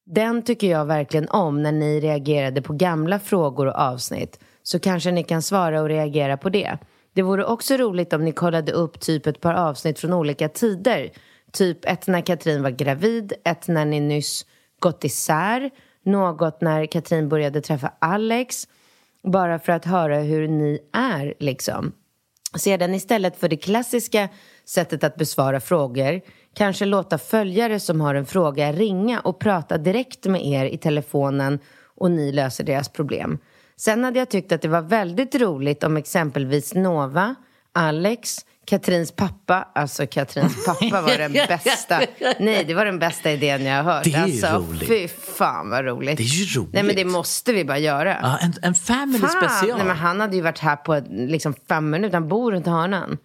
Den 0.06 0.42
tycker 0.42 0.68
jag 0.68 0.86
verkligen 0.86 1.30
om 1.30 1.64
när 1.64 1.72
ni 1.72 2.00
reagerade 2.00 2.62
på 2.62 2.74
gamla 2.74 3.20
frågor 3.20 3.68
och 3.68 3.76
avsnitt. 3.76 4.40
Så 4.64 4.80
kanske 4.80 5.12
ni 5.12 5.24
kan 5.24 5.42
svara 5.42 5.82
och 5.82 5.88
reagera 5.88 6.38
på 6.38 6.50
det. 6.50 6.78
Det 7.14 7.22
vore 7.22 7.46
också 7.46 7.78
roligt 7.78 8.14
om 8.14 8.26
ni 8.26 8.32
kollade 8.32 8.72
upp 8.72 9.00
typ 9.00 9.28
ett 9.28 9.42
par 9.42 9.54
avsnitt 9.54 10.00
från 10.00 10.14
olika 10.14 10.50
tider. 10.50 11.10
Typ 11.52 11.86
ett 11.86 12.08
när 12.08 12.22
Katrin 12.22 12.64
var 12.64 12.70
gravid, 12.72 13.34
ett 13.44 13.68
när 13.68 13.86
ni 13.86 14.00
nyss 14.00 14.46
gått 14.80 15.04
isär, 15.04 15.70
något 16.06 16.62
när 16.62 16.86
Katrin 16.86 17.30
började 17.30 17.62
träffa 17.62 17.92
Alex 18.00 18.68
bara 19.26 19.60
för 19.60 19.72
att 19.72 19.86
höra 19.86 20.18
hur 20.18 20.48
ni 20.48 20.80
är, 20.94 21.34
liksom. 21.40 21.92
Sedan 22.56 22.94
istället 22.94 23.40
för 23.40 23.50
det 23.50 23.58
klassiska 23.58 24.30
sättet 24.66 25.04
att 25.04 25.16
besvara 25.16 25.60
frågor 25.60 26.22
kanske 26.54 26.86
låta 26.86 27.18
följare 27.18 27.80
som 27.80 28.02
har 28.02 28.16
en 28.16 28.26
fråga 28.26 28.72
ringa 28.72 29.20
och 29.20 29.40
prata 29.40 29.78
direkt 29.78 30.26
med 30.26 30.46
er 30.46 30.66
i 30.66 30.78
telefonen 30.78 31.60
och 31.96 32.12
ni 32.12 32.32
löser 32.32 32.64
deras 32.64 32.90
problem. 32.90 33.38
Sen 33.76 34.04
hade 34.04 34.20
jag 34.20 34.30
tyckt 34.30 34.52
att 34.52 34.62
det 34.62 34.68
var 34.68 34.82
väldigt 34.82 35.36
roligt 35.36 35.84
om 35.84 35.98
exempelvis 35.98 36.74
Nova, 36.74 37.36
Alex, 37.76 38.46
Katrins 38.66 39.12
pappa, 39.12 39.68
alltså 39.76 40.08
Katrins 40.08 40.66
pappa 40.66 41.02
var 41.02 41.18
den 41.18 41.34
bästa. 41.34 42.02
Nej, 42.40 42.64
det 42.64 42.74
var 42.74 42.86
den 42.86 43.00
bästa 43.00 43.32
idén 43.32 43.66
jag 43.66 43.84
har 43.84 43.94
hört. 43.94 44.04
Det 44.04 44.14
är 44.14 44.24
alltså, 44.24 44.48
roligt. 44.48 44.88
Fy 44.88 45.08
fan 45.08 45.70
vad 45.70 45.86
roligt. 45.86 46.18
Det 46.18 46.24
är 46.24 46.26
ju 46.26 46.60
roligt. 46.60 46.74
Nej, 46.74 46.84
men 46.84 46.96
det 46.96 47.06
måste 47.06 47.54
vi 47.54 47.66
bara 47.66 47.78
göra. 47.78 48.18
Ja, 48.22 48.38
en, 48.38 48.54
en 48.62 48.74
family 48.74 49.20
fan. 49.20 49.30
special. 49.30 49.78
Nej, 49.78 49.88
men 49.88 49.98
han 49.98 50.20
hade 50.20 50.36
ju 50.36 50.42
varit 50.42 50.60
här 50.60 50.76
på 50.76 51.02
liksom 51.10 51.54
fem 51.70 51.90
minuter. 51.90 52.14
Han 52.14 52.28
bor 52.28 52.52
runt 52.52 52.68
hörnan. 52.68 53.18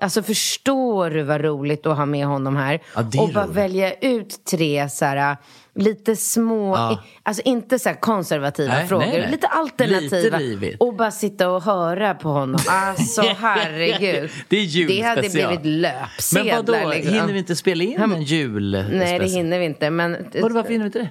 Alltså 0.00 0.22
förstår 0.22 1.10
du 1.10 1.22
vad 1.22 1.40
roligt 1.40 1.86
att 1.86 1.96
ha 1.96 2.06
med 2.06 2.26
honom 2.26 2.56
här? 2.56 2.80
Ja, 2.94 3.00
och 3.00 3.32
bara 3.32 3.44
roligt. 3.44 3.56
välja 3.56 3.94
ut 3.94 4.44
tre 4.44 4.88
så 4.88 5.04
här, 5.04 5.36
lite 5.74 6.16
små, 6.16 6.76
ja. 6.76 7.02
alltså 7.22 7.42
inte 7.44 7.78
så 7.78 7.94
konservativa 8.00 8.72
nej, 8.72 8.88
frågor, 8.88 9.06
nej, 9.06 9.20
nej. 9.20 9.30
lite 9.30 9.46
alternativa. 9.46 10.38
Lite 10.38 10.76
och 10.80 10.94
bara 10.94 11.10
sitta 11.10 11.50
och 11.50 11.62
höra 11.62 12.14
på 12.14 12.28
honom. 12.28 12.60
Alltså 12.68 13.22
herregud. 13.38 14.30
det 14.48 14.56
är 14.56 14.64
jul 14.64 14.88
Det 14.88 15.00
hade 15.00 15.28
blivit 15.28 15.64
löpsedlar. 15.64 16.44
Men 16.44 16.66
vadå, 16.66 16.90
liksom. 16.90 17.14
hinner 17.14 17.32
vi 17.32 17.38
inte 17.38 17.56
spela 17.56 17.84
in 17.84 18.00
en 18.00 18.22
jul 18.22 18.86
Nej, 18.92 19.18
det 19.18 19.26
hinner 19.26 19.58
vi 19.58 19.64
inte. 19.64 19.90
Men, 19.90 20.16
vadå, 20.34 20.54
varför 20.54 20.70
hinner 20.70 20.84
vi 20.84 20.86
inte 20.86 20.98
det? 20.98 21.10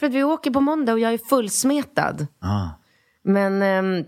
För 0.00 0.06
att 0.06 0.12
vi 0.12 0.24
åker 0.24 0.50
på 0.50 0.60
måndag 0.60 0.92
och 0.92 1.00
jag 1.00 1.12
är 1.12 1.18
fullsmetad. 1.18 2.26
Ah. 2.40 2.66
Men... 3.24 3.62
Um, 3.62 4.04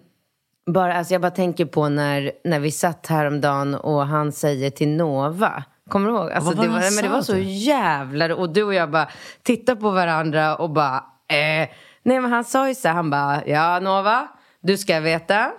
bara, 0.73 0.95
alltså 0.95 1.15
jag 1.15 1.21
bara 1.21 1.31
tänker 1.31 1.65
på 1.65 1.89
när, 1.89 2.33
när 2.45 2.61
vi 2.61 2.71
satt 2.71 3.07
häromdagen 3.07 3.75
och 3.75 4.07
han 4.07 4.33
säger 4.33 4.71
till 4.71 4.89
Nova 4.89 5.65
Kommer 5.91 6.09
du 6.09 6.15
ihåg? 6.15 6.33
Alltså, 6.33 6.51
det, 6.51 6.69
var, 6.69 6.95
men 6.95 7.05
det 7.05 7.09
var 7.09 7.23
så 7.23 7.37
jävla... 7.39 8.35
Och 8.35 8.53
du 8.53 8.63
och 8.63 8.75
jag 8.75 8.91
bara 8.91 9.09
tittade 9.43 9.81
på 9.81 9.91
varandra 9.91 10.57
och 10.57 10.71
bara... 10.71 10.97
Eh. 11.29 11.69
Nej, 12.03 12.21
men 12.21 12.25
han 12.25 12.45
sa 12.45 12.69
ju 12.69 12.75
så 12.75 12.89
här, 12.89 12.95
han 12.95 13.11
bara... 13.11 13.47
Ja, 13.47 13.81
Nova, 13.81 14.29
du 14.61 14.77
ska 14.79 15.01
veta. 15.01 15.53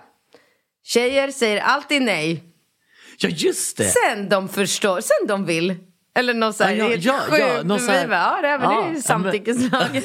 Tjejer 0.84 1.30
säger 1.30 1.60
alltid 1.60 2.02
nej. 2.02 2.44
Ja, 3.18 3.28
just 3.28 3.76
det. 3.76 3.84
Sen 3.84 4.28
de 4.28 4.48
förstår, 4.48 5.00
sen 5.00 5.26
de 5.28 5.44
vill. 5.44 5.76
Eller 6.14 6.34
något 6.34 6.56
sånt 6.56 6.70
ja, 6.70 6.88
ja, 6.88 7.14
ja, 7.30 7.38
ja, 7.38 7.62
någon 7.62 7.80
så 7.80 7.92
här, 7.92 8.08
ja, 8.08 8.38
det, 8.42 8.58
men 8.58 8.70
ja, 8.70 8.82
det 8.82 8.88
är 8.88 8.94
ju 8.94 9.00
samtyckeslag. 9.00 10.02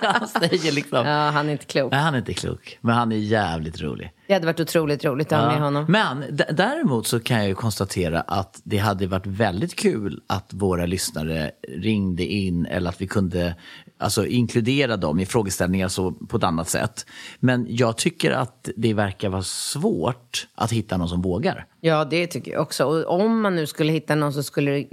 han 0.00 0.28
säger 0.28 0.72
liksom. 0.72 1.06
Ja, 1.06 1.30
han 1.30 1.48
är 1.48 1.52
inte 1.52 1.64
klok. 1.64 1.92
Nej, 1.92 2.00
han 2.00 2.14
är 2.14 2.18
inte 2.18 2.34
klok. 2.34 2.78
Men 2.80 2.94
han 2.94 3.12
är 3.12 3.16
jävligt 3.16 3.80
rolig. 3.80 4.12
Det 4.26 4.32
hade 4.34 4.46
varit 4.46 4.60
otroligt 4.60 5.04
roligt 5.04 5.32
att 5.32 5.40
ha 5.40 5.50
med 5.52 5.60
honom. 5.60 5.84
Men 5.88 6.24
däremot 6.50 7.06
så 7.06 7.20
kan 7.20 7.36
jag 7.38 7.48
ju 7.48 7.54
konstatera 7.54 8.20
att 8.20 8.60
det 8.64 8.78
hade 8.78 9.06
varit 9.06 9.26
väldigt 9.26 9.76
kul 9.76 10.20
att 10.26 10.50
våra 10.52 10.86
lyssnare 10.86 11.50
ringde 11.68 12.24
in 12.24 12.66
eller 12.66 12.90
att 12.90 13.00
vi 13.00 13.06
kunde 13.06 13.54
alltså, 13.98 14.26
inkludera 14.26 14.96
dem 14.96 15.20
i 15.20 15.26
frågeställningar 15.26 15.88
så, 15.88 16.12
på 16.12 16.36
ett 16.36 16.44
annat 16.44 16.68
sätt. 16.68 17.06
Men 17.40 17.66
jag 17.68 17.96
tycker 17.96 18.30
att 18.30 18.68
det 18.76 18.94
verkar 18.94 19.28
vara 19.28 19.42
svårt 19.42 20.48
att 20.54 20.72
hitta 20.72 20.96
någon 20.96 21.08
som 21.08 21.22
vågar. 21.22 21.66
Ja, 21.80 22.04
det 22.04 22.26
tycker 22.26 22.52
jag 22.52 22.62
också. 22.62 22.84
Och 22.84 23.20
om 23.20 23.40
man 23.40 23.56
nu 23.56 23.66
skulle 23.66 23.92
hitta 23.92 24.14
någon 24.14 24.32
så 24.32 24.42
skulle, 24.42 24.84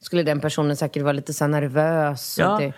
skulle 0.00 0.22
den 0.22 0.40
personen 0.40 0.76
säkert 0.76 1.02
vara 1.02 1.12
lite 1.12 1.32
så 1.32 1.46
nervös. 1.46 2.38
Ja. 2.38 2.54
Och 2.54 2.60
det... 2.60 2.72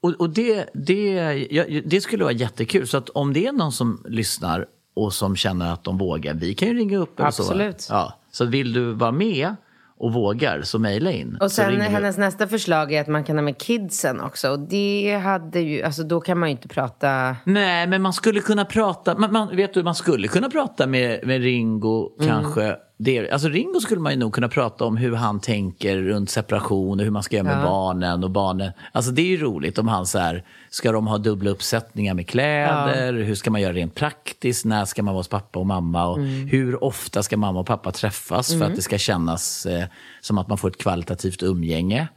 Och, 0.00 0.12
och 0.12 0.30
det, 0.30 0.70
det, 0.74 1.12
ja, 1.50 1.64
det 1.84 2.00
skulle 2.00 2.24
vara 2.24 2.34
jättekul. 2.34 2.86
Så 2.86 2.96
att 2.96 3.08
om 3.08 3.32
det 3.32 3.46
är 3.46 3.52
någon 3.52 3.72
som 3.72 4.04
lyssnar 4.08 4.66
och 4.94 5.12
som 5.12 5.36
känner 5.36 5.72
att 5.72 5.84
de 5.84 5.98
vågar, 5.98 6.34
vi 6.34 6.54
kan 6.54 6.68
ju 6.68 6.74
ringa 6.74 6.98
upp. 6.98 7.20
Absolut. 7.20 7.80
Så. 7.80 7.92
Ja. 7.92 8.18
så 8.30 8.44
vill 8.44 8.72
du 8.72 8.92
vara 8.92 9.12
med 9.12 9.54
och 9.98 10.12
vågar 10.12 10.62
så 10.62 10.78
mejla 10.78 11.10
in. 11.10 11.38
Och 11.40 11.52
sen 11.52 11.80
hennes 11.80 12.18
nästa 12.18 12.46
förslag 12.46 12.92
är 12.92 13.00
att 13.00 13.06
man 13.06 13.24
kan 13.24 13.36
ha 13.36 13.42
med 13.42 13.58
kidsen 13.58 14.20
också. 14.20 14.50
Och 14.50 14.58
det 14.58 15.20
hade 15.24 15.60
ju, 15.60 15.82
alltså 15.82 16.02
då 16.02 16.20
kan 16.20 16.38
man 16.38 16.48
ju 16.48 16.50
inte 16.50 16.68
prata... 16.68 17.36
Nej, 17.44 17.86
men 17.86 18.02
man 18.02 18.12
skulle 18.12 18.40
kunna 18.40 18.64
prata, 18.64 19.18
man, 19.18 19.32
man 19.32 19.56
vet 19.56 19.74
du, 19.74 19.82
man 19.82 19.94
skulle 19.94 20.28
kunna 20.28 20.50
prata 20.50 20.86
med, 20.86 21.26
med 21.26 21.42
Ringo 21.42 22.12
mm. 22.20 22.28
kanske 22.28 22.76
det, 22.98 23.30
alltså 23.30 23.48
Ringo 23.48 23.80
skulle 23.80 24.00
man 24.00 24.12
ju 24.12 24.18
nog 24.18 24.34
kunna 24.34 24.48
prata 24.48 24.84
om 24.84 24.96
hur 24.96 25.14
han 25.14 25.40
tänker 25.40 25.96
runt 25.96 26.30
separation 26.30 26.98
och 27.00 27.04
hur 27.04 27.10
man 27.10 27.22
ska 27.22 27.36
göra 27.36 27.44
med 27.44 27.56
Ja. 27.58 27.62
barnen 27.62 28.24
och 28.24 28.30
barnen. 28.30 28.72
Alltså 28.92 29.10
det 29.10 29.22
är 29.22 29.26
ju 29.26 29.36
roligt 29.36 29.78
om 29.78 29.88
han 29.88 30.06
så 30.06 30.18
här, 30.18 30.44
ska 30.70 30.92
de 30.92 31.06
ha 31.06 31.18
dubbla 31.18 31.50
uppsättningar 31.50 32.14
med 32.14 32.28
kläder? 32.28 33.12
Hur 33.12 33.34
ska 33.34 33.50
man 33.50 33.60
göra 33.60 33.72
rent 33.72 33.94
praktiskt? 33.94 34.64
När 34.64 34.84
ska 34.84 35.02
man 35.02 35.14
vara 35.14 35.20
hos 35.20 35.28
pappa 35.28 35.58
och 35.58 35.66
mamma? 35.66 36.06
Och 36.06 36.16
Mm. 36.18 36.46
Hur 36.48 36.84
ofta 36.84 37.22
ska 37.22 37.36
mamma 37.36 37.60
och 37.60 37.66
pappa 37.66 37.90
träffas 37.92 38.58
för 38.58 38.64
att 38.64 38.76
det 38.76 38.82
ska 38.82 38.98
kännas 38.98 39.66
eh, 39.66 39.84
som 40.20 40.38
att 40.38 40.48
man 40.48 40.58
får 40.58 40.68
ett 40.68 40.78
kvalitativt 40.78 41.42
umgänge? 41.42 42.08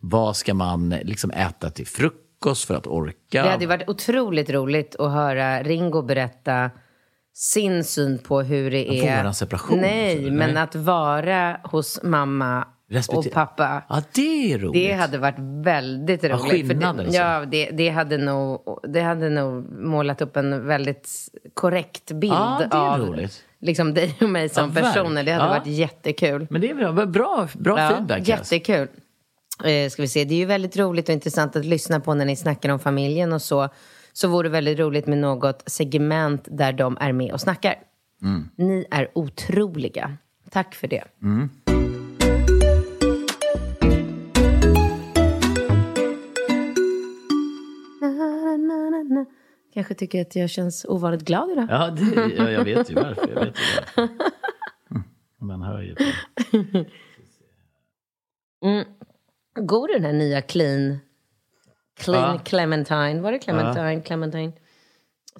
Vad 0.00 0.36
ska 0.36 0.54
man 0.54 0.88
liksom 1.02 1.30
äta 1.30 1.70
till 1.70 1.86
frukost 1.86 2.64
för 2.64 2.74
att 2.74 2.86
orka? 2.86 3.42
Det 3.42 3.48
hade 3.50 3.66
varit 3.66 3.88
otroligt 3.88 4.50
roligt 4.50 4.96
att 4.98 5.12
höra 5.12 5.62
Ringo 5.62 6.02
berätta 6.02 6.70
sin 7.40 7.84
syn 7.84 8.18
på 8.18 8.40
hur 8.42 8.70
det 8.70 8.98
är... 9.08 9.16
våran 9.22 9.34
separation, 9.34 9.78
Nej, 9.80 10.16
alltså, 10.16 10.32
men 10.32 10.54
nej. 10.54 10.62
att 10.62 10.74
vara 10.74 11.60
hos 11.64 12.00
mamma 12.02 12.68
Respektive- 12.90 13.28
och 13.28 13.34
pappa. 13.34 13.82
Ja, 13.88 14.02
det 14.14 14.52
är 14.52 14.58
roligt. 14.58 14.72
Det 14.88 14.92
hade 14.92 15.18
varit 15.18 15.38
väldigt 15.64 16.22
Ja, 16.22 16.28
roligt. 16.28 16.40
för 16.42 16.48
skillnader, 16.50 17.04
det, 17.04 17.10
så. 17.12 17.16
ja, 17.16 17.44
det, 17.44 17.70
det, 17.70 17.88
hade 17.88 18.18
nog, 18.18 18.60
det 18.88 19.00
hade 19.00 19.28
nog 19.30 19.70
målat 19.72 20.22
upp 20.22 20.36
en 20.36 20.66
väldigt 20.66 21.08
korrekt 21.54 22.12
bild 22.12 22.32
Ja, 22.32 22.56
det 22.70 22.76
är 22.76 22.80
av 22.80 23.00
roligt. 23.00 23.44
liksom 23.60 23.94
dig 23.94 24.14
och 24.20 24.28
mig 24.30 24.48
som 24.48 24.72
Ja, 24.76 24.82
personer. 24.82 25.24
Det 25.24 25.32
hade 25.32 25.48
verkligen. 25.48 25.48
varit 25.48 25.66
jättekul. 25.66 26.46
Men 26.50 26.60
det 26.60 26.70
är 26.70 26.74
bra, 26.74 26.92
bra, 27.06 27.48
bra 27.54 27.78
Ja, 27.80 27.88
feedback. 27.88 28.28
Jättekul. 28.28 28.88
Eh, 29.64 29.90
ska 29.90 30.02
vi 30.02 30.08
se. 30.08 30.24
Det 30.24 30.34
är 30.34 30.38
ju 30.38 30.44
väldigt 30.44 30.76
roligt 30.76 31.08
och 31.08 31.12
intressant 31.12 31.56
att 31.56 31.64
lyssna 31.64 32.00
på 32.00 32.14
när 32.14 32.24
ni 32.24 32.36
snackar 32.36 32.68
om 32.70 32.78
familjen 32.78 33.32
och 33.32 33.42
så. 33.42 33.68
Så 34.20 34.28
vore 34.28 34.48
det 34.48 34.52
väldigt 34.52 34.78
roligt 34.78 35.06
med 35.06 35.18
något 35.18 35.62
segment 35.66 36.48
där 36.50 36.72
de 36.72 36.96
är 37.00 37.12
med 37.12 37.32
och 37.32 37.40
snackar. 37.40 37.74
Mm. 38.22 38.48
Ni 38.56 38.86
är 38.90 39.10
otroliga. 39.14 40.16
Tack 40.50 40.74
för 40.74 40.88
det. 40.88 41.04
Na. 41.20 41.48
Kanske 49.74 49.94
tycker 49.94 50.22
att 50.22 50.36
jag 50.36 50.50
känns 50.50 50.84
ovanligt 50.88 51.24
glad 51.24 51.50
idag. 51.50 51.66
Ja, 51.70 51.90
det, 51.90 52.34
ja, 52.36 52.50
jag 52.50 52.64
vet 52.64 52.90
ju 52.90 52.94
varför. 52.94 53.28
Jag 53.28 53.44
vet 53.44 53.56
ju 53.56 53.62
varför. 53.76 54.08
Mm, 54.90 55.02
Man 55.38 55.62
hör 55.62 55.82
ju 55.82 55.94
på. 55.94 56.04
God 59.60 59.90
den 59.90 60.04
här 60.04 60.12
nya 60.12 60.42
clean, 60.42 60.98
clean 61.98 62.34
Ja. 62.34 62.40
clementine. 62.44 63.20
Var 63.20 63.32
det 63.32 63.38
clementine? 63.38 64.00
Clementine. 64.02 64.52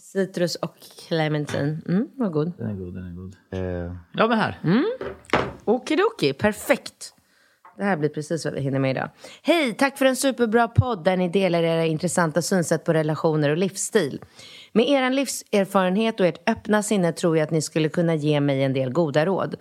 Citrus 0.00 0.54
och 0.54 0.74
clementine. 1.08 1.80
Mm, 1.88 2.08
vad 2.16 2.32
god. 2.32 2.52
Den 2.58 2.70
är 2.70 2.74
god, 2.74 2.94
den 2.94 3.04
är 3.06 3.12
god. 3.16 3.36
Eh, 3.52 3.94
ja, 4.14 4.26
men 4.28 4.38
här. 4.38 4.58
Okidoki, 5.64 6.32
perfekt. 6.32 7.14
Det 7.76 7.84
här 7.84 7.96
blir 7.96 8.08
precis 8.08 8.44
vad 8.44 8.54
vi 8.54 8.60
hinner 8.60 8.78
med 8.78 8.90
idag. 8.90 9.10
Hej, 9.42 9.72
tack 9.74 9.98
för 9.98 10.04
en 10.04 10.16
superbra 10.16 10.68
podd 10.68 11.04
där 11.04 11.16
ni 11.16 11.28
delar 11.28 11.62
era 11.62 11.84
intressanta 11.86 12.42
synsätt 12.42 12.84
på 12.84 12.92
relationer 12.92 13.50
och 13.50 13.56
livsstil. 13.56 14.20
Med 14.72 14.88
er 14.88 15.10
livserfarenhet 15.10 16.20
och 16.20 16.26
ert 16.26 16.48
öppna 16.48 16.82
sinne 16.82 17.12
tror 17.12 17.36
jag 17.36 17.44
att 17.44 17.50
ni 17.50 17.62
skulle 17.62 17.88
kunna 17.88 18.14
ge 18.14 18.40
mig 18.40 18.62
en 18.62 18.72
del 18.72 18.90
goda 18.92 19.26
råd. 19.26 19.54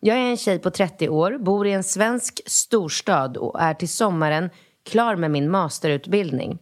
Jag 0.00 0.16
är 0.16 0.30
en 0.30 0.36
tjej 0.36 0.58
på 0.58 0.70
30 0.70 1.08
år, 1.08 1.38
bor 1.38 1.66
i 1.66 1.72
en 1.72 1.82
svensk 1.84 2.40
storstad 2.46 3.36
och 3.36 3.60
är 3.60 3.74
till 3.74 3.88
sommaren 3.88 4.50
klar 4.86 5.16
med 5.16 5.30
min 5.30 5.50
masterutbildning. 5.50 6.58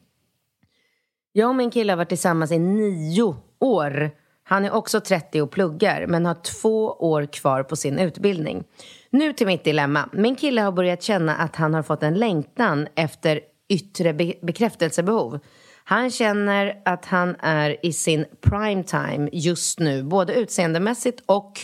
Jag 1.33 1.49
och 1.49 1.57
min 1.57 1.71
kille 1.71 1.93
har 1.93 1.97
varit 1.97 2.09
tillsammans 2.09 2.53
i 2.53 2.59
nio 2.59 3.37
år. 3.61 4.11
Han 4.45 4.65
är 4.65 4.71
också 4.75 5.01
30 5.01 5.43
och 5.43 5.51
pluggar, 5.51 6.07
men 6.07 6.27
har 6.27 6.35
två 6.35 6.87
år 6.87 7.27
kvar 7.27 7.63
på 7.63 7.77
sin 7.77 7.99
utbildning. 7.99 8.65
Nu 9.11 9.33
till 9.33 9.47
mitt 9.47 9.65
dilemma. 9.65 10.09
Min 10.13 10.37
kille 10.37 10.61
har 10.61 10.73
börjat 10.73 11.03
känna 11.03 11.37
att 11.37 11.57
han 11.57 11.75
har 11.75 11.83
fått 11.83 12.03
en 12.03 12.15
längtan 12.15 12.89
efter 12.95 13.41
yttre 13.69 14.13
be- 14.13 14.35
bekräftelsebehov. 14.43 15.39
Han 15.85 16.11
känner 16.11 16.83
att 16.85 17.05
han 17.05 17.37
är 17.41 17.87
i 17.87 17.93
sin 17.93 18.25
prime 18.41 18.85
time 18.85 19.29
just 19.33 19.81
nu, 19.81 20.03
både 20.03 20.35
utseendemässigt 20.35 21.23
och 21.27 21.61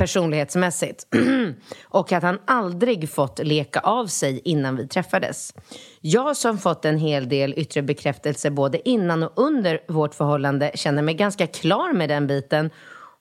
personlighetsmässigt. 0.00 1.06
och 1.84 2.12
att 2.12 2.22
han 2.22 2.38
aldrig 2.44 3.10
fått 3.10 3.38
leka 3.38 3.80
av 3.80 4.06
sig 4.06 4.40
innan 4.44 4.76
vi 4.76 4.88
träffades. 4.88 5.54
Jag 6.00 6.36
som 6.36 6.58
fått 6.58 6.84
en 6.84 6.98
hel 6.98 7.28
del 7.28 7.54
yttre 7.56 7.82
bekräftelse 7.82 8.50
både 8.50 8.88
innan 8.88 9.22
och 9.22 9.32
under 9.36 9.80
vårt 9.88 10.14
förhållande 10.14 10.70
känner 10.74 11.02
mig 11.02 11.14
ganska 11.14 11.46
klar 11.46 11.92
med 11.92 12.08
den 12.08 12.26
biten 12.26 12.70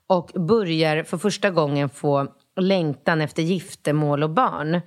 och 0.08 0.32
börjar 0.34 1.04
för 1.04 1.18
första 1.18 1.50
gången 1.50 1.90
få 1.90 2.28
längtan 2.60 3.22
efter 3.22 3.44
giftermål 3.44 4.24
och 4.24 4.30
barn. 4.30 4.82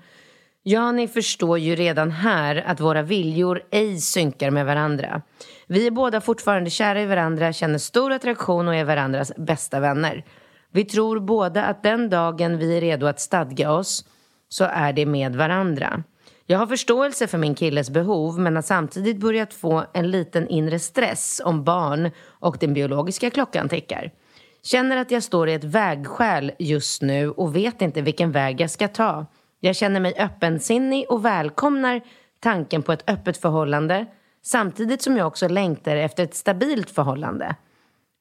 Ja, 0.62 0.92
ni 0.92 1.08
förstår 1.08 1.58
ju 1.58 1.76
redan 1.76 2.10
här 2.10 2.64
att 2.66 2.80
våra 2.80 3.02
viljor 3.02 3.62
ej 3.70 4.00
synkar 4.00 4.50
med 4.50 4.66
varandra. 4.66 5.22
Vi 5.66 5.86
är 5.86 5.90
båda 5.90 6.20
fortfarande 6.20 6.70
kära 6.70 7.02
i 7.02 7.06
varandra, 7.06 7.52
känner 7.52 7.78
stor 7.78 8.12
attraktion 8.12 8.68
och 8.68 8.74
är 8.74 8.84
varandras 8.84 9.32
bästa 9.36 9.80
vänner. 9.80 10.24
Vi 10.72 10.84
tror 10.84 11.20
båda 11.20 11.64
att 11.64 11.82
den 11.82 12.10
dagen 12.10 12.58
vi 12.58 12.76
är 12.76 12.80
redo 12.80 13.06
att 13.06 13.20
stadga 13.20 13.72
oss 13.72 14.04
så 14.48 14.64
är 14.64 14.92
det 14.92 15.06
med 15.06 15.36
varandra. 15.36 16.02
Jag 16.46 16.58
har 16.58 16.66
förståelse 16.66 17.26
för 17.26 17.38
min 17.38 17.54
killes 17.54 17.90
behov 17.90 18.38
men 18.38 18.54
har 18.54 18.62
samtidigt 18.62 19.16
börjat 19.16 19.54
få 19.54 19.84
en 19.92 20.10
liten 20.10 20.48
inre 20.48 20.78
stress 20.78 21.40
om 21.44 21.64
barn 21.64 22.10
och 22.26 22.56
den 22.60 22.74
biologiska 22.74 23.30
klockan 23.30 23.68
tickar. 23.68 24.10
Känner 24.62 24.96
att 24.96 25.10
jag 25.10 25.22
står 25.22 25.48
i 25.48 25.54
ett 25.54 25.64
vägskäl 25.64 26.52
just 26.58 27.02
nu 27.02 27.30
och 27.30 27.56
vet 27.56 27.82
inte 27.82 28.02
vilken 28.02 28.32
väg 28.32 28.60
jag 28.60 28.70
ska 28.70 28.88
ta. 28.88 29.26
Jag 29.60 29.76
känner 29.76 30.00
mig 30.00 30.14
öppensinnig 30.18 31.06
och 31.08 31.24
välkomnar 31.24 32.00
tanken 32.40 32.82
på 32.82 32.92
ett 32.92 33.10
öppet 33.10 33.36
förhållande 33.36 34.06
samtidigt 34.44 35.02
som 35.02 35.16
jag 35.16 35.26
också 35.26 35.48
längtar 35.48 35.96
efter 35.96 36.24
ett 36.24 36.34
stabilt 36.34 36.90
förhållande. 36.90 37.56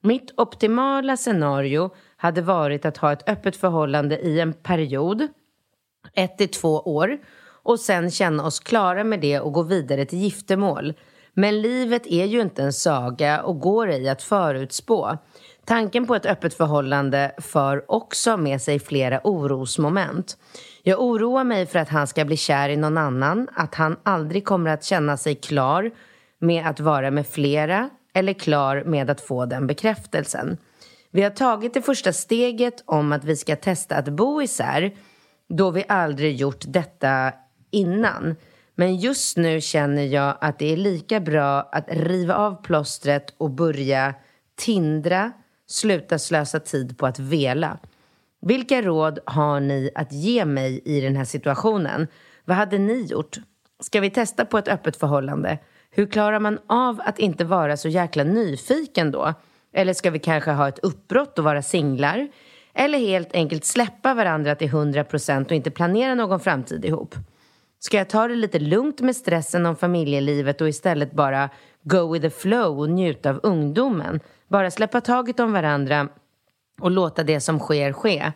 Mitt 0.02 0.32
optimala 0.36 1.16
scenario 1.16 1.90
hade 2.22 2.42
varit 2.42 2.84
att 2.84 2.96
ha 2.96 3.12
ett 3.12 3.28
öppet 3.28 3.56
förhållande 3.56 4.18
i 4.18 4.40
en 4.40 4.52
period, 4.52 5.28
ett 6.14 6.38
till 6.38 6.48
två 6.48 6.80
år, 6.80 7.18
och 7.62 7.80
sen 7.80 8.10
känna 8.10 8.46
oss 8.46 8.60
klara 8.60 9.04
med 9.04 9.20
det 9.20 9.40
och 9.40 9.52
gå 9.52 9.62
vidare 9.62 10.04
till 10.04 10.18
giftermål. 10.18 10.94
Men 11.34 11.62
livet 11.62 12.06
är 12.06 12.24
ju 12.24 12.40
inte 12.40 12.62
en 12.62 12.72
saga 12.72 13.42
och 13.42 13.60
går 13.60 13.88
ej 13.88 14.08
att 14.08 14.22
förutspå. 14.22 15.18
Tanken 15.64 16.06
på 16.06 16.14
ett 16.14 16.26
öppet 16.26 16.54
förhållande 16.54 17.32
för 17.38 17.84
också 17.90 18.36
med 18.36 18.62
sig 18.62 18.78
flera 18.78 19.20
orosmoment. 19.24 20.36
Jag 20.82 21.02
oroar 21.02 21.44
mig 21.44 21.66
för 21.66 21.78
att 21.78 21.88
han 21.88 22.06
ska 22.06 22.24
bli 22.24 22.36
kär 22.36 22.68
i 22.68 22.76
någon 22.76 22.98
annan, 22.98 23.48
att 23.54 23.74
han 23.74 23.96
aldrig 24.02 24.44
kommer 24.44 24.70
att 24.70 24.84
känna 24.84 25.16
sig 25.16 25.34
klar 25.34 25.90
med 26.38 26.66
att 26.66 26.80
vara 26.80 27.10
med 27.10 27.26
flera 27.26 27.90
eller 28.14 28.32
klar 28.32 28.82
med 28.86 29.10
att 29.10 29.20
få 29.20 29.46
den 29.46 29.66
bekräftelsen. 29.66 30.58
Vi 31.14 31.22
har 31.22 31.30
tagit 31.30 31.74
det 31.74 31.82
första 31.82 32.12
steget 32.12 32.82
om 32.86 33.12
att 33.12 33.24
vi 33.24 33.36
ska 33.36 33.56
testa 33.56 33.96
att 33.96 34.08
bo 34.08 34.42
isär 34.42 34.96
då 35.48 35.70
vi 35.70 35.84
aldrig 35.88 36.36
gjort 36.36 36.64
detta 36.66 37.32
innan. 37.70 38.36
Men 38.74 38.96
just 38.96 39.36
nu 39.36 39.60
känner 39.60 40.02
jag 40.02 40.36
att 40.40 40.58
det 40.58 40.72
är 40.72 40.76
lika 40.76 41.20
bra 41.20 41.68
att 41.72 41.84
riva 41.88 42.34
av 42.34 42.62
plåstret 42.62 43.34
och 43.38 43.50
börja 43.50 44.14
tindra, 44.54 45.32
sluta 45.66 46.18
slösa 46.18 46.60
tid 46.60 46.98
på 46.98 47.06
att 47.06 47.18
vela. 47.18 47.78
Vilka 48.40 48.82
råd 48.82 49.18
har 49.24 49.60
ni 49.60 49.90
att 49.94 50.12
ge 50.12 50.44
mig 50.44 50.82
i 50.84 51.00
den 51.00 51.16
här 51.16 51.24
situationen? 51.24 52.06
Vad 52.44 52.56
hade 52.56 52.78
ni 52.78 53.02
gjort? 53.02 53.36
Ska 53.80 54.00
vi 54.00 54.10
testa 54.10 54.44
på 54.44 54.58
ett 54.58 54.68
öppet 54.68 54.96
förhållande? 54.96 55.58
Hur 55.90 56.06
klarar 56.06 56.40
man 56.40 56.58
av 56.66 57.00
att 57.04 57.18
inte 57.18 57.44
vara 57.44 57.76
så 57.76 57.88
jäkla 57.88 58.24
nyfiken 58.24 59.10
då? 59.10 59.34
Eller 59.72 59.94
ska 59.94 60.10
vi 60.10 60.18
kanske 60.18 60.50
ha 60.50 60.68
ett 60.68 60.78
uppbrott 60.78 61.38
och 61.38 61.44
vara 61.44 61.62
singlar? 61.62 62.28
Eller 62.74 62.98
helt 62.98 63.34
enkelt 63.34 63.64
släppa 63.64 64.14
varandra 64.14 64.54
till 64.54 64.70
100% 64.70 65.44
och 65.44 65.52
inte 65.52 65.70
planera 65.70 66.14
någon 66.14 66.40
framtid 66.40 66.84
ihop? 66.84 67.14
Ska 67.78 67.96
jag 67.96 68.08
ta 68.08 68.28
det 68.28 68.34
lite 68.34 68.58
lugnt 68.58 69.00
med 69.00 69.16
stressen 69.16 69.66
om 69.66 69.76
familjelivet 69.76 70.60
och 70.60 70.68
istället 70.68 71.12
bara 71.12 71.50
go 71.82 72.12
with 72.12 72.22
the 72.22 72.30
flow 72.30 72.80
och 72.80 72.90
njuta 72.90 73.30
av 73.30 73.40
ungdomen? 73.42 74.20
Bara 74.48 74.70
släppa 74.70 75.00
taget 75.00 75.40
om 75.40 75.52
varandra 75.52 76.08
och 76.80 76.90
låta 76.90 77.22
det 77.24 77.40
som 77.40 77.58
sker 77.58 77.92
ske. 77.92 78.32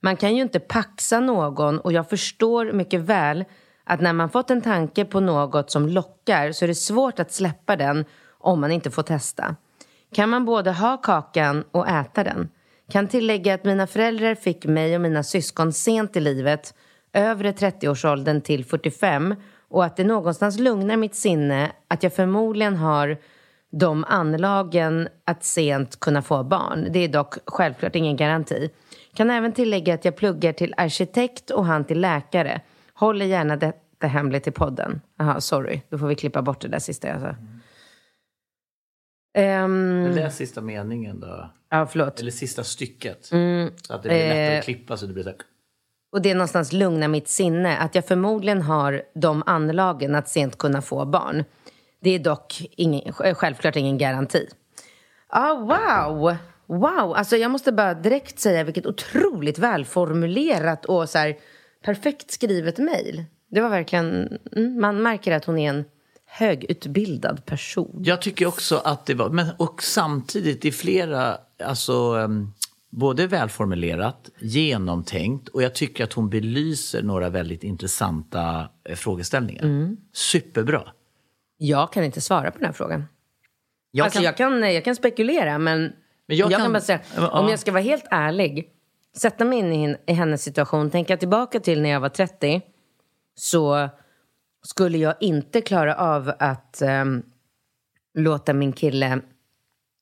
Man 0.00 0.16
kan 0.16 0.36
ju 0.36 0.42
inte 0.42 0.60
paxa 0.60 1.20
någon 1.20 1.78
och 1.78 1.92
jag 1.92 2.08
förstår 2.08 2.72
mycket 2.72 3.00
väl 3.00 3.44
att 3.84 4.00
när 4.00 4.12
man 4.12 4.30
fått 4.30 4.50
en 4.50 4.62
tanke 4.62 5.04
på 5.04 5.20
något 5.20 5.70
som 5.70 5.88
lockar 5.88 6.52
så 6.52 6.64
är 6.64 6.68
det 6.68 6.74
svårt 6.74 7.18
att 7.18 7.32
släppa 7.32 7.76
den 7.76 8.04
om 8.28 8.60
man 8.60 8.72
inte 8.72 8.90
får 8.90 9.02
testa. 9.02 9.56
Kan 10.16 10.28
man 10.28 10.44
både 10.44 10.72
ha 10.72 10.96
kakan 10.96 11.64
och 11.70 11.88
äta 11.88 12.24
den? 12.24 12.48
Kan 12.90 13.08
tillägga 13.08 13.54
att 13.54 13.64
mina 13.64 13.86
föräldrar 13.86 14.34
fick 14.34 14.66
mig 14.66 14.94
och 14.94 15.00
mina 15.00 15.22
syskon 15.22 15.72
sent 15.72 16.16
i 16.16 16.20
livet, 16.20 16.74
övre 17.12 17.52
30-årsåldern 17.52 18.40
till 18.40 18.64
45 18.64 19.34
och 19.68 19.84
att 19.84 19.96
det 19.96 20.04
någonstans 20.04 20.58
lugnar 20.58 20.96
mitt 20.96 21.14
sinne 21.14 21.72
att 21.88 22.02
jag 22.02 22.12
förmodligen 22.12 22.76
har 22.76 23.18
de 23.70 24.04
anlagen 24.04 25.08
att 25.24 25.44
sent 25.44 26.00
kunna 26.00 26.22
få 26.22 26.44
barn. 26.44 26.88
Det 26.90 26.98
är 26.98 27.08
dock 27.08 27.34
självklart 27.46 27.96
ingen 27.96 28.16
garanti. 28.16 28.70
Kan 29.14 29.30
även 29.30 29.52
tillägga 29.52 29.94
att 29.94 30.04
jag 30.04 30.16
pluggar 30.16 30.52
till 30.52 30.74
arkitekt 30.76 31.50
och 31.50 31.64
han 31.64 31.84
till 31.84 32.00
läkare. 32.00 32.60
Håller 32.94 33.26
gärna 33.26 33.56
detta 33.56 34.06
hemligt 34.06 34.46
i 34.46 34.50
podden. 34.50 35.00
Jaha, 35.18 35.40
sorry. 35.40 35.80
Då 35.88 35.98
får 35.98 36.06
vi 36.06 36.14
klippa 36.14 36.42
bort 36.42 36.60
det 36.60 36.68
där 36.68 36.78
sista 36.78 37.08
jag 37.08 37.20
sa. 37.20 37.34
Um, 39.36 40.10
Läs 40.14 40.36
sista 40.36 40.60
meningen 40.60 41.20
då. 41.20 41.50
Ja, 41.70 41.86
förlåt. 41.86 42.20
Eller 42.20 42.30
sista 42.30 42.64
stycket. 42.64 43.32
Mm, 43.32 43.70
så 43.82 43.94
att 43.94 44.02
det 44.02 44.08
blir 44.08 44.18
lättare 44.18 44.52
eh, 44.52 44.58
att 44.58 44.64
klippa 44.64 44.96
så 44.96 45.06
det 45.06 45.12
blir 45.12 45.22
så 45.22 45.28
här... 45.28 45.38
Och 46.12 46.22
det 46.22 46.30
är 46.30 46.34
någonstans 46.34 46.72
lugna 46.72 47.08
mitt 47.08 47.28
sinne. 47.28 47.78
Att 47.78 47.94
jag 47.94 48.06
förmodligen 48.06 48.62
har 48.62 49.02
de 49.14 49.42
anlagen 49.46 50.14
att 50.14 50.28
sent 50.28 50.58
kunna 50.58 50.82
få 50.82 51.04
barn. 51.04 51.44
Det 52.00 52.10
är 52.10 52.18
dock 52.18 52.62
ingen, 52.76 53.12
självklart 53.12 53.76
ingen 53.76 53.98
garanti. 53.98 54.48
Ah, 55.28 55.54
wow! 55.54 56.36
Wow! 56.66 57.12
Alltså 57.14 57.36
jag 57.36 57.50
måste 57.50 57.72
bara 57.72 57.94
direkt 57.94 58.38
säga 58.38 58.64
vilket 58.64 58.86
otroligt 58.86 59.58
välformulerat 59.58 60.84
och 60.84 61.08
så 61.08 61.18
här, 61.18 61.36
perfekt 61.84 62.30
skrivet 62.30 62.78
mejl. 62.78 63.24
Det 63.50 63.60
var 63.60 63.68
verkligen... 63.68 64.38
Mm, 64.56 64.80
man 64.80 65.02
märker 65.02 65.32
att 65.32 65.44
hon 65.44 65.58
är 65.58 65.68
en 65.68 65.84
högutbildad 66.36 67.46
person. 67.46 68.02
Jag 68.04 68.22
tycker 68.22 68.46
också 68.46 68.76
att 68.84 69.06
det 69.06 69.14
var... 69.14 69.30
Men, 69.30 69.46
och 69.58 69.82
samtidigt 69.82 70.64
i 70.64 70.72
flera... 70.72 71.38
Alltså, 71.64 72.28
både 72.90 73.26
välformulerat, 73.26 74.30
genomtänkt 74.40 75.48
och 75.48 75.62
jag 75.62 75.74
tycker 75.74 76.04
att 76.04 76.12
hon 76.12 76.30
belyser 76.30 77.02
några 77.02 77.28
väldigt 77.28 77.64
intressanta 77.64 78.68
eh, 78.84 78.96
frågeställningar. 78.96 79.62
Mm. 79.62 79.96
Superbra. 80.12 80.82
Jag 81.58 81.92
kan 81.92 82.04
inte 82.04 82.20
svara 82.20 82.50
på 82.50 82.58
den 82.58 82.66
här 82.66 82.72
frågan. 82.72 83.04
Jag, 83.90 84.04
alltså, 84.04 84.18
kan... 84.18 84.24
Jag, 84.24 84.36
kan, 84.36 84.74
jag 84.74 84.84
kan 84.84 84.96
spekulera, 84.96 85.58
men, 85.58 85.92
men 86.26 86.36
jag, 86.36 86.52
jag 86.52 86.60
kan... 86.60 86.72
bara 86.72 86.80
säga, 86.80 87.00
ja. 87.16 87.40
om 87.40 87.48
jag 87.48 87.58
ska 87.58 87.72
vara 87.72 87.82
helt 87.82 88.06
ärlig, 88.10 88.68
sätta 89.16 89.44
mig 89.44 89.58
in 89.58 89.72
i, 89.72 89.96
i 90.06 90.12
hennes 90.12 90.42
situation, 90.42 90.90
tänka 90.90 91.16
tillbaka 91.16 91.60
till 91.60 91.82
när 91.82 91.90
jag 91.90 92.00
var 92.00 92.08
30, 92.08 92.60
så 93.34 93.88
skulle 94.66 94.98
jag 94.98 95.14
inte 95.20 95.60
klara 95.60 95.94
av 95.94 96.32
att 96.38 96.82
um, 97.02 97.22
låta 98.14 98.52
min 98.52 98.72
kille 98.72 99.20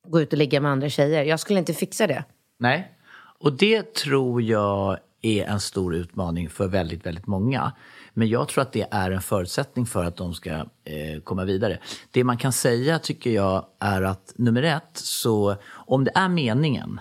gå 0.09 0.21
ut 0.21 0.33
och 0.33 0.39
ligga 0.39 0.61
med 0.61 0.73
andra 0.73 0.89
tjejer. 0.89 1.25
Jag 1.25 1.41
skulle 1.41 1.59
inte 1.59 1.75
fixa 1.75 2.07
det. 2.07 2.25
Nej, 2.59 2.93
och 3.39 3.53
det 3.53 3.95
tror 3.95 4.43
jag 4.43 4.99
är 5.23 5.45
en 5.45 5.61
stor 5.61 5.95
utmaning 5.95 6.51
för 6.51 6.69
väldigt, 6.69 7.07
väldigt 7.07 7.27
många. 7.27 7.73
Men 8.15 8.29
jag 8.29 8.49
tror 8.49 8.63
att 8.63 8.73
det 8.73 8.87
är 8.91 9.11
en 9.11 9.21
förutsättning 9.21 9.87
för 9.87 10.05
att 10.05 10.17
de 10.17 10.35
ska 10.35 10.51
eh, 10.51 11.21
komma 11.25 11.45
vidare. 11.45 11.79
Det 12.11 12.25
man 12.25 12.37
kan 12.37 12.53
säga 12.53 12.99
tycker 12.99 13.31
jag 13.31 13.67
är 13.79 14.03
att 14.03 14.33
nummer 14.37 14.63
ett, 14.63 14.91
så 14.95 15.57
om 15.67 16.05
det 16.05 16.13
är 16.15 16.29
meningen 16.29 17.01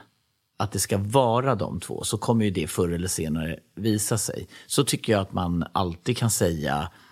att 0.58 0.72
det 0.72 0.80
ska 0.80 0.98
vara 0.98 1.56
de 1.56 1.80
två 1.80 2.04
så 2.04 2.18
kommer 2.18 2.46
ju 2.46 2.52
det 2.52 2.68
förr 2.68 2.90
eller 2.90 3.08
senare 3.08 3.60
visa 3.76 4.18
sig. 4.18 4.48
Så 4.68 4.84
tycker 4.84 5.14
jag 5.14 5.22
att 5.22 5.34
man 5.34 5.66
alltid 5.72 6.18
kan 6.18 6.30
säga 6.30 6.78
eh, 6.80 7.03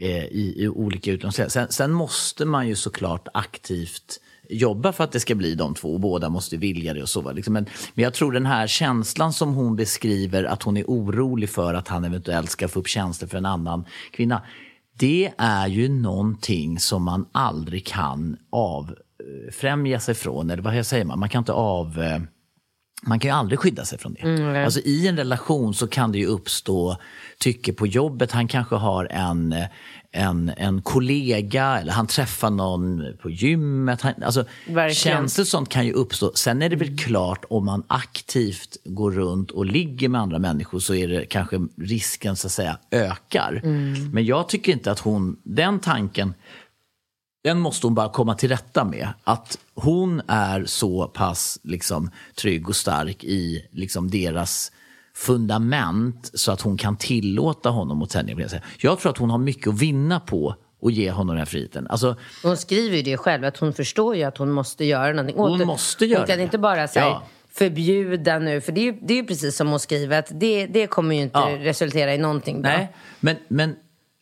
Eh, 0.00 0.24
i, 0.24 0.54
i, 0.56 0.68
olika 0.68 1.12
utgångslägen. 1.12 1.50
Sen, 1.50 1.66
sen, 1.70 1.92
måste 1.92 2.44
man 2.44 2.68
ju 2.68 2.76
såklart 2.76 3.28
aktivt 3.34 4.20
jobba 4.48 4.92
för 4.92 5.04
att 5.04 5.12
det 5.12 5.20
ska 5.20 5.34
bli 5.34 5.54
de 5.54 5.74
två 5.74 5.94
och 5.94 6.00
båda 6.00 6.28
måste 6.28 6.56
vilja 6.56 6.94
det 6.94 7.02
och 7.02 7.08
så. 7.08 7.32
Liksom. 7.32 7.54
Men, 7.54 7.66
men 7.94 8.02
jag 8.02 8.14
tror 8.14 8.32
den 8.32 8.46
här 8.46 8.66
känslan 8.66 9.32
som 9.32 9.54
hon 9.54 9.76
beskriver 9.76 10.44
att 10.44 10.62
hon 10.62 10.76
är 10.76 10.84
orolig 10.84 11.50
för 11.50 11.74
att 11.74 11.88
han 11.88 12.04
eventuellt 12.04 12.50
ska 12.50 12.68
få 12.68 12.80
upp 12.80 12.88
känslor 12.88 13.28
för 13.28 13.38
en 13.38 13.46
annan 13.46 13.84
kvinna. 14.12 14.42
Det 14.98 15.32
är 15.38 15.66
ju 15.66 15.88
någonting 15.88 16.78
som 16.78 17.02
man 17.02 17.26
aldrig 17.32 17.86
kan 17.86 18.36
avfrämja 18.50 20.00
sig 20.00 20.14
från. 20.14 20.50
Eller 20.50 20.62
vad 20.62 20.86
säger 20.86 21.04
man? 21.04 21.18
Man 21.18 21.28
kan 21.28 21.38
inte 21.38 21.52
av 21.52 22.02
eh, 22.02 22.18
man 23.02 23.18
kan 23.18 23.28
ju 23.30 23.34
aldrig 23.36 23.58
skydda 23.58 23.84
sig 23.84 23.98
från 23.98 24.14
det. 24.14 24.20
Mm, 24.20 24.64
alltså, 24.64 24.80
I 24.80 25.08
en 25.08 25.16
relation 25.16 25.74
så 25.74 25.86
kan 25.86 26.12
det 26.12 26.18
ju 26.18 26.26
uppstå 26.26 26.96
tycke 27.38 27.72
på 27.72 27.86
jobbet. 27.86 28.32
Han 28.32 28.48
kanske 28.48 28.76
har 28.76 29.04
en, 29.10 29.54
en, 30.12 30.52
en 30.56 30.82
kollega 30.82 31.78
eller 31.78 31.92
han 31.92 32.06
träffar 32.06 32.50
någon 32.50 33.04
på 33.22 33.30
gymmet. 33.30 34.02
Han, 34.02 34.22
alltså, 34.22 34.44
känslor 34.92 35.44
sånt 35.44 35.68
kan 35.68 35.86
ju 35.86 35.92
uppstå. 35.92 36.32
Sen 36.34 36.62
är 36.62 36.68
det 36.68 36.76
väl 36.76 36.98
klart 36.98 37.44
om 37.50 37.64
man 37.64 37.82
aktivt 37.86 38.76
går 38.84 39.10
runt 39.10 39.50
och 39.50 39.66
ligger 39.66 40.08
med 40.08 40.20
andra 40.20 40.38
människor 40.38 40.78
så 40.78 40.94
är 40.94 41.08
det 41.08 41.26
kanske 41.26 41.66
risken 41.76 42.36
så 42.36 42.46
att 42.46 42.52
säga 42.52 42.78
ökar. 42.90 43.60
Mm. 43.64 44.10
Men 44.10 44.24
jag 44.24 44.48
tycker 44.48 44.72
inte 44.72 44.90
att 44.90 44.98
hon, 44.98 45.36
den 45.42 45.80
tanken 45.80 46.34
den 47.48 47.60
måste 47.60 47.86
hon 47.86 47.94
bara 47.94 48.08
komma 48.08 48.34
till 48.34 48.48
rätta 48.48 48.84
med. 48.84 49.08
Att 49.24 49.58
hon 49.74 50.22
är 50.28 50.64
så 50.64 51.06
pass 51.06 51.58
liksom, 51.62 52.10
trygg 52.34 52.68
och 52.68 52.76
stark 52.76 53.24
i 53.24 53.68
liksom, 53.72 54.10
deras 54.10 54.72
fundament 55.14 56.30
så 56.34 56.52
att 56.52 56.60
hon 56.60 56.76
kan 56.76 56.96
tillåta 56.96 57.68
honom 57.68 58.02
att 58.02 58.10
tänja 58.10 58.48
Jag 58.78 59.00
tror 59.00 59.12
att 59.12 59.18
hon 59.18 59.30
har 59.30 59.38
mycket 59.38 59.68
att 59.68 59.82
vinna 59.82 60.20
på 60.20 60.54
att 60.82 60.92
ge 60.92 61.10
honom 61.10 61.26
den 61.26 61.38
här 61.38 61.44
friheten. 61.44 61.86
Alltså, 61.86 62.16
hon 62.42 62.56
skriver 62.56 62.96
ju 62.96 63.02
det 63.02 63.16
själv, 63.16 63.44
att 63.44 63.56
hon 63.56 63.72
förstår 63.72 64.16
ju 64.16 64.22
att 64.22 64.38
hon 64.38 64.50
måste 64.50 64.84
göra 64.84 65.12
någonting 65.12 65.36
Hon 65.36 65.66
måste 65.66 66.06
göra 66.06 66.20
Hon 66.20 66.26
kan 66.26 66.36
det. 66.38 66.42
inte 66.42 66.58
bara 66.58 66.88
säga 66.88 67.04
ja. 67.04 67.22
förbjuda 67.52 68.38
nu, 68.38 68.60
för 68.60 68.72
det 68.72 68.80
är 68.80 68.84
ju, 68.84 68.98
det 69.02 69.12
är 69.14 69.16
ju 69.18 69.24
precis 69.24 69.56
som 69.56 69.68
hon 69.68 69.80
skriver, 69.80 70.18
att 70.18 70.30
det, 70.40 70.66
det 70.66 70.86
kommer 70.86 71.14
ju 71.14 71.22
inte 71.22 71.38
ja. 71.38 71.56
resultera 71.58 72.14
i 72.14 72.18
någonting 72.18 72.62
bra. 72.62 72.70
Nej, 72.70 72.92
men, 73.20 73.36
men 73.48 73.76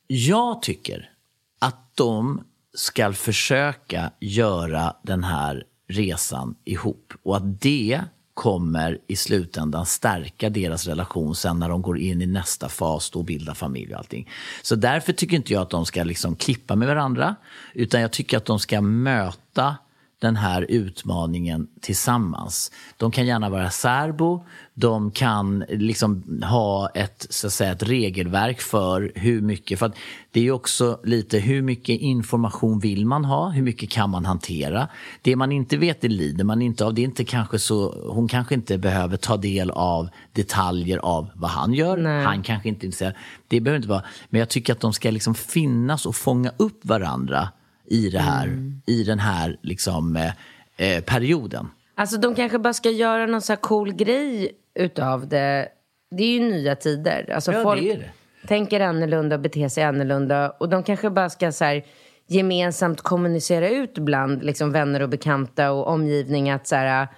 jag 0.07 0.63
tycker 0.63 1.11
att 1.59 1.97
de 1.97 2.45
ska 2.77 3.13
försöka 3.13 4.11
göra 4.21 4.97
den 5.03 5.25
här 5.25 5.65
resan 5.89 6.55
ihop. 6.65 7.13
Och 7.23 7.37
att 7.37 7.61
det 7.61 8.01
kommer 8.35 8.99
i 9.07 9.17
slutändan 9.17 9.87
stärka 9.87 10.51
deras 10.51 10.87
relation 10.87 11.35
sen 11.35 11.59
när 11.59 11.69
de 11.69 11.83
går 11.83 11.99
in 11.99 12.23
i 12.23 12.27
nästa 12.27 12.69
fas 12.69 13.11
och 13.11 13.25
bildar 13.25 13.55
familj 13.55 13.93
och 13.93 13.99
allting. 13.99 14.31
Så 14.63 14.75
därför 14.75 15.13
tycker 15.13 15.37
inte 15.37 15.53
jag 15.53 15.63
att 15.63 15.71
de 15.71 15.87
ska 15.87 16.05
liksom 16.05 16.37
klippa 16.37 16.77
med 16.77 16.89
varandra, 16.89 17.37
utan 17.75 18.01
jag 18.01 18.13
tycker 18.13 18.37
att 18.37 18.45
de 18.45 18.59
ska 18.59 18.81
möta 18.81 19.77
den 20.19 20.37
här 20.37 20.67
utmaningen 20.69 21.69
tillsammans. 21.81 22.73
De 22.97 23.11
kan 23.11 23.27
gärna 23.27 23.51
vara 23.51 23.71
särbo, 23.71 24.45
de 24.75 25.11
kan 25.11 25.65
liksom 25.69 26.43
ha 26.43 26.89
ett, 26.89 27.27
så 27.31 27.47
att 27.47 27.53
säga, 27.53 27.73
ett 27.73 27.83
regelverk 27.83 28.61
för 28.61 29.13
hur 29.15 29.41
mycket... 29.41 29.79
För 29.79 29.93
det 30.31 30.41
är 30.41 30.45
ju 30.45 30.53
också 30.53 31.01
lite 31.05 31.39
hur 31.39 31.63
mycket 31.63 32.01
information 32.01 32.79
vill 32.79 33.07
man 33.07 33.25
ha? 33.25 33.49
Hur 33.49 33.63
mycket 33.63 33.91
kan 33.91 34.11
man 34.11 34.25
hantera? 34.25 34.89
Det 35.23 35.37
man 35.37 35.53
inte 35.53 35.77
vet 35.77 36.01
det 36.01 36.09
lider 36.09 36.45
man 36.45 36.63
inte 36.63 36.85
av. 36.85 36.95
Det 36.95 37.01
är 37.01 37.05
inte 37.05 37.25
kanske 37.25 37.59
så, 37.59 38.09
hon 38.11 38.29
kanske 38.29 38.55
inte 38.55 38.79
behöver 38.79 39.17
ta 39.17 39.37
del 39.37 39.71
av 39.71 40.09
detaljer 40.33 40.99
av 40.99 41.31
vad 41.35 41.51
han 41.51 41.75
gör. 41.75 41.97
Nej. 41.97 42.25
Han 42.25 42.43
kanske 42.43 42.69
inte 42.69 42.85
är 42.85 42.87
intresserad. 42.87 43.15
Det 43.49 43.61
behöver 43.61 43.77
inte 43.77 43.89
vara. 43.89 44.03
Men 44.29 44.39
jag 44.39 44.49
tycker 44.49 44.73
att 44.73 44.81
de 44.81 44.93
ska 44.93 45.11
liksom 45.11 45.35
finnas 45.35 46.07
och 46.07 46.17
fånga 46.17 46.53
upp 46.57 46.87
varandra 46.87 47.49
i, 47.87 48.09
det 48.11 48.19
här, 48.19 48.45
mm. 48.45 48.83
i 48.87 49.03
den 49.03 49.19
här 49.19 49.57
liksom, 49.63 50.17
eh, 50.17 50.33
eh, 50.77 51.05
perioden. 51.05 51.69
Alltså 51.95 52.17
de 52.17 52.35
kanske 52.35 52.59
bara 52.59 52.73
ska 52.73 52.91
göra 52.91 53.27
någon 53.27 53.43
så 53.43 53.57
cool 53.57 53.93
grej 53.93 54.53
utav 54.75 55.29
det. 55.29 55.69
Det 56.11 56.23
är 56.23 56.33
ju 56.33 56.41
nya 56.41 56.77
tider. 56.77 57.31
Alltså 57.35 57.53
ja, 57.53 57.63
folk 57.63 57.83
det 57.83 57.93
är 57.93 57.99
det. 57.99 58.49
tänker 58.49 58.81
annorlunda 58.81 59.37
och 59.37 59.43
beter 59.43 59.69
sig 59.69 59.85
annorlunda. 59.85 60.51
Och 60.51 60.69
de 60.69 60.83
kanske 60.83 61.11
bara 61.11 61.31
ska 61.31 61.53
så 61.53 61.65
här, 61.65 61.85
gemensamt 62.27 63.01
kommunicera 63.01 63.69
ut 63.69 63.99
bland 63.99 64.45
liksom, 64.45 64.73
vänner 64.73 65.03
och 65.03 65.09
bekanta 65.09 65.73
och 65.73 65.87
omgivning 65.87 66.51
att 66.51 66.67
så 66.67 66.77
här, 66.77 67.09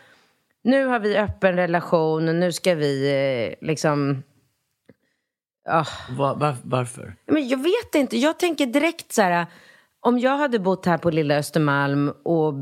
nu 0.65 0.87
har 0.87 1.01
vi 1.01 1.17
öppen 1.17 1.57
relation 1.57 2.29
och 2.29 2.35
nu 2.35 2.53
ska 2.53 2.75
vi 2.75 3.13
eh, 3.61 3.67
liksom... 3.67 4.23
Oh. 5.71 5.89
Var, 6.11 6.35
var, 6.35 6.57
varför? 6.65 7.15
Men 7.27 7.49
jag 7.49 7.59
vet 7.59 7.95
inte. 7.95 8.17
Jag 8.17 8.39
tänker 8.39 8.67
direkt 8.67 9.13
så 9.13 9.23
här 9.23 9.47
om 10.09 10.19
jag 10.19 10.39
hade 10.39 10.59
bott 10.59 10.87
här 10.87 10.99
på 10.99 11.11
lilla 11.11 11.37
Östermalm 11.37 12.13
och 12.23 12.55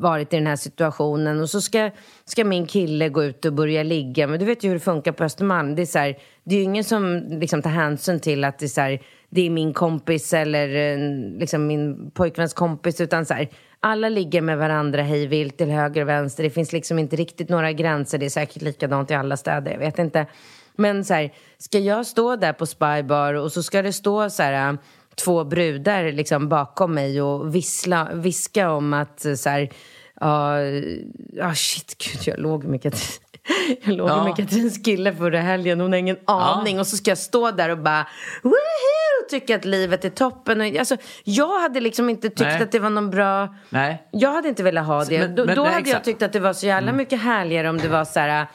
varit 0.00 0.32
i 0.32 0.36
den 0.36 0.46
här 0.46 0.56
situationen 0.56 1.40
och 1.40 1.50
så 1.50 1.60
ska, 1.60 1.90
ska 2.24 2.44
min 2.44 2.66
kille 2.66 3.08
gå 3.08 3.24
ut 3.24 3.44
och 3.44 3.52
börja 3.52 3.82
ligga. 3.82 4.26
Men 4.26 4.38
du 4.38 4.44
vet 4.44 4.64
ju 4.64 4.68
hur 4.68 4.74
det 4.74 4.80
funkar 4.80 5.12
på 5.12 5.24
Östermalm. 5.24 5.74
Det 5.74 5.82
är, 5.82 5.86
så 5.86 5.98
här, 5.98 6.18
det 6.44 6.54
är 6.54 6.58
ju 6.58 6.64
ingen 6.64 6.84
som 6.84 7.22
liksom 7.30 7.62
tar 7.62 7.70
hänsyn 7.70 8.20
till 8.20 8.44
att 8.44 8.58
det 8.58 8.66
är, 8.66 8.68
så 8.68 8.80
här, 8.80 9.02
det 9.30 9.46
är 9.46 9.50
min 9.50 9.72
kompis 9.72 10.32
eller 10.32 10.68
eh, 10.68 10.98
liksom 11.38 11.66
min 11.66 12.10
pojkväns 12.10 12.54
kompis. 12.54 13.00
Utan 13.00 13.26
så 13.26 13.34
här, 13.34 13.48
alla 13.80 14.08
ligger 14.08 14.40
med 14.40 14.58
varandra 14.58 15.02
hej 15.02 15.26
vilt 15.26 15.56
till 15.56 15.70
höger 15.70 16.02
och 16.02 16.08
vänster. 16.08 16.42
Det 16.42 16.50
finns 16.50 16.72
liksom 16.72 16.98
inte 16.98 17.16
riktigt 17.16 17.48
några 17.48 17.72
gränser. 17.72 18.18
Det 18.18 18.26
är 18.26 18.30
säkert 18.30 18.62
likadant 18.62 19.10
i 19.10 19.14
alla 19.14 19.36
städer. 19.36 19.72
Jag 19.72 19.78
vet 19.78 19.98
inte. 19.98 20.26
Men 20.76 21.04
så 21.04 21.14
här, 21.14 21.32
ska 21.58 21.78
jag 21.78 22.06
stå 22.06 22.36
där 22.36 22.52
på 22.52 22.66
Spybar 22.66 23.34
och 23.34 23.52
så 23.52 23.62
ska 23.62 23.82
det 23.82 23.92
stå 23.92 24.30
så 24.30 24.42
här 24.42 24.68
eh, 24.72 24.78
två 25.16 25.44
brudar 25.44 26.12
liksom 26.12 26.48
bakom 26.48 26.94
mig 26.94 27.22
och 27.22 27.54
vissla, 27.54 28.08
viska 28.14 28.70
om 28.70 28.92
att 28.92 29.26
så 29.36 29.48
här, 29.48 29.62
uh, 30.22 31.46
oh, 31.46 31.52
shit, 31.54 31.96
gud, 31.98 32.22
jag 32.26 32.38
låg 32.38 32.64
med 32.64 32.82
Katrin. 32.82 33.18
Jag 33.84 33.94
låg 33.96 34.08
ja. 34.08 34.24
med 34.24 34.36
Katrins 34.36 34.78
kille 34.84 35.14
förra 35.14 35.40
helgen, 35.40 35.80
hon 35.80 35.92
har 35.92 35.98
ingen 35.98 36.18
aning. 36.24 36.74
Ja. 36.74 36.80
Och 36.80 36.86
så 36.86 36.96
ska 36.96 37.10
jag 37.10 37.18
stå 37.18 37.50
där 37.50 37.68
och 37.68 37.78
bara 37.78 38.06
Woohoo! 38.42 39.12
tycka 39.30 39.56
att 39.56 39.64
livet 39.64 40.04
är 40.04 40.10
toppen. 40.10 40.78
Alltså, 40.78 40.96
jag 41.24 41.60
hade 41.60 41.80
liksom 41.80 42.10
inte 42.10 42.28
tyckt 42.28 42.40
Nej. 42.40 42.62
att 42.62 42.72
det 42.72 42.78
var 42.78 42.90
någon 42.90 43.10
bra... 43.10 43.54
Nej. 43.68 44.08
Jag 44.10 44.32
hade 44.32 44.48
inte 44.48 44.62
velat 44.62 44.86
ha 44.86 45.04
det. 45.04 45.18
Men, 45.18 45.34
då, 45.34 45.44
men, 45.44 45.56
då 45.56 45.64
hade 45.64 45.76
exakt. 45.76 45.92
jag 45.92 46.04
tyckt 46.04 46.22
att 46.22 46.32
det 46.32 46.40
var 46.40 46.52
så 46.52 46.66
jävla 46.66 46.88
mm. 46.88 46.96
mycket 46.96 47.22
härligare 47.22 47.68
om 47.68 47.78
det 47.78 47.88
var 47.88 48.04
så 48.04 48.20
här 48.20 48.46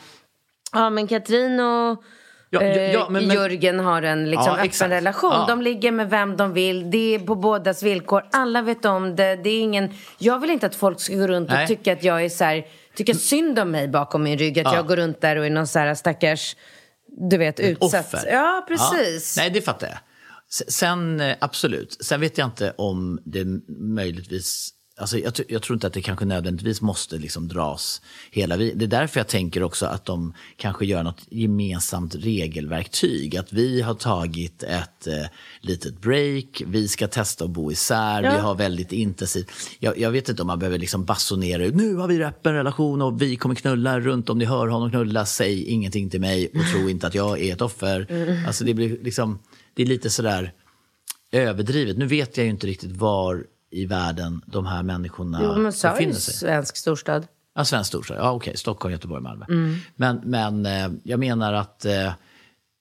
Ja, 0.74 0.90
men 0.90 1.08
Katrin 1.08 1.60
och 1.60 2.04
Ja, 2.50 2.64
ja, 2.64 2.68
ja, 2.82 3.00
eh, 3.06 3.10
men- 3.10 3.28
men- 3.28 3.36
Jörgen 3.36 3.80
har 3.80 4.02
en 4.02 4.30
liksom, 4.32 4.46
Ja, 4.48 4.54
öppen 4.54 4.66
exakt. 4.66 4.92
relation. 4.92 5.48
De 5.48 5.62
ligger 5.62 5.92
med 5.92 6.10
vem 6.10 6.38
de 6.38 6.54
vill. 6.54 6.92
Det 6.92 7.16
är 7.16 7.20
på 7.20 7.36
bådas 7.36 7.84
villkor. 7.84 8.26
Alla 8.32 8.62
vet 8.62 8.86
om 8.86 9.16
det. 9.16 9.36
det 9.36 9.50
är 9.50 9.60
ingen... 9.62 9.90
Jag 10.18 10.40
vill 10.40 10.50
inte 10.50 10.66
att 10.66 10.76
folk 10.76 11.00
ska 11.00 11.16
gå 11.16 11.28
runt 11.28 11.50
Nej. 11.50 11.62
och 11.64 11.68
tycka 11.68 11.94
att 11.94 12.04
jag 12.04 12.26
är 12.26 12.30
så 12.30 12.44
här, 12.44 12.66
tycka 12.96 13.14
synd 13.14 13.60
om 13.60 13.72
mig 13.72 13.88
bakom 13.88 14.24
min 14.24 14.38
rygg. 14.38 14.60
Att 14.60 14.66
Ja. 14.66 14.76
jag 14.76 14.88
går 14.88 14.96
runt 14.96 15.22
där 15.22 15.36
och 15.36 15.46
är 15.46 15.50
någon 15.50 15.68
så 15.68 15.80
här 15.80 15.96
stackars, 15.96 16.56
du 17.30 17.38
vet, 17.38 17.60
utsatt. 17.60 18.14
Offer. 18.14 18.32
Ja, 18.32 18.66
precis. 18.68 19.38
Nej, 19.38 19.50
det 19.50 19.62
fattar 19.62 19.88
jag. 19.88 19.98
Sen, 20.74 21.20
eh, 21.22 21.36
absolut. 21.40 21.98
Sen 22.06 22.22
vet 22.22 22.38
jag 22.38 22.48
inte 22.48 22.74
om 22.78 23.20
det 23.26 23.46
möjligtvis... 23.80 24.70
Alltså 25.00 25.18
jag, 25.20 25.34
jag 25.48 25.62
tror 25.62 25.76
inte 25.76 25.88
att 25.88 25.94
det 25.94 26.02
kanske 26.02 26.26
nödvändigtvis 26.26 26.82
måste 26.82 27.18
liksom 27.18 27.48
dras 27.48 28.02
hela 28.32 28.58
vi- 28.58 28.74
Det 28.76 28.86
är 28.86 28.88
därför 28.88 29.20
jag 29.20 29.28
tänker 29.28 29.64
också 29.64 29.86
att 29.86 30.06
de 30.06 30.34
kanske 30.58 30.86
gör 30.86 31.04
något 31.04 31.22
gemensamt 31.30 32.16
regelverktyg. 32.16 33.38
Att 33.38 33.54
vi 33.54 33.82
har 33.82 33.94
tagit 33.94 34.64
ett 34.64 35.08
eh, 35.08 35.14
litet 35.62 36.02
break, 36.02 36.62
vi 36.68 36.88
ska 36.88 37.08
testa 37.08 37.44
att 37.46 37.50
bo 37.50 37.72
isär, 37.72 38.22
vi 38.22 38.28
har 38.40 38.56
väldigt 38.56 38.92
intensivt. 38.92 39.52
Jag, 39.80 39.98
jag 40.00 40.12
vet 40.12 40.30
inte 40.30 40.42
om 40.42 40.48
man 40.48 40.60
behöver 40.60 40.78
liksom 40.78 41.06
basunera 41.06 41.66
ut, 41.66 41.76
nu 41.76 41.96
har 41.96 42.08
vi 42.08 42.24
öppen 42.24 42.54
relation 42.54 43.02
och 43.02 43.22
vi 43.22 43.36
kommer 43.36 43.56
knulla 43.56 44.00
runt 44.00 44.30
om 44.30 44.38
ni 44.38 44.46
hör 44.46 44.68
honom 44.68 44.90
knulla, 44.90 45.26
säg 45.26 45.64
ingenting 45.64 46.10
till 46.10 46.22
mig 46.22 46.48
och 46.54 46.72
tro 46.74 46.90
inte 46.90 47.08
att 47.08 47.16
jag 47.16 47.40
är 47.42 47.54
ett 47.54 47.62
offer. 47.62 48.08
Alltså 48.48 48.64
det 48.64 48.74
blir 48.74 48.98
liksom, 49.04 49.40
det 49.74 49.82
är 49.84 49.88
lite 49.88 50.10
sådär 50.10 50.54
överdrivet. 51.32 51.98
Nu 51.98 52.06
vet 52.08 52.38
jag 52.38 52.44
ju 52.44 52.50
inte 52.50 52.68
riktigt 52.68 52.92
var 52.92 53.44
i 53.72 53.86
världen 53.86 54.42
de 54.46 54.66
här 54.66 54.84
människorna 54.84 55.40
Jo, 55.44 55.56
men 55.62 55.74
så 55.74 55.88
befinner 55.88 56.14
sig. 56.14 56.34
svensk 56.34 56.78
storstad. 56.78 57.28
Ja, 57.56 57.66
svensk 57.66 57.88
storstad. 57.88 58.18
Ja, 58.18 58.32
okej. 58.32 58.58
Stockholm, 58.58 58.92
Göteborg, 58.92 59.22
Malmö. 59.24 59.46
Mm. 59.50 59.76
Men, 59.96 60.22
men 60.24 60.66
eh, 60.66 60.90
jag 61.04 61.20
menar 61.20 61.54
att 61.54 61.86
eh, 61.86 62.12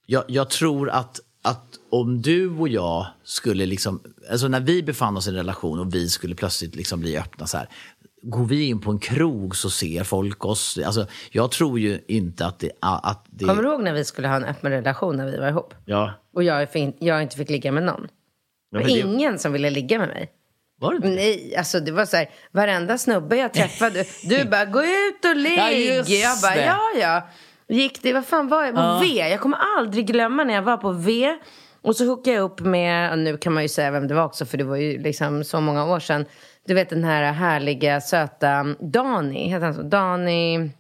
jag, 0.06 0.24
jag 0.28 0.50
tror 0.50 0.90
att, 0.90 1.20
att 1.42 1.64
om 1.90 2.22
du 2.22 2.50
och 2.50 2.68
jag 2.68 3.06
skulle 3.24 3.66
liksom, 3.66 4.00
alltså 4.30 4.48
när 4.48 4.60
vi 4.60 4.82
befann 4.82 5.16
oss 5.16 5.26
i 5.26 5.30
en 5.30 5.36
relation 5.36 5.78
och 5.80 5.94
vi 5.94 6.08
skulle 6.08 6.34
plötsligt 6.34 6.74
liksom 6.76 7.00
bli 7.00 7.18
öppna 7.18 7.46
så 7.46 7.56
här. 7.56 7.68
Går 8.22 8.44
vi 8.44 8.64
in 8.66 8.80
på 8.80 8.90
en 8.90 8.98
krog 8.98 9.56
så 9.56 9.70
ser 9.70 10.04
folk 10.04 10.44
oss. 10.44 10.78
Alltså, 10.86 11.06
jag 11.30 11.50
tror 11.50 11.78
ju 11.78 12.00
inte 12.08 12.46
att 12.46 12.58
det... 12.58 12.70
Att 12.80 13.26
det 13.30 13.44
Kommer 13.44 13.62
du 13.62 13.68
ihåg 13.68 13.82
när 13.82 13.92
vi 13.92 14.04
skulle 14.04 14.28
ha 14.28 14.36
en 14.36 14.44
öppen 14.44 14.70
relation 14.70 15.16
när 15.16 15.30
vi 15.30 15.36
var 15.38 15.48
ihop? 15.48 15.74
Ja. 15.84 16.12
Och 16.34 16.42
jag, 16.42 16.70
fick, 16.70 16.96
jag 16.98 17.22
inte 17.22 17.36
fick 17.36 17.50
ligga 17.50 17.72
med 17.72 17.82
någon? 17.82 18.08
Ja, 18.70 18.78
det- 18.78 18.90
ingen 18.90 19.38
som 19.38 19.52
ville 19.52 19.70
ligga 19.70 19.98
med 19.98 20.08
mig. 20.08 20.30
Var 20.80 20.90
det 20.90 20.96
inte? 20.96 21.08
Nej, 21.08 21.56
alltså 21.56 21.80
det 21.80 21.92
var 21.92 22.04
så 22.04 22.16
här, 22.16 22.30
varenda 22.52 22.98
snubbe 22.98 23.36
jag 23.36 23.52
träffade, 23.54 24.04
du 24.22 24.44
bara 24.44 24.64
gå 24.64 24.80
ut 24.82 25.24
och 25.30 25.36
ligg. 25.36 25.58
Ja, 25.58 25.70
jag 26.16 26.38
bara 26.42 26.54
det. 26.54 26.64
ja 26.64 26.80
ja. 27.00 27.28
Gick 27.68 28.02
det, 28.02 28.12
vad 28.12 28.26
fan 28.26 28.48
var 28.48 28.64
jag 28.64 28.74
på 28.74 28.98
V? 29.02 29.06
Jag 29.30 29.40
kommer 29.40 29.58
aldrig 29.78 30.06
glömma 30.06 30.44
när 30.44 30.54
jag 30.54 30.62
var 30.62 30.76
på 30.76 30.92
V. 30.92 31.36
Och 31.82 31.96
så 31.96 32.04
hookade 32.06 32.36
jag 32.36 32.42
upp 32.44 32.60
med, 32.60 33.12
och 33.12 33.18
nu 33.18 33.36
kan 33.36 33.52
man 33.52 33.62
ju 33.62 33.68
säga 33.68 33.90
vem 33.90 34.08
det 34.08 34.14
var 34.14 34.24
också 34.24 34.46
för 34.46 34.58
det 34.58 34.64
var 34.64 34.76
ju 34.76 34.98
liksom 35.02 35.44
så 35.44 35.60
många 35.60 35.84
år 35.84 36.00
sedan. 36.00 36.24
Du 36.66 36.74
vet 36.74 36.90
den 36.90 37.04
här 37.04 37.32
härliga 37.32 38.00
söta 38.00 38.64
Dani, 38.80 39.48
heter 39.48 39.64
han 39.66 39.74
så? 39.74 39.82
Dani, 39.82 40.70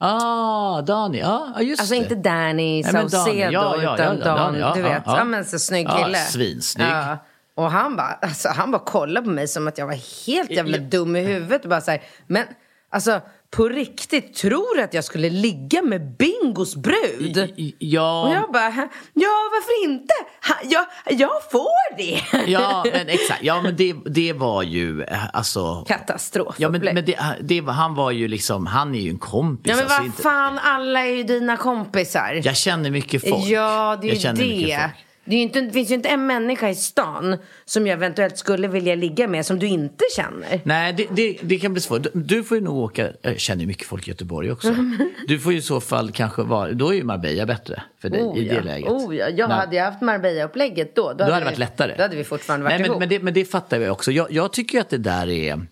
Ah, 0.00 0.80
Dani. 0.82 1.18
Ja, 1.20 1.52
ja, 1.54 1.62
just 1.62 1.80
alltså 1.80 1.94
det. 1.94 2.00
inte 2.00 2.14
Danny 2.14 2.82
Saucedo. 2.82 3.30
Ja, 3.52 3.76
ja, 3.82 3.94
utan 3.94 4.18
ja, 4.18 4.24
Dan, 4.24 4.36
Dani, 4.36 4.58
ja, 4.58 4.72
du 4.74 4.80
ja, 4.80 4.88
vet. 4.88 5.02
Ja, 5.06 5.18
ja. 5.18 5.24
men 5.24 5.44
så 5.44 5.58
snygg 5.58 5.86
Ja, 5.88 6.04
kille. 6.04 6.18
svinsnygg. 6.18 6.86
Ja. 6.86 7.16
Och 7.56 7.70
han 7.70 7.96
bara, 7.96 8.18
alltså, 8.22 8.48
han 8.48 8.70
bara 8.70 8.84
kollade 8.84 9.24
på 9.26 9.30
mig 9.32 9.48
som 9.48 9.68
att 9.68 9.78
jag 9.78 9.86
var 9.86 10.26
helt 10.26 10.50
jävla 10.50 10.78
dum 10.78 11.16
i 11.16 11.20
huvudet 11.20 11.62
och 11.62 11.68
bara 11.70 11.80
så 11.80 11.90
här, 11.90 12.02
men 12.26 12.46
alltså 12.90 13.20
på 13.50 13.68
riktigt, 13.68 14.34
tror 14.34 14.76
du 14.76 14.82
att 14.82 14.94
jag 14.94 15.04
skulle 15.04 15.30
ligga 15.30 15.82
med 15.82 16.16
Bingos 16.16 16.76
brud? 16.76 17.36
I- 17.56 17.76
Ja. 17.78 18.22
Och 18.28 18.34
jag 18.34 18.52
bara, 18.52 18.70
ja 19.14 19.30
varför 19.52 19.84
inte? 19.84 20.14
Ha, 20.48 20.54
jag, 20.64 20.86
jag 21.18 21.50
får 21.50 21.96
det! 21.96 22.20
Ja, 22.50 22.84
men 22.92 23.08
exakt. 23.08 23.42
Ja, 23.42 23.62
men 23.62 23.76
det, 23.76 23.94
det 24.06 24.32
var 24.32 24.62
ju 24.62 25.02
eh, 25.02 25.18
alltså... 25.32 25.84
Katastrof. 25.88 26.54
Ja, 26.58 26.68
men, 26.68 26.80
men 26.80 27.04
det, 27.04 27.18
det, 27.40 27.60
var- 27.60 27.72
han 27.72 27.94
var 27.94 28.10
ju 28.10 28.28
liksom, 28.28 28.66
han 28.66 28.94
är 28.94 29.00
ju 29.00 29.10
en 29.10 29.18
kompis. 29.18 29.70
ja 29.70 29.74
men 29.76 29.84
alltså, 29.84 29.98
vad 29.98 30.06
inte- 30.06 30.22
fan, 30.22 30.58
alla 30.58 31.00
är 31.00 31.12
ju 31.16 31.22
dina 31.22 31.56
kompisar. 31.56 32.40
Jag 32.44 32.56
känner 32.56 32.90
mycket 32.90 33.30
folk. 33.30 33.44
Ja, 33.44 33.98
det 34.02 34.10
är 34.10 34.26
jag 34.26 34.38
ju 34.38 34.66
det. 34.66 34.90
Det, 35.24 35.34
inte, 35.36 35.60
det 35.60 35.72
finns 35.72 35.90
ju 35.90 35.94
inte 35.94 36.08
en 36.08 36.26
människa 36.26 36.68
i 36.68 36.74
stan 36.74 37.36
som 37.64 37.86
jag 37.86 37.94
eventuellt 37.94 38.38
skulle 38.38 38.68
vilja 38.68 38.94
ligga 38.94 39.28
med 39.28 39.46
som 39.46 39.58
du 39.58 39.66
inte 39.66 40.04
känner. 40.16 40.60
Nej, 40.64 40.92
det, 40.92 41.06
det, 41.10 41.38
det 41.42 41.58
kan 41.58 41.72
bli 41.72 41.80
svårt. 41.82 42.06
Du, 42.14 42.44
får 42.44 42.56
ju 42.56 42.64
nog 42.64 42.76
åka, 42.76 43.12
jag 43.22 43.40
känner 43.40 43.60
ju 43.60 43.66
mycket 43.66 43.86
folk 43.86 44.08
i 44.08 44.10
Göteborg 44.10 44.52
också. 44.52 44.74
Du 45.26 45.38
får 45.38 45.52
ju 45.52 45.58
i 45.58 45.62
så 45.62 45.80
fall 45.80 46.12
kanske 46.12 46.42
vara, 46.42 46.72
då 46.72 46.88
är 46.88 46.94
ju 46.94 47.04
Marbella 47.04 47.46
bättre 47.46 47.82
för 47.98 48.08
dig 48.08 48.32
i 48.36 48.48
det 48.48 48.54
ja. 48.54 48.60
läget. 48.62 48.90
Oh, 48.90 49.16
ja. 49.16 49.28
Jag 49.28 49.48
hade 49.48 49.76
jag 49.76 49.84
haft 49.84 50.02
Marbella-upplägget 50.02 50.96
då, 50.96 51.02
då, 51.08 51.14
Då 51.14 51.24
hade 51.24 51.34
det 51.34 51.38
vi- 51.40 51.44
varit 51.44 51.58
lättare. 51.58 51.94
Då 51.96 52.02
hade 52.02 52.16
vi 52.16 52.24
fortfarande 52.24 52.64
varit 52.64 52.72
Nej, 52.72 52.78
men, 52.80 52.86
ihop. 52.86 53.00
men, 53.00 53.08
det, 53.08 53.20
men 53.22 53.34
det 53.34 53.44
fattar 53.44 53.80
jag 53.80 53.92
också. 53.92 54.12
Jag, 54.12 54.32
jag 54.32 54.52
tycker 54.52 54.74
ju 54.74 54.80
att 54.80 54.90
det 54.90 54.98
där 54.98 55.28
är... 55.28 55.66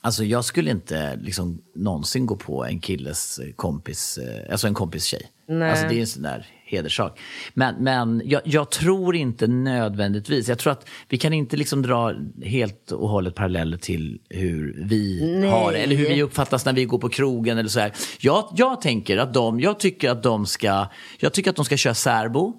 Alltså 0.00 0.24
jag 0.24 0.44
skulle 0.44 0.70
inte 0.70 1.16
liksom 1.16 1.62
någonsin 1.74 2.26
gå 2.26 2.36
på 2.36 2.64
en 2.64 2.80
killes 2.80 3.40
kompis, 3.56 4.18
eh, 4.18 4.52
alltså 4.52 4.66
en 4.66 4.74
kompis 4.74 5.04
tjej. 5.04 5.26
Nej. 5.48 5.70
Alltså 5.70 5.86
det 5.88 5.94
är 5.94 6.00
en 6.00 6.06
sån 6.06 6.22
där 6.22 6.46
hederssak. 6.76 7.20
Men, 7.54 7.74
men 7.78 8.22
jag, 8.24 8.42
jag 8.44 8.70
tror 8.70 9.16
inte 9.16 9.46
nödvändigtvis, 9.46 10.48
jag 10.48 10.58
tror 10.58 10.72
att 10.72 10.88
vi 11.08 11.18
kan 11.18 11.32
inte 11.32 11.56
liksom 11.56 11.82
dra 11.82 12.14
helt 12.44 12.92
och 12.92 13.08
hållet 13.08 13.34
paralleller 13.34 13.76
till 13.76 14.20
hur 14.28 14.82
vi 14.88 15.36
Nej. 15.40 15.50
har 15.50 15.72
eller 15.72 15.96
hur 15.96 16.08
vi 16.08 16.22
uppfattas 16.22 16.64
när 16.64 16.72
vi 16.72 16.84
går 16.84 16.98
på 16.98 17.08
krogen 17.08 17.58
eller 17.58 17.68
så 17.68 17.80
här. 17.80 17.92
Jag, 18.20 18.52
jag 18.56 18.80
tänker 18.80 19.18
att 19.18 19.34
de, 19.34 19.60
jag 19.60 19.80
tycker 19.80 20.10
att 20.10 20.22
de 20.22 20.46
ska, 20.46 20.86
jag 21.18 21.32
tycker 21.32 21.50
att 21.50 21.56
de 21.56 21.64
ska 21.64 21.76
köra 21.76 21.94
särbo. 21.94 22.54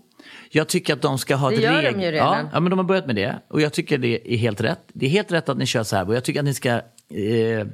Jag 0.49 0.67
tycker 0.67 0.93
att 0.93 1.01
de 1.01 1.17
ska 1.17 1.35
ha 1.35 1.49
Det 1.49 1.55
ett 1.55 1.61
gör 1.61 1.83
de 1.83 2.01
ju 2.01 2.11
redan. 2.11 2.45
Ja, 2.45 2.49
ja, 2.53 2.59
men 2.59 2.69
de 2.69 2.79
har 2.79 2.83
börjat 2.83 3.05
med 3.05 3.15
det. 3.15 3.39
Och 3.49 3.61
jag 3.61 3.73
tycker 3.73 3.97
det 3.97 4.33
är 4.33 4.37
helt 4.37 4.61
rätt. 4.61 4.81
Det 4.93 5.05
är 5.05 5.09
helt 5.09 5.31
rätt 5.31 5.49
att 5.49 5.57
ni 5.57 5.65
kör 5.65 5.83
särbo. 5.83 6.13
Jag 6.13 6.23
tycker 6.23 6.39
att 6.39 6.45
ni 6.45 6.53
ska 6.53 6.69
eh, 6.69 7.67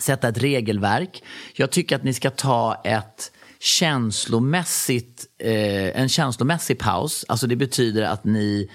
sätta 0.00 0.28
ett 0.28 0.38
regelverk. 0.38 1.22
Jag 1.54 1.70
tycker 1.70 1.96
att 1.96 2.04
ni 2.04 2.14
ska 2.14 2.30
ta 2.30 2.82
ett 2.84 3.32
känslomässigt, 3.60 5.26
eh, 5.38 6.00
en 6.00 6.08
känslomässig 6.08 6.78
paus. 6.78 7.24
Alltså 7.28 7.46
det 7.46 7.56
betyder 7.56 8.02
att 8.02 8.24
ni 8.24 8.70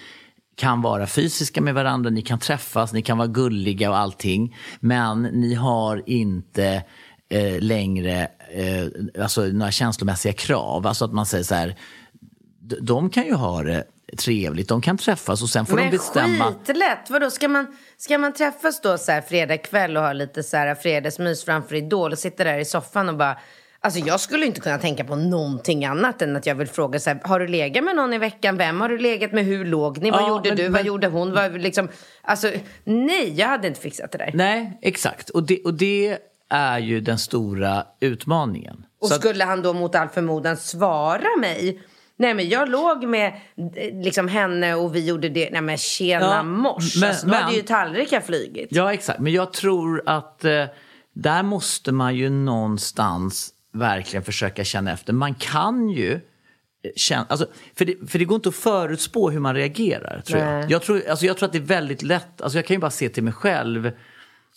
kan 0.56 0.82
vara 0.82 1.08
fysiska 1.08 1.62
med 1.62 1.74
varandra, 1.74 2.10
ni 2.10 2.22
kan 2.22 2.40
träffas, 2.40 2.94
ni 2.94 3.02
kan 3.02 3.18
vara 3.18 3.28
gulliga 3.28 3.90
och 3.90 3.98
allting. 3.98 4.56
Men 4.80 5.22
ni 5.22 5.54
har 5.54 6.04
inte 6.06 6.84
eh, 7.30 7.60
längre 7.60 8.28
eh, 8.54 9.24
alltså, 9.24 9.42
några 9.42 9.72
känslomässiga 9.72 10.34
krav. 10.34 10.88
Alltså 10.88 11.06
att 11.06 11.14
man 11.14 11.26
säger 11.26 11.44
så 11.44 11.56
här, 11.56 11.76
de 12.82 13.10
kan 13.10 13.26
ju 13.26 13.34
ha 13.34 13.64
det 13.64 13.84
trevligt, 14.18 14.70
de 14.70 14.82
kan 14.82 14.98
träffas 14.98 15.42
och 15.42 15.50
sen 15.50 15.66
får 15.66 15.76
men 15.76 15.86
de 15.86 15.98
bestämma. 15.98 16.54
skitlätt! 16.54 17.10
Vadå, 17.10 17.32
ska 17.32 17.48
man, 17.48 17.68
ska 17.98 18.18
man 18.18 18.34
träffas 18.34 18.82
då 18.82 18.98
så 18.98 19.12
här 19.12 19.22
fredag 19.22 19.58
kväll 19.58 19.98
och 19.98 20.04
ha 20.04 20.14
lite 20.14 20.44
så 20.44 20.58
här 20.58 20.76
fredagsmys 20.76 21.46
framför 21.46 21.76
Idol 21.76 22.12
och 22.12 22.20
sitta 22.20 22.44
där 22.44 22.60
i 22.60 22.66
soffan 22.66 23.10
och 23.10 23.18
bara... 23.18 23.38
Alltså 23.84 24.00
jag 24.00 24.20
skulle 24.20 24.46
inte 24.46 24.60
kunna 24.62 24.78
tänka 24.78 25.04
på 25.04 25.16
någonting 25.16 25.86
annat 25.86 26.22
än 26.22 26.36
att 26.36 26.46
jag 26.46 26.56
vill 26.56 26.68
fråga 26.68 27.00
så 27.00 27.10
här, 27.10 27.20
har 27.24 27.40
du 27.40 27.48
legat 27.48 27.84
med 27.84 27.96
någon 27.96 28.14
i 28.14 28.18
veckan? 28.18 28.58
Vem 28.58 28.82
har 28.82 28.90
du 28.90 28.98
legat 28.98 29.32
med? 29.32 29.46
Hur 29.46 29.66
låg 29.66 29.98
ni? 29.98 30.12
Vad 30.12 30.22
Ja, 30.22 30.28
gjorde 30.30 30.50
men- 30.50 30.58
du? 30.58 30.64
Vad 30.64 30.72
men- 30.72 30.86
gjorde 30.86 31.08
hon? 31.08 31.34
Vad, 31.34 31.62
liksom, 31.62 31.88
alltså, 32.22 32.52
nej, 32.84 33.34
jag 33.40 33.48
hade 33.48 33.68
inte 33.68 33.80
fixat 33.80 34.12
det 34.12 34.18
där. 34.18 34.32
Nej, 34.34 34.80
exakt. 34.82 35.30
Och 35.30 35.44
det, 35.44 35.64
och 35.64 35.74
det 35.74 36.18
är 36.50 36.80
ju 36.80 37.00
den 37.02 37.20
stora 37.20 37.84
utmaningen. 38.00 38.86
Och 39.02 39.08
Så 39.08 39.14
att- 39.14 39.20
skulle 39.20 39.44
han 39.44 39.62
då 39.62 39.74
mot 39.74 39.96
all 39.96 40.10
förmodan 40.10 40.58
svara 40.58 41.38
mig 41.40 41.82
Nej 42.16 42.34
men 42.34 42.50
jag 42.50 42.70
låg 42.70 43.04
med 43.04 43.34
liksom 44.04 44.28
henne 44.28 44.74
och 44.76 44.96
vi 44.96 45.06
gjorde 45.06 45.30
det. 45.30 45.50
Nej 45.52 45.62
men 45.62 45.78
tjena 45.78 46.26
Ja, 46.26 46.44
mors. 46.44 46.96
men- 47.02 47.10
alltså, 47.10 47.28
då 47.28 47.34
hade 47.34 47.56
ju 47.56 47.62
tallrikar 47.62 48.22
flygit. 48.22 48.68
Ja, 48.72 48.94
exakt. 48.94 49.20
Men 49.20 49.34
jag 49.34 49.54
tror 49.54 50.04
att 50.06 50.46
eh, 50.46 50.66
där 51.14 51.44
måste 51.44 51.92
man 51.92 52.16
ju 52.16 52.30
någonstans 52.30 53.53
verkligen 53.74 54.24
försöka 54.24 54.64
känna 54.64 54.92
efter. 54.92 55.14
Man 55.14 55.34
kan 55.36 55.90
ju 55.90 56.14
eh, 56.14 56.20
känna, 56.96 57.26
alltså, 57.30 57.48
för, 57.76 57.86
det, 57.86 58.10
för 58.10 58.20
det 58.20 58.26
går 58.26 58.36
inte 58.36 58.50
att 58.50 58.56
förutspå 58.56 59.30
hur 59.30 59.40
man 59.40 59.56
reagerar. 59.56 60.22
Tror 60.26 60.40
Nej. 60.40 60.62
jag. 60.62 60.72
Jag, 60.72 60.82
tror, 60.82 61.10
alltså, 61.10 61.26
jag 61.26 61.38
tror 61.38 61.48
att 61.48 61.54
det 61.54 61.58
är 61.58 61.62
väldigt 61.62 62.04
lätt. 62.04 62.42
Alltså, 62.42 62.58
jag 62.58 62.66
kan 62.66 62.76
ju 62.76 62.80
bara 62.80 62.92
se 62.92 63.10
till 63.10 63.24
mig 63.24 63.34
själv. 63.34 63.92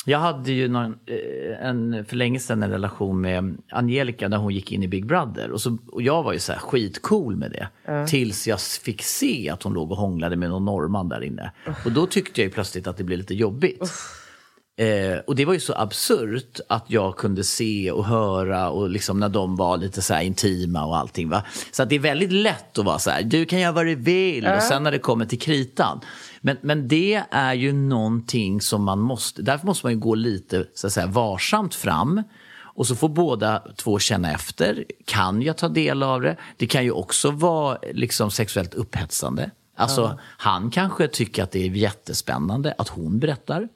Jag 0.09 0.19
hade 0.19 0.53
ju 0.53 0.69
någon, 0.69 0.99
eh, 1.07 1.67
en, 1.67 2.05
för 2.05 2.17
länge 2.17 2.41
sedan 2.41 2.63
en 2.63 2.71
relation 2.71 3.21
med 3.21 3.57
Angelica 3.71 4.29
när 4.29 4.37
hon 4.37 4.55
gick 4.55 4.73
in 4.73 4.83
i 4.83 4.89
Big 4.89 5.07
Brother. 5.07 5.51
Och, 5.51 5.61
så, 5.61 5.79
och 5.93 6.03
jag 6.03 6.23
var 6.23 6.33
ju 6.33 6.39
så 6.39 6.53
här 6.53 6.59
skitcool 6.59 7.37
med 7.37 7.51
det. 7.51 7.69
Tills 8.07 8.49
jag 8.49 8.61
fick 8.61 9.03
se 9.03 9.51
att 9.51 9.63
hon 9.63 9.73
låg 9.73 9.91
och 9.91 9.97
hånglade 9.97 10.37
med 10.37 10.49
någon 10.49 10.65
norrman 10.65 11.09
där 11.09 11.25
inne. 11.25 11.53
Och 11.85 11.93
då 11.93 12.07
tyckte 12.07 12.41
jag 12.41 12.47
ju 12.47 12.51
plötsligt 12.53 12.87
att 12.87 12.97
det 12.97 13.05
blev 13.05 13.19
lite 13.19 13.35
jobbigt. 13.35 13.93
Eh, 14.79 15.19
och 15.27 15.37
det 15.37 15.45
var 15.45 15.55
ju 15.55 15.61
så 15.61 15.75
absurt 15.75 16.61
att 16.69 16.85
jag 16.87 17.17
kunde 17.17 17.45
se 17.45 17.91
och 17.91 18.05
höra 18.05 18.71
och 18.71 18.91
liksom 18.91 19.21
när 19.21 19.29
de 19.29 19.57
var 19.57 19.77
lite 19.77 20.03
så 20.03 20.21
intima 20.21 20.85
och 20.85 20.97
allting. 20.97 21.29
Va? 21.29 21.43
Så 21.73 21.83
att 21.83 21.89
det 21.89 21.95
är 21.95 22.01
väldigt 22.01 22.33
lätt 22.33 22.79
att 22.79 22.85
vara 22.85 22.99
så 22.99 23.11
här, 23.11 23.23
du 23.23 23.45
kan 23.45 23.61
göra 23.61 23.73
vad 23.73 23.87
du 23.87 23.95
vill. 23.95 24.47
Och 24.47 24.63
sen 24.63 24.83
när 24.83 24.91
det 24.91 24.99
kommer 24.99 25.27
till 25.27 25.41
kritan. 25.41 26.01
Men, 26.41 26.57
men 26.61 26.89
det 26.89 27.23
är 27.31 27.55
ju 27.55 27.73
någonting 27.73 28.61
som 28.61 28.85
man 28.85 28.99
måste, 28.99 29.43
därför 29.43 29.67
måste 29.67 29.87
man 29.87 29.93
ju 29.93 29.99
gå 29.99 30.15
lite 30.15 30.67
så 30.75 30.87
att 30.87 30.93
säga, 30.93 31.07
varsamt 31.07 31.75
fram. 31.75 32.23
Och 32.59 32.87
så 32.87 32.97
får 32.97 33.09
båda 33.09 33.63
två 33.77 33.99
känna 33.99 34.33
efter. 34.33 34.85
Kan 35.05 35.43
jag 35.43 35.57
ta 35.57 35.69
del 35.69 36.03
av 36.03 36.21
det? 36.21 36.37
Det 36.57 36.67
kan 36.67 36.85
ju 36.85 36.91
också 36.91 37.31
vara 37.31 37.79
liksom 37.93 38.31
sexuellt 38.31 38.75
upphetsande. 38.75 39.51
Alltså, 39.77 40.01
ja. 40.01 40.19
han 40.23 40.71
kanske 40.71 41.09
tycker 41.09 41.43
att 41.43 41.51
det 41.51 41.67
är 41.67 41.71
jättespännande 41.71 42.75
att 42.79 42.89
hon 42.89 43.19
berättar. 43.19 43.69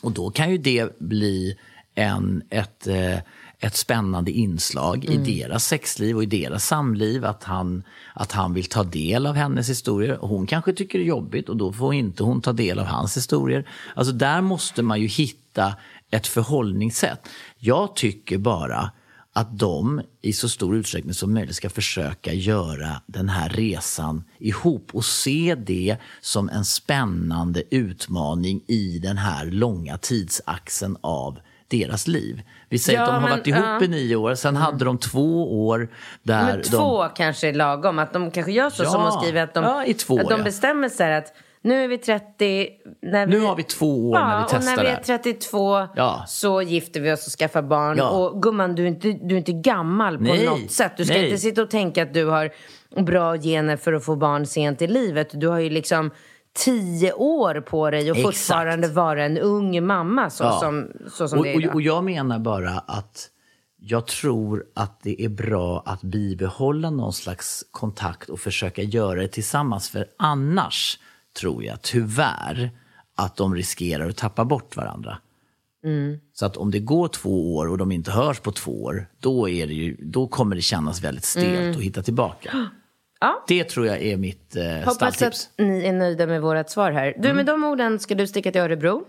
Och 0.00 0.12
då 0.12 0.30
kan 0.30 0.50
ju 0.50 0.58
det 0.58 0.98
bli 0.98 1.56
en, 1.94 2.42
ett, 2.50 2.86
eh, 2.86 3.18
ett 3.58 3.76
spännande 3.76 4.30
inslag 4.30 5.04
mm. 5.04 5.22
i 5.22 5.40
deras 5.40 5.64
sexliv 5.64 6.16
och 6.16 6.22
i 6.22 6.26
deras 6.26 6.66
samliv. 6.66 7.24
Att 7.24 7.44
han, 7.44 7.82
att 8.14 8.32
han 8.32 8.54
vill 8.54 8.66
ta 8.66 8.84
del 8.84 9.26
av 9.26 9.34
hennes 9.34 9.70
historier. 9.70 10.18
Hon 10.20 10.46
kanske 10.46 10.72
tycker 10.72 10.98
det 10.98 11.04
är 11.04 11.08
jobbigt 11.08 11.48
och 11.48 11.56
då 11.56 11.72
får 11.72 11.94
inte 11.94 12.22
hon 12.22 12.40
ta 12.40 12.52
del 12.52 12.78
av 12.78 12.86
hans 12.86 13.16
historier. 13.16 13.68
Alltså 13.94 14.12
där 14.12 14.40
måste 14.40 14.82
man 14.82 15.00
ju 15.00 15.06
hitta 15.06 15.74
ett 16.10 16.26
förhållningssätt. 16.26 17.28
Jag 17.58 17.96
tycker 17.96 18.38
bara 18.38 18.90
att 19.38 19.58
de 19.58 20.02
i 20.22 20.32
så 20.32 20.48
stor 20.48 20.76
utsträckning 20.76 21.14
som 21.14 21.34
möjligt 21.34 21.56
ska 21.56 21.70
försöka 21.70 22.32
göra 22.32 23.02
den 23.06 23.28
här 23.28 23.48
resan 23.48 24.24
ihop 24.38 24.90
och 24.92 25.04
se 25.04 25.54
det 25.58 25.96
som 26.20 26.48
en 26.48 26.64
spännande 26.64 27.62
utmaning 27.70 28.60
i 28.66 28.98
den 28.98 29.18
här 29.18 29.46
långa 29.46 29.98
tidsaxeln 29.98 30.96
av 31.00 31.38
deras 31.68 32.06
liv. 32.06 32.42
Vi 32.68 32.78
säger 32.78 32.98
ja, 32.98 33.04
att 33.04 33.08
de 33.08 33.14
har 33.14 33.20
men, 33.20 33.30
varit 33.30 33.46
ihop 33.46 33.82
uh, 33.82 33.84
i 33.84 33.88
nio 33.88 34.16
år, 34.16 34.34
sen 34.34 34.56
mm. 34.56 34.62
hade 34.62 34.84
de 34.84 34.98
två 34.98 35.66
år 35.68 35.88
där 36.22 36.56
men 36.56 36.62
två 36.62 37.02
de... 37.02 37.10
kanske 37.14 37.48
är 37.48 37.52
lagom, 37.52 37.98
att 37.98 38.12
de 38.12 38.30
kanske 38.30 38.52
gör 38.52 38.70
så 38.70 38.82
ja, 38.82 38.90
som 38.90 39.02
hon 39.02 39.12
skriver, 39.12 39.42
att 39.42 39.54
de, 39.54 39.64
ja, 39.64 39.84
i 39.84 39.94
två, 39.94 40.20
att 40.20 40.28
de 40.28 40.42
bestämmer 40.42 40.88
sig 40.88 41.16
att 41.16 41.32
nu 41.62 41.84
är 41.84 41.88
vi 41.88 41.98
30. 41.98 42.68
När 43.02 43.26
vi, 43.26 43.32
nu 43.32 43.40
har 43.40 43.56
vi 43.56 43.62
två 43.62 44.10
år 44.10 44.18
ja, 44.18 44.28
när 44.28 44.38
vi 44.38 44.44
testar 44.50 44.72
och 44.72 44.76
när 44.76 44.84
vi 44.84 44.90
är 44.90 45.18
32 45.18 45.86
ja. 45.96 46.24
så 46.26 46.62
gifter 46.62 47.00
vi 47.00 47.12
oss 47.12 47.26
och 47.26 47.32
skaffar 47.32 47.62
barn. 47.62 47.98
Ja. 47.98 48.10
Och 48.10 48.42
gumman, 48.42 48.74
du 48.74 48.82
är, 48.82 48.86
inte, 48.86 49.12
du 49.12 49.34
är 49.34 49.38
inte 49.38 49.52
gammal 49.52 50.18
på 50.18 50.24
Nej. 50.24 50.46
något 50.46 50.70
sätt. 50.70 50.92
Du 50.96 51.04
ska 51.04 51.14
Nej. 51.14 51.24
inte 51.24 51.38
sitta 51.38 51.62
och 51.62 51.70
tänka 51.70 52.02
att 52.02 52.14
du 52.14 52.24
har 52.24 52.50
bra 53.02 53.36
gener 53.36 53.76
för 53.76 53.92
att 53.92 54.04
få 54.04 54.16
barn 54.16 54.46
sent 54.46 54.82
i 54.82 54.86
livet. 54.86 55.28
Du 55.32 55.48
har 55.48 55.58
ju 55.58 55.70
liksom 55.70 56.10
tio 56.64 57.12
år 57.12 57.60
på 57.60 57.90
dig 57.90 58.10
och 58.10 58.16
Exakt. 58.16 58.36
fortfarande 58.36 58.88
vara 58.88 59.24
en 59.24 59.38
ung 59.38 59.86
mamma 59.86 60.30
så, 60.30 60.44
ja. 60.44 60.58
som, 60.60 60.90
så 61.12 61.28
som 61.28 61.38
och, 61.38 61.44
det 61.44 61.54
är 61.54 61.60
idag. 61.60 61.74
Och 61.74 61.82
jag 61.82 62.04
menar 62.04 62.38
bara 62.38 62.70
att 62.86 63.30
jag 63.80 64.06
tror 64.06 64.64
att 64.74 65.00
det 65.02 65.22
är 65.22 65.28
bra 65.28 65.82
att 65.86 66.02
bibehålla 66.02 66.90
någon 66.90 67.12
slags 67.12 67.64
kontakt 67.70 68.28
och 68.28 68.40
försöka 68.40 68.82
göra 68.82 69.20
det 69.20 69.28
tillsammans. 69.28 69.88
För 69.88 70.06
annars 70.18 70.98
tror 71.40 71.64
jag 71.64 71.82
tyvärr 71.82 72.70
att 73.16 73.36
de 73.36 73.54
riskerar 73.54 74.08
att 74.08 74.16
tappa 74.16 74.44
bort 74.44 74.76
varandra. 74.76 75.18
Mm. 75.84 76.18
Så 76.32 76.46
att 76.46 76.56
om 76.56 76.70
det 76.70 76.78
går 76.78 77.08
två 77.08 77.56
år 77.56 77.68
och 77.68 77.78
de 77.78 77.92
inte 77.92 78.10
hörs 78.10 78.40
på 78.40 78.52
två 78.52 78.82
år, 78.82 79.06
då, 79.20 79.48
är 79.48 79.66
det 79.66 79.74
ju, 79.74 79.96
då 80.00 80.28
kommer 80.28 80.56
det 80.56 80.62
kännas 80.62 81.02
väldigt 81.02 81.24
stelt 81.24 81.58
mm. 81.58 81.70
att 81.70 81.82
hitta 81.82 82.02
tillbaka. 82.02 82.50
Ja. 83.20 83.44
Det 83.48 83.64
tror 83.64 83.86
jag 83.86 84.02
är 84.02 84.16
mitt 84.16 84.56
eh, 84.56 84.64
Hoppas 84.64 84.94
stalltips. 84.94 85.50
att 85.56 85.64
ni 85.64 85.84
är 85.84 85.92
nöjda 85.92 86.26
med 86.26 86.42
vårt 86.42 86.70
svar 86.70 86.92
här. 86.92 87.14
Du, 87.18 87.28
mm. 87.28 87.36
med 87.36 87.46
de 87.46 87.64
orden 87.64 87.98
ska 87.98 88.14
du 88.14 88.26
sticka 88.26 88.52
till 88.52 88.60
Örebro. 88.60 89.04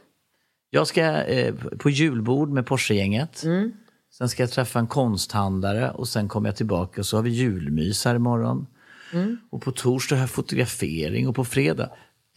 Jag 0.70 0.88
ska 0.88 1.02
eh, 1.24 1.56
på 1.56 1.90
julbord 1.90 2.50
med 2.50 2.66
Porsche-gänget. 2.66 3.44
Mm. 3.44 3.72
Sen 4.12 4.30
ska 4.30 4.44
jag 4.44 4.52
träffa 4.52 4.80
en 4.80 4.88
konsthandlare 4.88 5.92
och 5.92 6.08
sen 6.08 6.28
kommer 6.28 6.50
jag 6.50 6.56
tillbaka 6.56 7.02
och 7.02 7.06
så 7.06 7.18
har 7.18 7.24
vi 7.24 7.30
julmys 7.30 8.06
här 8.06 8.16
imorgon. 8.16 8.68
Mm. 9.14 9.38
Och 9.50 9.62
på 9.62 9.72
torsdag 9.72 10.16
har 10.16 10.22
jag 10.22 10.30
fotografering 10.30 11.28
och 11.28 11.36
på 11.36 11.46
fredag 11.46 11.90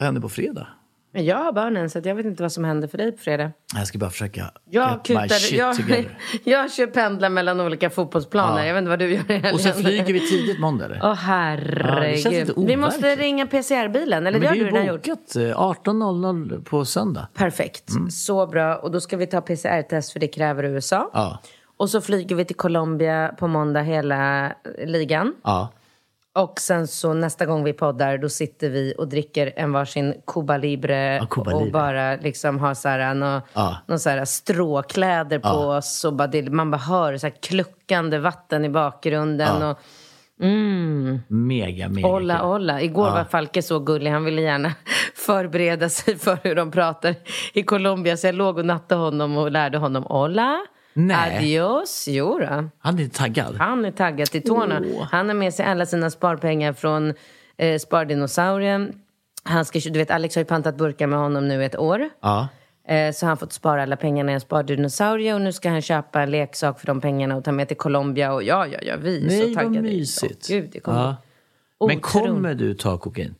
vad 0.02 0.06
händer 0.06 0.20
på 0.20 0.28
fredag? 0.28 0.66
Jag 1.12 1.36
har 1.36 1.52
barnen 1.52 1.90
så 1.90 2.00
jag 2.04 2.14
vet 2.14 2.26
inte 2.26 2.42
vad 2.42 2.52
som 2.52 2.64
händer 2.64 2.88
för 2.88 2.98
dig 2.98 3.12
på 3.12 3.18
fredag. 3.18 3.52
Jag 3.74 3.86
ska 3.86 3.98
bara 3.98 4.10
försöka 4.10 4.50
jag 4.70 5.04
kutar, 5.04 5.54
jag, 5.54 5.76
jag 6.44 6.72
kör 6.72 6.86
pendlar 6.86 7.28
mellan 7.28 7.60
olika 7.60 7.90
fotbollsplaner. 7.90 8.60
Ja. 8.60 8.66
Jag 8.66 8.74
vet 8.74 8.78
inte 8.80 8.88
vad 8.88 8.98
du 8.98 9.12
gör 9.14 9.50
i 9.50 9.54
Och 9.54 9.60
sen 9.60 9.74
flyger 9.74 10.12
vi 10.12 10.20
tidigt 10.30 10.60
måndag? 10.60 10.88
Åh 11.02 11.14
herregud. 11.14 12.52
Ja, 12.56 12.62
vi 12.66 12.76
måste 12.76 13.16
ringa 13.16 13.46
PCR-bilen. 13.46 14.26
Eller 14.26 14.38
Men 14.38 14.40
det 14.40 14.48
har 14.48 14.54
du 14.54 14.64
redan 14.64 14.96
bokat 14.96 15.36
18.00 15.36 16.54
eh, 16.54 16.60
på 16.60 16.84
söndag. 16.84 17.28
Perfekt. 17.34 17.90
Mm. 17.90 18.10
Så 18.10 18.46
bra. 18.46 18.76
Och 18.76 18.90
då 18.90 19.00
ska 19.00 19.16
vi 19.16 19.26
ta 19.26 19.40
PCR-test 19.40 20.12
för 20.12 20.20
det 20.20 20.28
kräver 20.28 20.64
USA. 20.64 21.10
Ja. 21.12 21.38
Och 21.76 21.90
så 21.90 22.00
flyger 22.00 22.36
vi 22.36 22.44
till 22.44 22.56
Colombia 22.56 23.34
på 23.38 23.46
måndag 23.46 23.80
hela 23.80 24.52
ligan. 24.86 25.34
Ja. 25.42 25.68
Och 26.34 26.60
sen 26.60 26.86
så 26.86 27.14
nästa 27.14 27.46
gång 27.46 27.64
vi 27.64 27.72
poddar 27.72 28.18
då 28.18 28.28
sitter 28.28 28.70
vi 28.70 28.94
och 28.98 29.08
dricker 29.08 29.52
en 29.56 29.72
varsin 29.72 30.14
Cuba 30.26 30.56
Libre, 30.56 31.16
ja, 31.16 31.26
Cuba 31.26 31.50
Libre. 31.50 31.64
och 31.66 31.72
bara 31.72 32.16
liksom 32.16 32.58
har 32.58 32.74
så 32.74 32.88
här, 32.88 33.14
nå, 33.14 33.40
ja. 33.54 33.76
någon 33.86 33.98
så 33.98 34.10
här 34.10 34.24
stråkläder 34.24 35.38
på 35.38 35.48
ja. 35.48 35.76
oss. 35.76 36.04
Och 36.04 36.12
bara, 36.12 36.28
det, 36.28 36.50
man 36.50 36.70
bara 36.70 36.76
hör 36.78 37.16
så 37.16 37.26
här 37.26 37.34
kluckande 37.42 38.18
vatten 38.18 38.64
i 38.64 38.68
bakgrunden. 38.68 39.62
Och, 39.62 39.78
Mm. 40.40 41.20
Mega, 41.28 41.88
mega 41.88 42.08
Olla, 42.08 42.46
olla. 42.46 42.82
Igår 42.82 43.06
ja. 43.06 43.14
var 43.14 43.24
Falke 43.24 43.62
så 43.62 43.78
gullig. 43.78 44.10
Han 44.10 44.24
ville 44.24 44.42
gärna 44.42 44.72
förbereda 45.14 45.88
sig 45.88 46.18
för 46.18 46.38
hur 46.42 46.54
de 46.54 46.70
pratar 46.70 47.14
i 47.52 47.62
Colombia. 47.62 48.16
Så 48.16 48.26
jag 48.26 48.34
låg 48.34 48.58
och 48.58 48.66
nattade 48.66 49.00
honom 49.00 49.36
och 49.36 49.50
lärde 49.50 49.78
honom 49.78 50.06
olla. 50.06 50.60
Nej. 50.92 51.36
Adios. 51.36 52.08
Jo 52.08 52.38
då. 52.38 52.68
Han 52.78 52.98
är 52.98 53.08
taggad? 53.08 53.56
Han 53.58 53.84
är 53.84 53.90
taggad 53.90 54.28
till 54.28 54.42
tårna. 54.42 54.80
Oh. 54.80 55.02
Han 55.10 55.28
har 55.28 55.34
med 55.34 55.54
sig 55.54 55.66
alla 55.66 55.86
sina 55.86 56.10
sparpengar 56.10 56.72
från 56.72 57.14
eh, 57.56 57.78
Spardinosaurien. 57.78 58.92
Han 59.44 59.64
ska, 59.64 59.78
du 59.78 59.98
vet, 59.98 60.10
Alex 60.10 60.34
har 60.34 60.40
ju 60.40 60.46
pantat 60.46 60.76
burkar 60.76 61.06
med 61.06 61.18
honom 61.18 61.48
nu 61.48 61.64
ett 61.64 61.78
år. 61.78 62.08
Ja. 62.20 62.48
Eh, 62.88 63.12
så 63.12 63.26
han 63.26 63.30
har 63.30 63.36
fått 63.36 63.52
spara 63.52 63.82
alla 63.82 63.96
pengarna 63.96 64.30
i 64.30 64.34
en 64.34 64.40
spardinosaurie 64.40 65.34
och 65.34 65.40
nu 65.40 65.52
ska 65.52 65.70
han 65.70 65.82
köpa 65.82 66.22
en 66.22 66.30
leksak 66.30 66.80
för 66.80 66.86
de 66.86 67.00
pengarna 67.00 67.36
och 67.36 67.44
ta 67.44 67.52
med 67.52 67.68
till 67.68 67.76
Colombia. 67.76 68.32
Och 68.32 68.42
ja, 68.42 68.66
ja, 68.66 68.78
ja, 68.82 68.96
vi 68.96 69.16
är 69.16 69.26
Nej, 69.26 69.40
så 69.40 69.54
taggade. 69.54 69.68
Nej, 69.70 69.82
vad 69.82 69.98
mysigt. 69.98 70.50
Oh, 70.50 70.56
Gud, 70.56 70.70
det 70.72 70.80
kommer. 70.80 71.16
Ja. 71.78 71.86
Men 71.86 72.00
kommer 72.00 72.54
du 72.54 72.74
ta 72.74 72.98
kokain? 72.98 73.34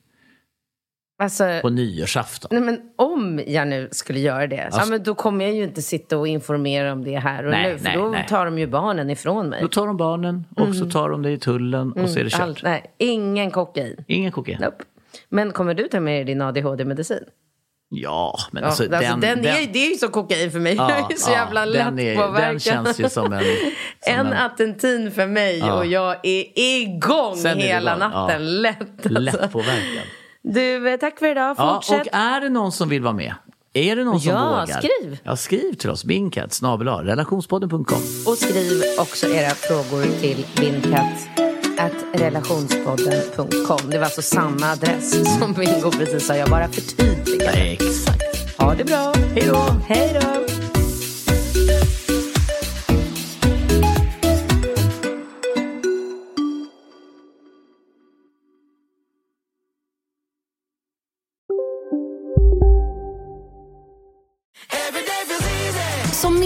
Alltså, 1.19 1.45
på 1.63 1.69
nyårsafton. 1.69 2.49
Nej, 2.53 2.61
men 2.61 2.81
om 2.97 3.41
jag 3.47 3.69
nu 3.69 3.89
skulle 3.93 4.21
göra 4.21 4.47
det, 4.47 4.65
alltså, 4.65 4.81
ja, 4.81 4.87
men 4.87 5.03
då 5.03 5.15
kommer 5.15 5.45
jag 5.45 5.55
ju 5.55 5.65
inte 5.65 5.83
sitta 5.83 6.19
och 6.19 6.29
informera 6.29 6.93
om 6.93 7.05
det 7.05 7.19
här 7.19 7.45
och 7.45 7.51
nej, 7.51 7.73
nu. 7.73 7.79
För 7.79 7.85
nej, 7.85 7.97
då 7.97 8.09
nej. 8.09 8.27
tar 8.29 8.45
de 8.45 8.59
ju 8.59 8.67
barnen 8.67 9.11
ifrån 9.11 9.49
mig. 9.49 9.63
Då 9.63 9.69
tar 9.69 9.87
de 9.87 9.97
barnen 9.97 10.47
och 10.57 10.67
mm. 10.67 10.75
så 10.75 10.91
tar 10.91 11.11
de 11.11 11.23
det 11.23 11.31
i 11.31 11.39
tullen 11.39 11.93
och 11.93 11.99
mm, 11.99 12.09
så 12.09 12.19
är 12.19 12.25
det 12.25 12.31
kört. 12.31 12.41
Allt, 12.41 12.63
nej, 12.63 12.95
ingen 12.99 13.51
kokain. 13.51 14.05
Ingen 14.09 14.33
kokain. 14.33 14.59
Nope. 14.61 14.85
Men 15.29 15.53
kommer 15.53 15.75
du 15.75 15.89
ta 15.89 16.01
med 16.01 16.15
dig 16.15 16.25
din 16.25 16.43
ADHD-medicin? 16.43 17.25
Ja, 17.95 18.39
men 18.53 18.65
alltså, 18.65 18.85
ja, 18.85 18.97
alltså 18.97 19.13
den, 19.13 19.21
den, 19.21 19.43
den, 19.43 19.57
är, 19.57 19.73
det 19.73 19.87
är 19.87 19.91
ju 19.91 19.97
som 19.97 20.09
kokain 20.09 20.51
för 20.51 20.59
mig. 20.59 20.75
Ja, 20.75 20.91
jag 21.01 21.13
är 21.13 21.17
så 21.17 21.31
ja, 21.31 21.35
jävla 21.35 21.65
lätt 21.65 22.17
påverkad. 22.17 22.51
Den 22.51 22.61
känns 22.61 23.01
ju 23.01 23.09
som 23.09 23.33
en... 23.33 23.45
Som 24.05 24.15
en, 24.15 24.27
en 24.27 24.33
attentin 24.33 25.11
för 25.11 25.27
mig 25.27 25.59
ja. 25.59 25.75
och 25.75 25.87
jag 25.87 26.17
är 26.23 26.59
igång 26.59 27.37
Sen 27.37 27.59
hela 27.59 27.97
igång. 27.97 28.11
natten. 28.11 28.63
Lätt 28.63 28.81
alltså. 28.81 29.09
Lätt 29.09 29.53
påverkad. 29.53 30.07
Du, 30.43 30.88
eh, 30.88 30.97
tack 30.97 31.18
för 31.18 31.26
idag. 31.26 31.57
Fortsätt. 31.57 32.09
Ja, 32.12 32.18
och 32.18 32.34
är 32.34 32.40
det 32.40 32.49
någon 32.49 32.72
som 32.72 32.88
vill 32.88 33.03
vara 33.03 33.14
med? 33.14 33.34
Är 33.74 33.97
det 33.97 34.05
någon 34.05 34.20
som 34.20 34.32
ja, 34.32 34.49
vågar? 34.49 34.66
skriv. 34.66 35.18
Ja, 35.24 35.36
skriv 35.36 35.74
till 35.74 35.90
oss. 35.90 36.05
Bingkat 36.05 36.61
relationspodden.com. 36.62 37.99
Och 38.26 38.38
skriv 38.38 38.82
också 38.99 39.26
era 39.26 39.51
frågor 39.51 40.20
till 40.20 40.47
bingkat 40.57 41.28
relationspodden.com. 42.12 43.90
Det 43.90 43.99
var 43.99 44.05
alltså 44.05 44.22
samma 44.22 44.72
adress 44.72 45.38
som 45.38 45.53
Bingo 45.53 45.90
precis 45.90 46.26
sa. 46.26 46.36
Jag 46.36 46.51
bara 46.51 46.68
förtydligade. 46.68 47.59
Exakt. 47.59 48.59
Ha 48.59 48.74
det 48.74 48.84
bra. 48.84 49.12
Hej 49.34 49.45
då. 49.49 49.59
Hej 49.86 50.20
då. 50.22 50.62